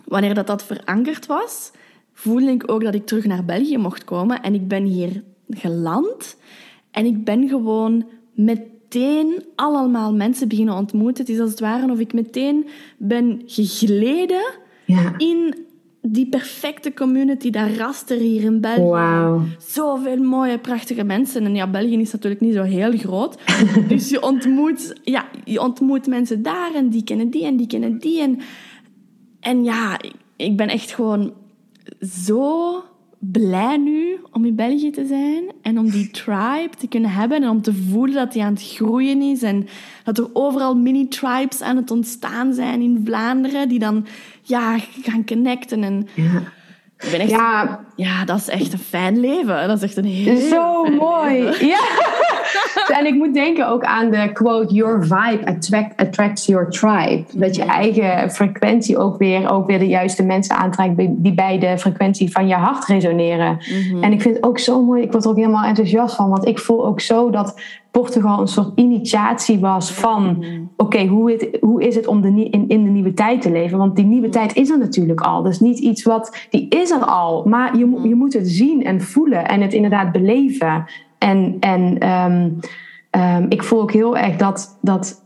wanneer 0.05 0.33
dat, 0.33 0.47
dat 0.47 0.63
verankerd 0.63 1.25
was, 1.25 1.71
voelde 2.13 2.51
ik 2.51 2.71
ook 2.71 2.83
dat 2.83 2.93
ik 2.93 3.05
terug 3.05 3.25
naar 3.25 3.45
België 3.45 3.77
mocht 3.77 4.03
komen. 4.03 4.41
En 4.41 4.53
ik 4.53 4.67
ben 4.67 4.83
hier 4.83 5.23
geland 5.57 6.37
en 6.91 7.05
ik 7.05 7.23
ben 7.23 7.49
gewoon 7.49 8.05
meteen 8.33 9.43
allemaal 9.55 10.13
mensen 10.13 10.47
beginnen 10.47 10.75
ontmoeten. 10.75 11.23
Het 11.23 11.33
is 11.33 11.39
als 11.39 11.49
het 11.49 11.59
ware 11.59 11.91
of 11.91 11.99
ik 11.99 12.13
meteen 12.13 12.67
ben 12.97 13.41
gegleden 13.45 14.53
ja. 14.85 15.13
in 15.17 15.55
die 16.01 16.29
perfecte 16.29 16.93
community, 16.93 17.49
dat 17.49 17.75
raster 17.77 18.17
hier 18.17 18.41
in 18.41 18.61
België. 18.61 18.81
Wow. 18.81 19.41
Zoveel 19.57 20.17
mooie, 20.17 20.57
prachtige 20.57 21.03
mensen. 21.03 21.45
En 21.45 21.55
ja, 21.55 21.67
België 21.67 21.99
is 21.99 22.11
natuurlijk 22.11 22.41
niet 22.41 22.53
zo 22.53 22.63
heel 22.63 22.97
groot. 22.97 23.37
dus 23.87 24.09
je 24.09 24.21
ontmoet, 24.21 24.99
ja, 25.03 25.29
je 25.43 25.61
ontmoet 25.61 26.07
mensen 26.07 26.41
daar 26.41 26.73
en 26.75 26.89
die 26.89 27.03
kennen 27.03 27.29
die 27.29 27.45
en 27.45 27.57
die 27.57 27.67
kennen 27.67 27.99
die. 27.99 28.21
En, 28.21 28.39
en 29.39 29.63
ja, 29.63 29.99
ik 30.35 30.57
ben 30.57 30.67
echt 30.67 30.91
gewoon 30.91 31.33
zo 31.99 32.83
blij 33.23 33.77
nu 33.77 34.19
om 34.31 34.45
in 34.45 34.55
België 34.55 34.91
te 34.91 35.05
zijn 35.05 35.43
en 35.61 35.79
om 35.79 35.89
die 35.89 36.09
tribe 36.11 36.69
te 36.77 36.87
kunnen 36.87 37.11
hebben 37.11 37.43
en 37.43 37.49
om 37.49 37.61
te 37.61 37.73
voelen 37.73 38.15
dat 38.15 38.33
die 38.33 38.43
aan 38.43 38.53
het 38.53 38.63
groeien 38.63 39.21
is 39.21 39.41
en 39.41 39.67
dat 40.03 40.17
er 40.17 40.29
overal 40.33 40.75
mini-tribes 40.75 41.61
aan 41.61 41.75
het 41.75 41.91
ontstaan 41.91 42.53
zijn 42.53 42.81
in 42.81 43.01
Vlaanderen 43.05 43.69
die 43.69 43.79
dan 43.79 44.05
ja, 44.41 44.77
gaan 45.01 45.25
connecten. 45.25 45.83
En. 45.83 46.07
Ik 47.01 47.11
ben 47.11 47.19
echt, 47.19 47.29
ja. 47.29 47.79
ja, 47.95 48.25
dat 48.25 48.37
is 48.37 48.49
echt 48.49 48.73
een 48.73 48.79
fijn 48.79 49.19
leven. 49.19 49.67
Dat 49.67 49.77
is 49.77 49.83
echt 49.83 49.97
een 49.97 50.05
heel 50.05 50.37
Zo 50.37 50.83
mooi. 50.83 51.65
Ja. 51.65 51.79
en 52.97 53.05
ik 53.05 53.13
moet 53.13 53.33
denken 53.33 53.67
ook 53.67 53.83
aan 53.83 54.11
de 54.11 54.31
quote: 54.33 54.73
Your 54.73 55.03
vibe 55.03 55.45
attract, 55.45 56.01
attracts 56.01 56.45
your 56.45 56.69
tribe. 56.69 57.23
Dat 57.33 57.55
je 57.55 57.63
eigen 57.63 58.31
frequentie 58.31 58.97
ook 58.97 59.17
weer, 59.17 59.51
ook 59.51 59.67
weer 59.67 59.79
de 59.79 59.87
juiste 59.87 60.23
mensen 60.23 60.55
aantrekt 60.55 60.97
die 60.97 61.33
bij 61.33 61.59
de 61.59 61.77
frequentie 61.77 62.31
van 62.31 62.47
je 62.47 62.55
hart 62.55 62.85
resoneren. 62.85 63.57
Mhm. 63.57 64.03
En 64.03 64.11
ik 64.11 64.21
vind 64.21 64.35
het 64.35 64.45
ook 64.45 64.59
zo 64.59 64.83
mooi. 64.83 65.01
Ik 65.01 65.11
word 65.11 65.23
er 65.23 65.29
ook 65.29 65.35
helemaal 65.35 65.65
enthousiast 65.65 66.15
van, 66.15 66.29
want 66.29 66.45
ik 66.45 66.59
voel 66.59 66.85
ook 66.85 67.01
zo 67.01 67.29
dat 67.29 67.59
Portugal 67.91 68.41
een 68.41 68.47
soort 68.47 68.71
initiatie 68.75 69.59
was 69.59 69.91
van: 69.91 70.37
mhm. 70.37 70.61
oké, 70.77 71.05
hoe, 71.05 71.57
hoe 71.59 71.83
is 71.83 71.95
het 71.95 72.07
om 72.07 72.21
de, 72.21 72.27
in, 72.27 72.67
in 72.67 72.83
de 72.83 72.89
nieuwe 72.89 73.13
tijd 73.13 73.41
te 73.41 73.51
leven? 73.51 73.77
Want 73.77 73.95
die 73.95 74.05
nieuwe 74.05 74.27
mhm. 74.27 74.35
tijd 74.35 74.55
is 74.55 74.69
er 74.69 74.77
natuurlijk 74.77 75.21
al. 75.21 75.41
Dus 75.41 75.59
niet 75.59 75.79
iets 75.79 76.03
wat, 76.03 76.47
die 76.49 76.67
is 76.69 76.91
er 76.91 77.05
al. 77.05 77.43
Maar 77.45 77.77
je, 77.77 77.99
je 78.03 78.15
moet 78.15 78.33
het 78.33 78.49
zien 78.49 78.83
en 78.83 79.01
voelen 79.01 79.47
en 79.47 79.61
het 79.61 79.73
inderdaad 79.73 80.11
beleven. 80.11 80.85
En, 81.17 81.57
en 81.59 81.97
ehm, 81.97 82.49
ehm, 83.09 83.45
ik 83.49 83.63
voel 83.63 83.81
ook 83.81 83.91
heel 83.91 84.17
erg 84.17 84.35
dat, 84.35 84.77
dat 84.81 85.21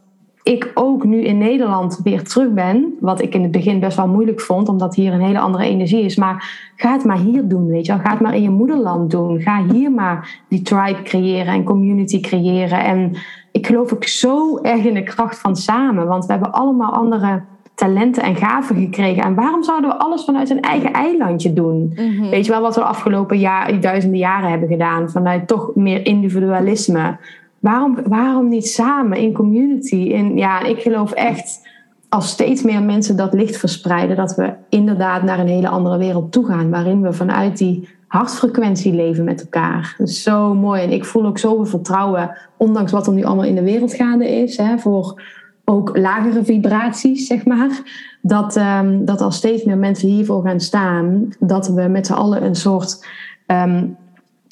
ik 0.45 0.71
ook 0.73 1.03
nu 1.03 1.23
in 1.23 1.37
Nederland 1.37 1.99
weer 2.03 2.23
terug 2.23 2.53
ben. 2.53 2.95
Wat 2.99 3.21
ik 3.21 3.33
in 3.33 3.41
het 3.41 3.51
begin 3.51 3.79
best 3.79 3.97
wel 3.97 4.07
moeilijk 4.07 4.41
vond, 4.41 4.69
omdat 4.69 4.95
hier 4.95 5.13
een 5.13 5.21
hele 5.21 5.39
andere 5.39 5.63
energie 5.63 6.03
is. 6.03 6.15
Maar 6.15 6.71
ga 6.75 6.91
het 6.91 7.03
maar 7.03 7.17
hier 7.17 7.47
doen, 7.47 7.67
weet 7.67 7.85
je 7.85 7.91
wel. 7.91 8.01
Ga 8.01 8.11
het 8.11 8.19
maar 8.19 8.35
in 8.35 8.41
je 8.41 8.49
moederland 8.49 9.11
doen. 9.11 9.41
Ga 9.41 9.63
hier 9.71 9.91
maar 9.91 10.41
die 10.47 10.61
tribe 10.61 11.01
creëren 11.01 11.53
en 11.53 11.63
community 11.63 12.19
creëren. 12.19 12.83
En 12.83 13.15
ik 13.51 13.67
geloof 13.67 13.93
ook 13.93 14.03
zo 14.03 14.57
erg 14.57 14.83
in 14.83 14.93
de 14.93 15.03
kracht 15.03 15.39
van 15.39 15.55
samen. 15.55 16.07
Want 16.07 16.25
we 16.25 16.31
hebben 16.31 16.51
allemaal 16.51 16.93
andere 16.93 17.41
talenten 17.75 18.23
en 18.23 18.35
gaven 18.35 18.75
gekregen. 18.75 19.23
En 19.23 19.35
waarom 19.35 19.63
zouden 19.63 19.89
we 19.89 19.97
alles 19.97 20.23
vanuit 20.23 20.49
een 20.49 20.61
eigen 20.61 20.93
eilandje 20.93 21.53
doen? 21.53 21.91
Mhm. 21.95 22.29
Weet 22.29 22.45
je 22.45 22.51
wel 22.51 22.61
wat 22.61 22.75
we 22.75 22.81
de 22.81 22.87
afgelopen 22.87 23.39
jaar, 23.39 23.79
duizenden 23.79 24.19
jaren 24.19 24.49
hebben 24.49 24.69
gedaan? 24.69 25.09
Vanuit 25.09 25.47
toch 25.47 25.71
meer 25.75 26.05
individualisme. 26.05 27.17
Waarom, 27.65 27.97
waarom 28.07 28.49
niet 28.49 28.67
samen 28.67 29.17
in 29.17 29.33
community? 29.33 29.95
In, 29.95 30.37
ja, 30.37 30.63
ik 30.63 30.79
geloof 30.79 31.11
echt 31.11 31.67
als 32.09 32.29
steeds 32.29 32.61
meer 32.63 32.83
mensen 32.83 33.17
dat 33.17 33.33
licht 33.33 33.57
verspreiden, 33.57 34.15
dat 34.15 34.35
we 34.35 34.53
inderdaad 34.69 35.23
naar 35.23 35.39
een 35.39 35.47
hele 35.47 35.67
andere 35.69 35.97
wereld 35.97 36.31
toe 36.31 36.45
gaan. 36.45 36.69
Waarin 36.69 37.01
we 37.01 37.13
vanuit 37.13 37.57
die 37.57 37.89
hartfrequentie 38.07 38.93
leven 38.93 39.23
met 39.23 39.41
elkaar. 39.41 39.95
Zo 40.03 40.53
mooi. 40.53 40.81
En 40.81 40.91
ik 40.91 41.05
voel 41.05 41.25
ook 41.25 41.37
zoveel 41.37 41.65
vertrouwen, 41.65 42.37
ondanks 42.57 42.91
wat 42.91 43.07
er 43.07 43.13
nu 43.13 43.23
allemaal 43.23 43.45
in 43.45 43.55
de 43.55 43.63
wereld 43.63 43.93
gaande 43.93 44.29
is. 44.29 44.57
Hè, 44.57 44.77
voor 44.77 45.21
ook 45.63 45.97
lagere 45.97 46.43
vibraties, 46.43 47.27
zeg 47.27 47.45
maar. 47.45 47.81
Dat, 48.21 48.55
um, 48.55 49.05
dat 49.05 49.21
als 49.21 49.35
steeds 49.35 49.63
meer 49.63 49.77
mensen 49.77 50.09
hiervoor 50.09 50.43
gaan 50.43 50.59
staan, 50.59 51.29
dat 51.39 51.67
we 51.67 51.81
met 51.81 52.05
z'n 52.05 52.13
allen 52.13 52.43
een 52.43 52.55
soort, 52.55 53.07
um, 53.47 53.97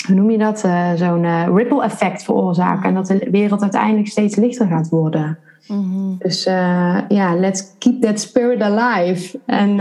hoe 0.07 0.15
noem 0.15 0.29
je 0.29 0.37
dat, 0.37 0.63
uh, 0.65 0.93
zo'n 0.93 1.23
uh, 1.23 1.47
ripple 1.53 1.83
effect 1.83 2.23
veroorzaken. 2.23 2.83
En 2.83 2.93
dat 2.93 3.07
de 3.07 3.27
wereld 3.31 3.61
uiteindelijk 3.61 4.07
steeds 4.07 4.35
lichter 4.35 4.67
gaat 4.67 4.89
worden. 4.89 5.37
Mm-hmm. 5.67 6.15
Dus 6.19 6.47
uh, 6.47 6.99
ja, 7.07 7.35
let's 7.35 7.77
keep 7.77 8.01
that 8.01 8.19
spirit 8.19 8.61
alive. 8.61 9.39
En 9.45 9.75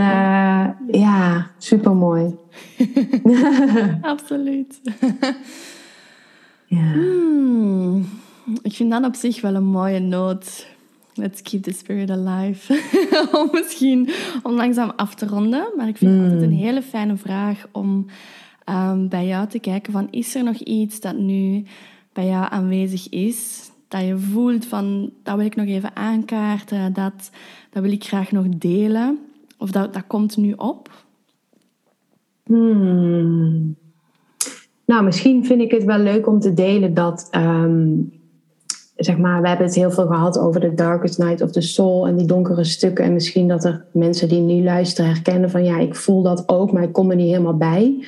ja, 0.91 1.47
super 1.57 1.95
mooi. 1.95 2.35
Absoluut. 4.01 4.81
ja. 6.65 6.91
Hmm. 6.91 8.05
Ik 8.61 8.73
vind 8.73 8.91
dat 8.91 9.05
op 9.05 9.15
zich 9.15 9.41
wel 9.41 9.55
een 9.55 9.65
mooie 9.65 9.99
noot 9.99 10.65
Let's 11.15 11.41
keep 11.41 11.63
the 11.63 11.71
spirit 11.71 12.09
alive. 12.09 12.81
om 13.39 13.49
misschien 13.51 14.09
om 14.43 14.53
langzaam 14.53 14.91
af 14.95 15.15
te 15.15 15.27
ronden. 15.27 15.67
Maar 15.77 15.87
ik 15.87 15.97
vind 15.97 16.11
het 16.11 16.23
altijd 16.23 16.41
een 16.41 16.49
hmm. 16.49 16.65
hele 16.65 16.81
fijne 16.81 17.17
vraag 17.17 17.67
om 17.71 18.05
um, 18.69 19.07
bij 19.07 19.27
jou 19.27 19.47
te 19.47 19.59
kijken 19.59 19.93
van... 19.93 20.07
Is 20.11 20.35
er 20.35 20.43
nog 20.43 20.57
iets 20.57 20.99
dat 20.99 21.17
nu 21.17 21.65
bij 22.13 22.25
jou 22.25 22.45
aanwezig 22.49 23.09
is? 23.09 23.69
Dat 23.87 24.05
je 24.05 24.17
voelt 24.17 24.65
van, 24.65 25.11
dat 25.23 25.35
wil 25.35 25.45
ik 25.45 25.55
nog 25.55 25.67
even 25.67 25.95
aankaarten. 25.95 26.93
Dat, 26.93 27.29
dat 27.69 27.83
wil 27.83 27.91
ik 27.91 28.03
graag 28.03 28.31
nog 28.31 28.49
delen. 28.49 29.19
Of 29.57 29.71
dat, 29.71 29.93
dat 29.93 30.07
komt 30.07 30.37
nu 30.37 30.51
op? 30.51 31.03
Hmm. 32.43 33.75
Nou, 34.85 35.03
misschien 35.03 35.45
vind 35.45 35.61
ik 35.61 35.71
het 35.71 35.83
wel 35.83 35.99
leuk 35.99 36.27
om 36.27 36.39
te 36.39 36.53
delen 36.53 36.93
dat... 36.93 37.27
Um, 37.31 38.11
zeg 38.95 39.17
maar, 39.17 39.41
we 39.41 39.47
hebben 39.47 39.65
het 39.65 39.75
heel 39.75 39.91
veel 39.91 40.07
gehad 40.07 40.39
over 40.39 40.61
de 40.61 40.73
Darkest 40.73 41.17
Night 41.17 41.41
of 41.41 41.51
the 41.51 41.61
Soul 41.61 42.07
en 42.07 42.15
die 42.15 42.27
donkere 42.27 42.63
stukken. 42.63 43.05
En 43.05 43.13
misschien 43.13 43.47
dat 43.47 43.65
er 43.65 43.85
mensen 43.93 44.29
die 44.29 44.39
nu 44.39 44.63
luisteren 44.63 45.11
herkennen 45.11 45.49
van 45.49 45.63
ja, 45.63 45.79
ik 45.79 45.95
voel 45.95 46.21
dat 46.21 46.49
ook, 46.49 46.71
maar 46.71 46.83
ik 46.83 46.93
kom 46.93 47.09
er 47.09 47.15
niet 47.15 47.29
helemaal 47.29 47.57
bij. 47.57 48.05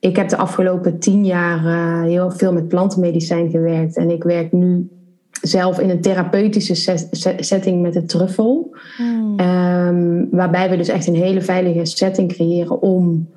Ik 0.00 0.16
heb 0.16 0.28
de 0.28 0.36
afgelopen 0.36 0.98
tien 0.98 1.24
jaar 1.24 1.64
uh, 1.64 2.02
heel 2.02 2.30
veel 2.30 2.52
met 2.52 2.68
plantenmedicijn 2.68 3.50
gewerkt. 3.50 3.96
En 3.96 4.10
ik 4.10 4.22
werk 4.22 4.52
nu 4.52 4.88
zelf 5.42 5.78
in 5.78 5.90
een 5.90 6.00
therapeutische 6.00 6.96
setting 7.38 7.82
met 7.82 7.92
de 7.92 8.04
truffel. 8.04 8.76
Hmm. 8.96 9.38
Ehm, 9.38 10.24
waarbij 10.30 10.70
we 10.70 10.76
dus 10.76 10.88
echt 10.88 11.06
een 11.06 11.14
hele 11.14 11.42
veilige 11.42 11.84
setting 11.84 12.32
creëren 12.32 12.82
om 12.82 13.28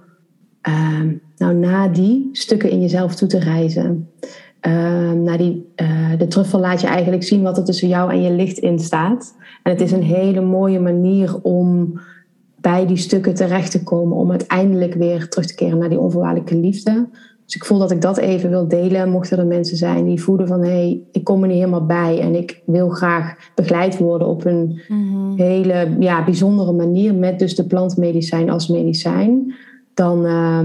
um, 0.61 1.21
nou, 1.37 1.55
na 1.55 1.87
die 1.87 2.29
stukken 2.31 2.69
in 2.69 2.81
jezelf 2.81 3.15
toe 3.15 3.27
te 3.27 3.39
reizen. 3.39 4.09
Uh, 4.67 5.11
naar 5.11 5.37
die, 5.37 5.71
uh, 5.75 6.17
de 6.17 6.27
truffel 6.27 6.59
laat 6.59 6.81
je 6.81 6.87
eigenlijk 6.87 7.23
zien 7.23 7.41
wat 7.41 7.57
er 7.57 7.63
tussen 7.63 7.87
jou 7.87 8.11
en 8.11 8.21
je 8.21 8.31
licht 8.31 8.57
in 8.57 8.79
staat. 8.79 9.35
En 9.63 9.71
het 9.71 9.81
is 9.81 9.91
een 9.91 10.03
hele 10.03 10.41
mooie 10.41 10.79
manier 10.79 11.41
om 11.41 11.99
bij 12.61 12.85
die 12.87 12.97
stukken 12.97 13.33
terecht 13.33 13.71
te 13.71 13.83
komen, 13.83 14.17
om 14.17 14.29
uiteindelijk 14.29 14.93
weer 14.93 15.29
terug 15.29 15.45
te 15.45 15.55
keren 15.55 15.77
naar 15.77 15.89
die 15.89 15.99
onvoorwaardelijke 15.99 16.57
liefde. 16.57 17.07
Dus 17.51 17.55
ik 17.59 17.65
voel 17.65 17.79
dat 17.79 17.91
ik 17.91 18.01
dat 18.01 18.17
even 18.17 18.49
wil 18.49 18.67
delen. 18.67 19.09
Mochten 19.09 19.37
er 19.37 19.45
mensen 19.45 19.77
zijn 19.77 20.05
die 20.05 20.21
voelen 20.21 20.47
van 20.47 20.61
hé, 20.61 20.69
hey, 20.69 21.01
ik 21.11 21.23
kom 21.23 21.41
er 21.41 21.47
niet 21.47 21.57
helemaal 21.57 21.85
bij 21.85 22.19
en 22.19 22.35
ik 22.35 22.61
wil 22.65 22.89
graag 22.89 23.35
begeleid 23.55 23.97
worden 23.97 24.27
op 24.27 24.45
een 24.45 24.81
mhm. 24.87 25.35
hele 25.35 25.95
ja, 25.99 26.23
bijzondere 26.23 26.71
manier 26.71 27.15
met 27.15 27.39
dus 27.39 27.55
de 27.55 27.65
plantmedicijn 27.65 28.49
als 28.49 28.67
medicijn. 28.67 29.53
Dan, 29.93 30.25
uh, 30.25 30.59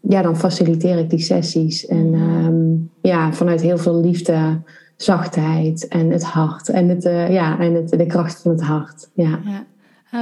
ja, 0.00 0.22
dan 0.22 0.36
faciliteer 0.36 0.98
ik 0.98 1.10
die 1.10 1.18
sessies. 1.18 1.86
En 1.86 2.14
um, 2.14 2.90
ja, 3.02 3.32
vanuit 3.32 3.60
heel 3.60 3.78
veel 3.78 4.00
liefde, 4.00 4.60
zachtheid 4.96 5.88
en 5.88 6.10
het 6.10 6.24
hart. 6.24 6.68
En, 6.68 6.88
het, 6.88 7.04
uh, 7.04 7.32
ja, 7.32 7.58
en 7.60 7.74
het, 7.74 7.88
de 7.88 8.06
kracht 8.06 8.42
van 8.42 8.50
het 8.50 8.62
hart. 8.62 9.10
Ja. 9.14 9.40
ja. 9.44 9.66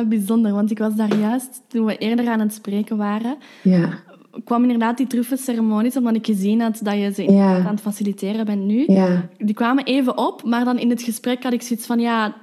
Bijzonder, 0.09 0.53
want 0.53 0.71
ik 0.71 0.79
was 0.79 0.95
daar 0.95 1.17
juist, 1.17 1.63
toen 1.69 1.85
we 1.85 1.97
eerder 1.97 2.29
aan 2.29 2.41
het 2.41 2.55
spreken 2.55 2.97
waren, 2.97 3.37
ja. 3.63 3.99
kwam 4.45 4.63
inderdaad 4.63 4.97
die 4.97 5.07
truffelceremonies, 5.07 5.97
omdat 5.97 6.15
ik 6.15 6.27
gezien 6.27 6.61
had 6.61 6.81
dat 6.83 6.95
je 6.95 7.13
ze 7.13 7.29
aan 7.39 7.67
het 7.67 7.81
faciliteren 7.81 8.45
bent 8.45 8.65
nu. 8.65 8.85
Ja. 8.87 9.29
Die 9.39 9.55
kwamen 9.55 9.85
even 9.85 10.19
op, 10.19 10.45
maar 10.45 10.65
dan 10.65 10.79
in 10.79 10.91
het 10.91 11.03
gesprek 11.03 11.43
had 11.43 11.53
ik 11.53 11.63
zoiets 11.63 11.87
van, 11.87 12.01
ja, 12.01 12.35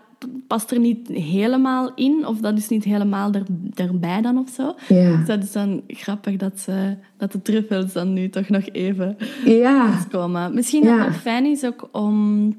past 0.48 0.72
er 0.72 0.80
niet 0.80 1.08
helemaal 1.08 1.92
in, 1.96 2.28
of 2.28 2.40
dat 2.40 2.58
is 2.58 2.68
niet 2.68 2.84
helemaal 2.84 3.32
er, 3.32 3.44
erbij 3.76 4.22
dan 4.22 4.38
of 4.38 4.50
zo. 4.50 4.76
Ja. 4.88 5.18
Dus 5.18 5.26
dat 5.26 5.44
is 5.44 5.52
dan 5.52 5.82
grappig 5.88 6.36
dat, 6.36 6.60
ze, 6.60 6.96
dat 7.18 7.32
de 7.32 7.42
truffels 7.42 7.94
dan 7.94 8.14
nu 8.14 8.30
toch 8.30 8.50
nog 8.50 8.70
even 8.72 9.18
ja. 9.46 10.06
komen. 10.12 10.54
Misschien 10.54 10.84
dat 10.84 11.06
het 11.06 11.16
fijn 11.16 11.46
is 11.46 11.66
ook 11.66 11.90
om, 11.92 12.56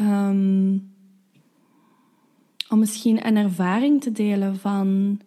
um, 0.00 0.90
om 2.68 2.78
misschien 2.78 3.26
een 3.26 3.36
ervaring 3.36 4.02
te 4.02 4.12
delen 4.12 4.56
van 4.56 5.18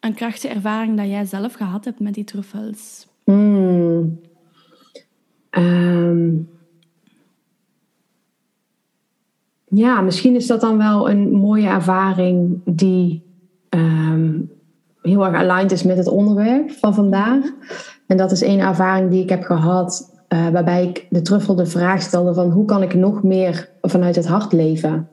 een 0.00 0.14
krachtige 0.14 0.54
ervaring 0.54 0.96
dat 0.96 1.06
jij 1.06 1.24
zelf 1.24 1.52
gehad 1.52 1.84
hebt 1.84 2.00
met 2.00 2.14
die 2.14 2.24
truffels? 2.24 3.06
Hmm. 3.24 4.20
Ehm. 5.50 6.34
Ja, 9.68 10.00
misschien 10.00 10.34
is 10.34 10.46
dat 10.46 10.60
dan 10.60 10.78
wel 10.78 11.10
een 11.10 11.30
mooie 11.30 11.68
ervaring 11.68 12.60
die 12.64 13.24
ehm, 13.68 14.40
heel 15.02 15.26
erg 15.26 15.34
aligned 15.34 15.72
is 15.72 15.82
met 15.82 15.96
het 15.96 16.08
onderwerp 16.08 16.70
van 16.70 16.94
vandaag. 16.94 17.44
En 18.06 18.16
dat 18.16 18.32
is 18.32 18.40
een 18.40 18.60
ervaring 18.60 19.10
die 19.10 19.22
ik 19.22 19.28
heb 19.28 19.42
gehad, 19.42 20.22
eh, 20.28 20.48
waarbij 20.48 20.86
ik 20.86 21.06
de 21.10 21.22
truffel 21.22 21.54
de 21.54 21.66
vraag 21.66 22.02
stelde 22.02 22.34
van 22.34 22.50
hoe 22.50 22.64
kan 22.64 22.82
ik 22.82 22.94
nog 22.94 23.22
meer 23.22 23.70
vanuit 23.82 24.16
het 24.16 24.26
hart 24.26 24.52
leven? 24.52 25.08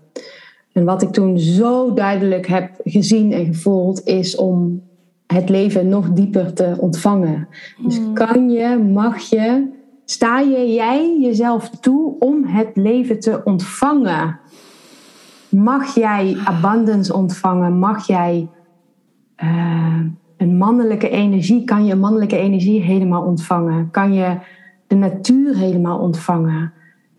En 0.74 0.86
wat 0.86 1.02
ik 1.02 1.10
toen 1.10 1.40
zo 1.40 1.94
duidelijk 1.94 2.48
heb 2.48 2.72
gezien 2.84 3.32
en 3.32 3.46
gevoeld, 3.46 4.04
is 4.04 4.36
om 4.36 4.84
het 5.28 5.50
leven 5.50 5.88
nog 5.88 6.10
dieper 6.10 6.54
te 6.54 6.76
ontvangen. 6.80 7.48
Dus 7.84 7.98
hmm. 7.98 8.14
kan 8.14 8.50
je, 8.50 8.78
mag 8.78 9.20
je, 9.20 9.68
sta 10.06 10.40
je 10.40 10.74
jij 10.74 11.18
jezelf 11.20 11.70
toe 11.70 12.16
om 12.20 12.46
het 12.46 12.70
leven 12.74 13.20
te 13.20 13.42
ontvangen? 13.44 14.40
Mag 15.50 15.96
jij 15.96 16.38
abundance 16.46 17.14
ontvangen? 17.14 17.80
Mag 17.80 18.08
jij 18.08 18.48
uh, 19.44 20.00
een 20.38 20.58
mannelijke 20.58 21.10
energie? 21.10 21.64
Kan 21.64 21.86
je 21.86 21.92
een 21.92 22.00
mannelijke 22.00 22.38
energie 22.38 22.82
helemaal 22.82 23.24
ontvangen? 23.24 23.92
Kan 23.92 24.14
je 24.14 24.38
de 24.88 24.96
natuur 24.96 25.56
helemaal 25.56 26.00
ontvangen? 26.00 26.74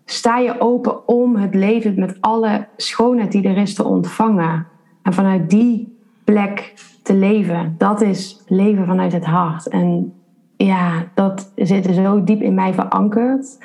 Sta 0.05 0.37
je 0.37 0.59
open 0.59 1.07
om 1.07 1.35
het 1.35 1.55
leven 1.55 1.99
met 1.99 2.17
alle 2.19 2.67
schoonheid 2.77 3.31
die 3.31 3.47
er 3.47 3.57
is 3.57 3.73
te 3.73 3.83
ontvangen? 3.83 4.67
En 5.01 5.13
vanuit 5.13 5.49
die 5.49 5.97
plek 6.23 6.73
te 7.03 7.13
leven. 7.13 7.75
Dat 7.77 8.01
is 8.01 8.43
leven 8.47 8.85
vanuit 8.85 9.13
het 9.13 9.25
hart. 9.25 9.67
En 9.67 10.13
ja, 10.57 11.07
dat 11.13 11.51
zit 11.55 11.85
zo 11.85 12.23
diep 12.23 12.41
in 12.41 12.53
mij 12.53 12.73
verankerd. 12.73 13.57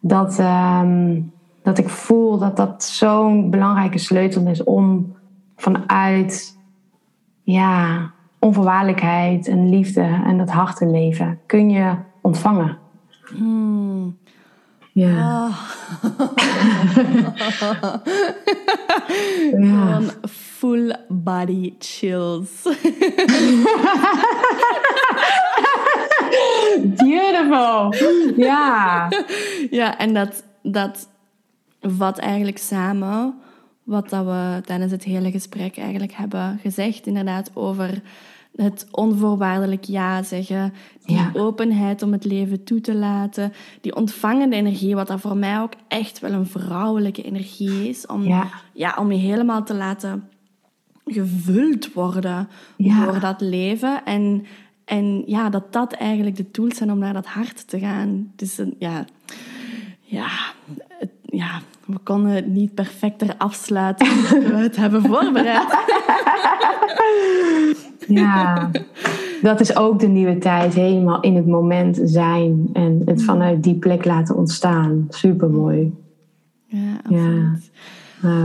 Dat, 0.00 0.38
ehm, 0.38 1.20
dat 1.62 1.78
ik 1.78 1.88
voel 1.88 2.38
dat 2.38 2.56
dat 2.56 2.84
zo'n 2.84 3.50
belangrijke 3.50 3.98
sleutel 3.98 4.46
is 4.46 4.64
om 4.64 5.16
vanuit 5.56 6.58
ja, 7.42 8.10
onvoorwaardelijkheid 8.38 9.48
en 9.48 9.68
liefde 9.68 10.20
en 10.24 10.38
dat 10.38 10.50
hart 10.50 10.76
te 10.76 10.86
leven. 10.86 11.38
Kun 11.46 11.70
je 11.70 11.94
ontvangen. 12.20 12.78
Hmm. 13.36 14.16
Ja. 14.92 15.46
Oh. 15.46 15.56
ja. 19.60 20.00
full 20.28 20.94
body 21.08 21.74
chills. 21.78 22.62
Beautiful. 26.96 27.94
Ja. 28.36 29.08
Ja, 29.70 29.98
en 29.98 30.14
dat, 30.14 30.44
dat 30.62 31.08
vat 31.80 32.18
eigenlijk 32.18 32.58
samen 32.58 33.34
wat 33.82 34.08
dat 34.08 34.24
we 34.24 34.60
tijdens 34.64 34.92
het 34.92 35.04
hele 35.04 35.30
gesprek 35.30 35.76
eigenlijk 35.76 36.12
hebben 36.12 36.58
gezegd. 36.62 37.06
Inderdaad, 37.06 37.50
over 37.54 38.02
het 38.56 38.86
onvoorwaardelijk 38.90 39.84
ja 39.84 40.22
zeggen, 40.22 40.72
die 41.04 41.20
openheid 41.34 42.02
om 42.02 42.12
het 42.12 42.24
leven 42.24 42.64
toe 42.64 42.80
te 42.80 42.94
laten, 42.94 43.52
die 43.80 43.96
ontvangende 43.96 44.56
energie, 44.56 44.94
wat 44.94 45.06
dat 45.06 45.20
voor 45.20 45.36
mij 45.36 45.60
ook 45.60 45.72
echt 45.88 46.18
wel 46.18 46.32
een 46.32 46.46
vrouwelijke 46.46 47.22
energie 47.22 47.88
is, 47.88 48.06
om, 48.06 48.22
ja. 48.74 48.96
om 48.98 49.12
je 49.12 49.18
helemaal 49.18 49.64
te 49.64 49.74
laten 49.74 50.28
gevuld 51.04 51.92
worden 51.92 52.48
door 52.76 53.20
dat 53.20 53.40
leven. 53.40 54.04
En, 54.04 54.46
en 54.84 55.22
ja, 55.26 55.50
dat 55.50 55.72
dat 55.72 55.92
eigenlijk 55.92 56.36
de 56.36 56.50
tools 56.50 56.76
zijn 56.76 56.92
om 56.92 56.98
naar 56.98 57.12
dat 57.12 57.26
hart 57.26 57.68
te 57.68 57.78
gaan. 57.78 58.32
Dus 58.36 58.60
ja, 58.78 59.04
ja, 60.00 60.28
ja, 61.22 61.60
we 61.84 61.98
konden 61.98 62.32
het 62.32 62.46
niet 62.46 62.74
perfecter 62.74 63.34
afsluiten 63.38 64.06
dan 64.30 64.40
we 64.40 64.56
het 64.56 64.76
hebben 64.76 65.02
voorbereid. 65.02 65.76
Ja, 68.08 68.70
dat 69.42 69.60
is 69.60 69.76
ook 69.76 70.00
de 70.00 70.08
nieuwe 70.08 70.38
tijd. 70.38 70.74
Helemaal 70.74 71.20
in 71.20 71.36
het 71.36 71.46
moment 71.46 72.00
zijn 72.04 72.68
en 72.72 73.02
het 73.04 73.24
vanuit 73.24 73.62
die 73.62 73.74
plek 73.74 74.04
laten 74.04 74.36
ontstaan. 74.36 75.06
Super 75.08 75.50
mooi. 75.50 75.94
Ja, 76.66 77.00
absoluut. 77.02 77.70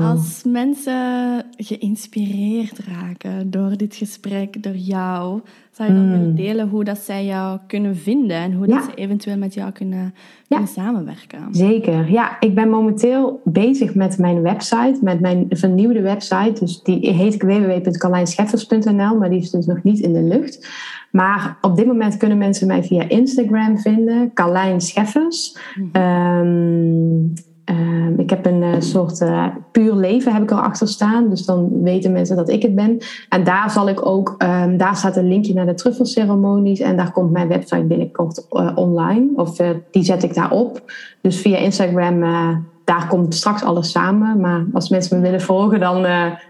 Als 0.04 0.44
mensen 0.44 1.44
geïnspireerd 1.58 2.80
raken 2.80 3.52
door 3.52 3.78
dit 3.78 3.96
gesprek, 3.96 4.64
door 4.64 4.76
jou, 4.76 5.42
zou 5.72 5.90
je 5.90 5.96
dan 5.96 6.12
willen 6.12 6.30
mm. 6.30 6.36
delen 6.36 6.70
hoe 6.70 6.84
dat 6.84 6.98
zij 6.98 7.26
jou 7.26 7.60
kunnen 7.68 7.96
vinden 7.96 8.38
en 8.38 8.54
hoe 8.54 8.68
dat 8.68 8.84
ze 8.84 8.94
eventueel 8.96 9.38
met 9.38 9.54
jou 9.54 9.72
kunnen, 9.72 10.14
kunnen 10.48 10.68
samenwerken? 10.68 11.48
Zeker, 11.52 12.12
ja. 12.12 12.40
Ik 12.40 12.56
ben 12.56 12.70
momenteel 12.70 13.42
bezig 13.44 13.96
met 13.96 14.18
mijn 14.18 14.42
website, 14.42 14.98
met 15.02 15.20
mijn 15.20 15.46
vernieuwde 15.50 16.02
website. 16.02 16.60
Dus 16.60 16.82
die 16.82 17.14
heet 17.14 17.42
www.carlijnscheffers.nl, 17.42 19.18
maar 19.18 19.30
die 19.30 19.42
is 19.42 19.52
dus 19.52 19.66
nog 19.66 19.84
niet 19.84 20.00
in 20.00 20.14
de 20.14 20.24
lucht. 20.24 20.68
Maar 21.12 21.58
op 21.62 21.76
dit 21.76 21.86
moment 21.86 22.18
kunnen 22.18 22.38
mensen 22.38 22.68
mij 22.68 22.84
via 22.84 23.10
Instagram 23.10 23.78
vinden, 23.78 24.34
Carlijn 24.34 24.82
Scheffers. 24.82 25.58
Mm. 25.76 25.90
Ehm, 25.92 27.46
Ehm, 27.68 28.20
ik 28.20 28.30
heb 28.30 28.46
een 28.46 28.62
uh, 28.62 28.76
soort 28.80 29.22
uh, 29.22 29.46
puur 29.72 29.94
leven 29.94 30.34
heb 30.34 30.44
ik 30.44 30.52
erachter 30.52 30.88
staan. 30.88 31.30
Dus 31.30 31.46
dan 31.46 31.82
weten 31.84 32.12
mensen 32.12 32.36
dat 32.36 32.50
ik 32.50 32.62
het 32.62 32.76
ben. 32.76 32.98
En 33.30 33.44
daar 33.44 33.72
zal 33.72 33.90
ik 33.90 34.06
ook, 34.06 34.36
um, 34.38 34.78
daar 34.78 34.96
staat 34.96 35.18
een 35.18 35.28
linkje 35.28 35.54
naar 35.54 35.66
de 35.66 35.74
truffelceremonies. 35.74 36.80
En 36.80 36.98
daar 36.98 37.12
komt 37.12 37.32
mijn 37.32 37.48
website 37.48 37.84
binnenkort 37.84 38.46
uh, 38.52 38.72
online. 38.76 39.28
Of 39.36 39.56
die 39.92 40.04
zet 40.04 40.24
ik 40.24 40.34
daar 40.34 40.52
op. 40.52 40.92
Dus 41.22 41.42
via 41.42 41.58
Instagram, 41.58 42.20
daar 42.84 43.08
komt 43.08 43.36
straks 43.36 43.64
alles 43.64 43.92
samen. 43.92 44.40
Maar 44.40 44.66
als 44.74 44.90
mensen 44.90 45.18
me 45.18 45.24
willen 45.24 45.42
volgen, 45.42 45.80
dan 45.80 46.06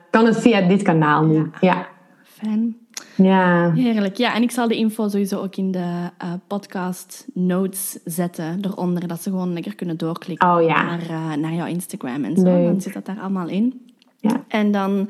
kan 0.09 0.25
het 0.25 0.37
via 0.39 0.67
dit 0.67 0.81
kanaal 0.81 1.23
nu. 1.23 1.35
Ja, 1.35 1.49
ja. 1.59 1.87
fijn. 2.23 2.75
Ja. 3.17 3.73
Heerlijk. 3.73 4.17
Ja, 4.17 4.35
en 4.35 4.41
ik 4.41 4.51
zal 4.51 4.67
de 4.67 4.75
info 4.75 5.07
sowieso 5.07 5.39
ook 5.39 5.55
in 5.55 5.71
de 5.71 6.09
uh, 6.23 6.33
podcast 6.47 7.25
notes 7.33 7.99
zetten 8.05 8.57
eronder, 8.61 9.07
dat 9.07 9.21
ze 9.21 9.29
gewoon 9.29 9.53
lekker 9.53 9.75
kunnen 9.75 9.97
doorklikken 9.97 10.55
oh, 10.55 10.61
ja. 10.61 10.83
naar, 10.83 11.01
uh, 11.01 11.33
naar 11.33 11.53
jouw 11.53 11.65
Instagram 11.65 12.23
en 12.23 12.35
zo. 12.35 12.43
Dan 12.43 12.81
zit 12.81 12.93
dat 12.93 13.05
daar 13.05 13.19
allemaal 13.19 13.47
in. 13.47 13.85
Ja. 14.19 14.43
En 14.47 14.71
dan, 14.71 15.09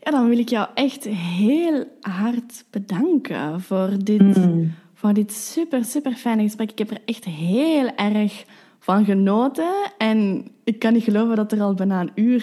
ja, 0.00 0.10
dan 0.10 0.28
wil 0.28 0.38
ik 0.38 0.48
jou 0.48 0.68
echt 0.74 1.04
heel 1.04 1.84
hard 2.00 2.64
bedanken 2.70 3.60
voor 3.60 3.90
dit, 3.98 4.36
mm. 4.36 4.74
voor 4.94 5.12
dit 5.12 5.32
super, 5.32 5.84
super 5.84 6.12
fijne 6.12 6.42
gesprek. 6.42 6.70
Ik 6.70 6.78
heb 6.78 6.90
er 6.90 7.00
echt 7.04 7.24
heel 7.24 7.94
erg 7.96 8.44
van 8.84 9.04
genoten. 9.04 9.72
En 9.98 10.46
ik 10.64 10.78
kan 10.78 10.92
niet 10.92 11.04
geloven 11.04 11.36
dat 11.36 11.52
er 11.52 11.60
al 11.60 11.74
bijna 11.74 12.00
een 12.00 12.10
uur 12.14 12.42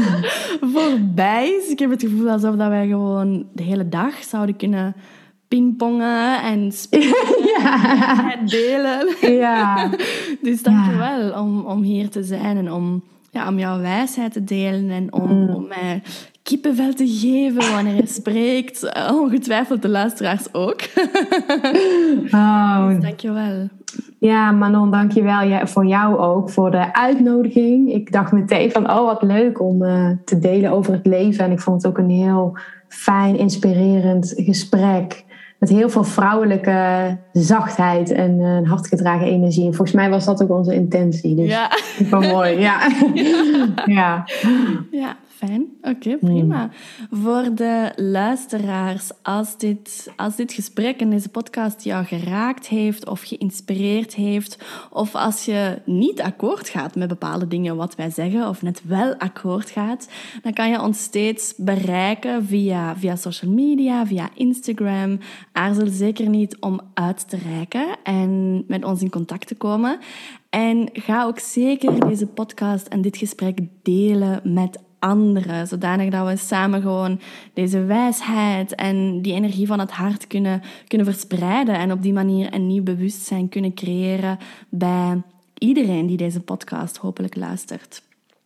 voorbij 0.74 1.48
is. 1.48 1.68
Ik 1.68 1.78
heb 1.78 1.90
het 1.90 2.02
gevoel 2.02 2.30
alsof 2.30 2.56
dat 2.56 2.68
wij 2.68 2.86
gewoon 2.86 3.46
de 3.52 3.62
hele 3.62 3.88
dag 3.88 4.24
zouden 4.24 4.56
kunnen 4.56 4.94
pingpongen 5.48 6.42
en 6.42 6.72
spelen 6.72 7.44
ja. 7.56 8.34
en 8.34 8.46
delen. 8.46 9.06
Ja. 9.20 9.90
dus 10.42 10.62
dankjewel 10.62 11.26
ja. 11.26 11.40
om, 11.42 11.60
om 11.66 11.82
hier 11.82 12.08
te 12.08 12.22
zijn 12.22 12.56
en 12.56 12.72
om, 12.72 13.04
ja, 13.30 13.48
om 13.48 13.58
jouw 13.58 13.80
wijsheid 13.80 14.32
te 14.32 14.44
delen 14.44 14.90
en 14.90 15.12
om, 15.12 15.42
mm. 15.42 15.48
om 15.50 15.66
mij 15.66 16.02
kippenvel 16.42 16.94
te 16.94 17.08
geven 17.08 17.72
wanneer 17.72 17.94
je 17.94 18.06
spreekt. 18.06 19.08
Ongetwijfeld 19.10 19.82
de 19.82 19.88
luisteraars 19.88 20.54
ook. 20.54 20.80
oh. 22.30 22.88
Dus 22.88 23.00
dankjewel. 23.00 23.68
Ja, 24.24 24.50
Manon, 24.50 24.90
dankjewel 24.90 25.42
ja, 25.42 25.66
voor 25.66 25.86
jou 25.86 26.18
ook, 26.18 26.50
voor 26.50 26.70
de 26.70 26.94
uitnodiging. 26.94 27.92
Ik 27.92 28.12
dacht 28.12 28.32
meteen 28.32 28.70
van, 28.70 28.90
oh 28.90 29.04
wat 29.04 29.22
leuk 29.22 29.60
om 29.60 29.82
uh, 29.82 30.10
te 30.24 30.38
delen 30.38 30.70
over 30.70 30.92
het 30.92 31.06
leven. 31.06 31.44
En 31.44 31.52
ik 31.52 31.60
vond 31.60 31.82
het 31.82 31.90
ook 31.90 31.98
een 31.98 32.10
heel 32.10 32.56
fijn, 32.88 33.38
inspirerend 33.38 34.32
gesprek. 34.36 35.24
Met 35.58 35.68
heel 35.68 35.90
veel 35.90 36.04
vrouwelijke 36.04 37.18
zachtheid 37.32 38.10
en 38.10 38.38
uh, 38.38 38.70
hartgedragen 38.70 39.26
energie. 39.26 39.66
En 39.66 39.74
volgens 39.74 39.96
mij 39.96 40.10
was 40.10 40.24
dat 40.24 40.42
ook 40.42 40.50
onze 40.50 40.74
intentie. 40.74 41.34
Dus 41.34 41.50
ja. 41.50 41.70
super 41.76 42.20
mooi. 42.20 42.58
Ja. 42.58 42.88
ja. 43.86 44.24
ja. 44.90 45.16
Fijn, 45.46 45.66
oké, 45.82 46.16
prima. 46.16 46.70
Voor 47.10 47.54
de 47.54 47.92
luisteraars, 47.96 49.10
als 49.22 49.58
dit, 49.58 50.12
als 50.16 50.36
dit 50.36 50.52
gesprek 50.52 51.00
en 51.00 51.10
deze 51.10 51.28
podcast 51.28 51.84
jou 51.84 52.04
geraakt 52.04 52.66
heeft 52.66 53.08
of 53.08 53.20
geïnspireerd 53.20 54.14
heeft, 54.14 54.64
of 54.90 55.14
als 55.14 55.44
je 55.44 55.78
niet 55.84 56.20
akkoord 56.20 56.68
gaat 56.68 56.94
met 56.94 57.08
bepaalde 57.08 57.48
dingen 57.48 57.76
wat 57.76 57.94
wij 57.94 58.10
zeggen, 58.10 58.48
of 58.48 58.62
net 58.62 58.82
wel 58.84 59.14
akkoord 59.14 59.70
gaat, 59.70 60.08
dan 60.42 60.52
kan 60.52 60.70
je 60.70 60.80
ons 60.80 61.02
steeds 61.02 61.54
bereiken 61.56 62.46
via, 62.46 62.96
via 62.96 63.16
social 63.16 63.50
media, 63.50 64.06
via 64.06 64.28
Instagram. 64.34 65.18
Aarzel 65.52 65.86
zeker 65.86 66.28
niet 66.28 66.56
om 66.60 66.80
uit 66.94 67.28
te 67.28 67.36
reiken 67.36 67.86
en 68.02 68.64
met 68.68 68.84
ons 68.84 69.02
in 69.02 69.10
contact 69.10 69.46
te 69.46 69.54
komen. 69.54 69.98
En 70.50 70.88
ga 70.92 71.24
ook 71.24 71.38
zeker 71.38 72.08
deze 72.08 72.26
podcast 72.26 72.86
en 72.86 73.02
dit 73.02 73.16
gesprek 73.16 73.58
delen 73.82 74.40
met 74.44 74.78
Zodanig 75.66 76.10
dat 76.10 76.26
we 76.26 76.36
samen 76.36 76.82
gewoon 76.82 77.20
deze 77.52 77.84
wijsheid 77.84 78.74
en 78.74 79.22
die 79.22 79.34
energie 79.34 79.66
van 79.66 79.78
het 79.78 79.90
hart 79.90 80.26
kunnen, 80.26 80.62
kunnen 80.88 81.06
verspreiden. 81.06 81.74
En 81.74 81.92
op 81.92 82.02
die 82.02 82.12
manier 82.12 82.54
een 82.54 82.66
nieuw 82.66 82.82
bewustzijn 82.82 83.48
kunnen 83.48 83.74
creëren 83.74 84.38
bij 84.68 85.22
iedereen 85.58 86.06
die 86.06 86.16
deze 86.16 86.40
podcast 86.40 86.96
hopelijk 86.96 87.36
luistert. 87.36 88.02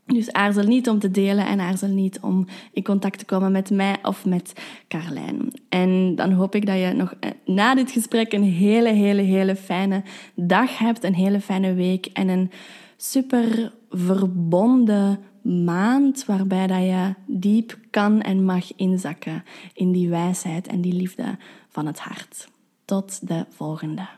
Dus 0.06 0.32
aarzel 0.32 0.62
niet 0.62 0.88
om 0.88 0.98
te 0.98 1.10
delen 1.10 1.46
en 1.46 1.60
aarzel 1.60 1.88
niet 1.88 2.18
om 2.20 2.46
in 2.72 2.82
contact 2.82 3.18
te 3.18 3.24
komen 3.24 3.52
met 3.52 3.70
mij 3.70 3.96
of 4.02 4.24
met 4.24 4.52
Carlijn. 4.88 5.52
En 5.68 6.14
dan 6.14 6.32
hoop 6.32 6.54
ik 6.54 6.66
dat 6.66 6.78
je 6.78 6.92
nog 6.92 7.14
eh, 7.20 7.30
na 7.44 7.74
dit 7.74 7.90
gesprek 7.90 8.32
een 8.32 8.42
hele, 8.42 8.92
hele, 8.92 9.22
hele 9.22 9.56
fijne 9.56 10.02
dag 10.34 10.78
hebt, 10.78 11.04
een 11.04 11.14
hele 11.14 11.40
fijne 11.40 11.74
week 11.74 12.06
en 12.06 12.28
een 12.28 12.50
super 12.96 13.72
verbonden 13.90 15.18
maand 15.48 16.24
waarbij 16.24 16.66
dat 16.66 16.82
je 16.82 17.14
diep 17.26 17.78
kan 17.90 18.20
en 18.20 18.44
mag 18.44 18.76
inzakken 18.76 19.44
in 19.72 19.92
die 19.92 20.08
wijsheid 20.08 20.66
en 20.66 20.80
die 20.80 20.92
liefde 20.92 21.36
van 21.68 21.86
het 21.86 21.98
hart. 21.98 22.48
Tot 22.84 23.28
de 23.28 23.46
volgende. 23.48 24.17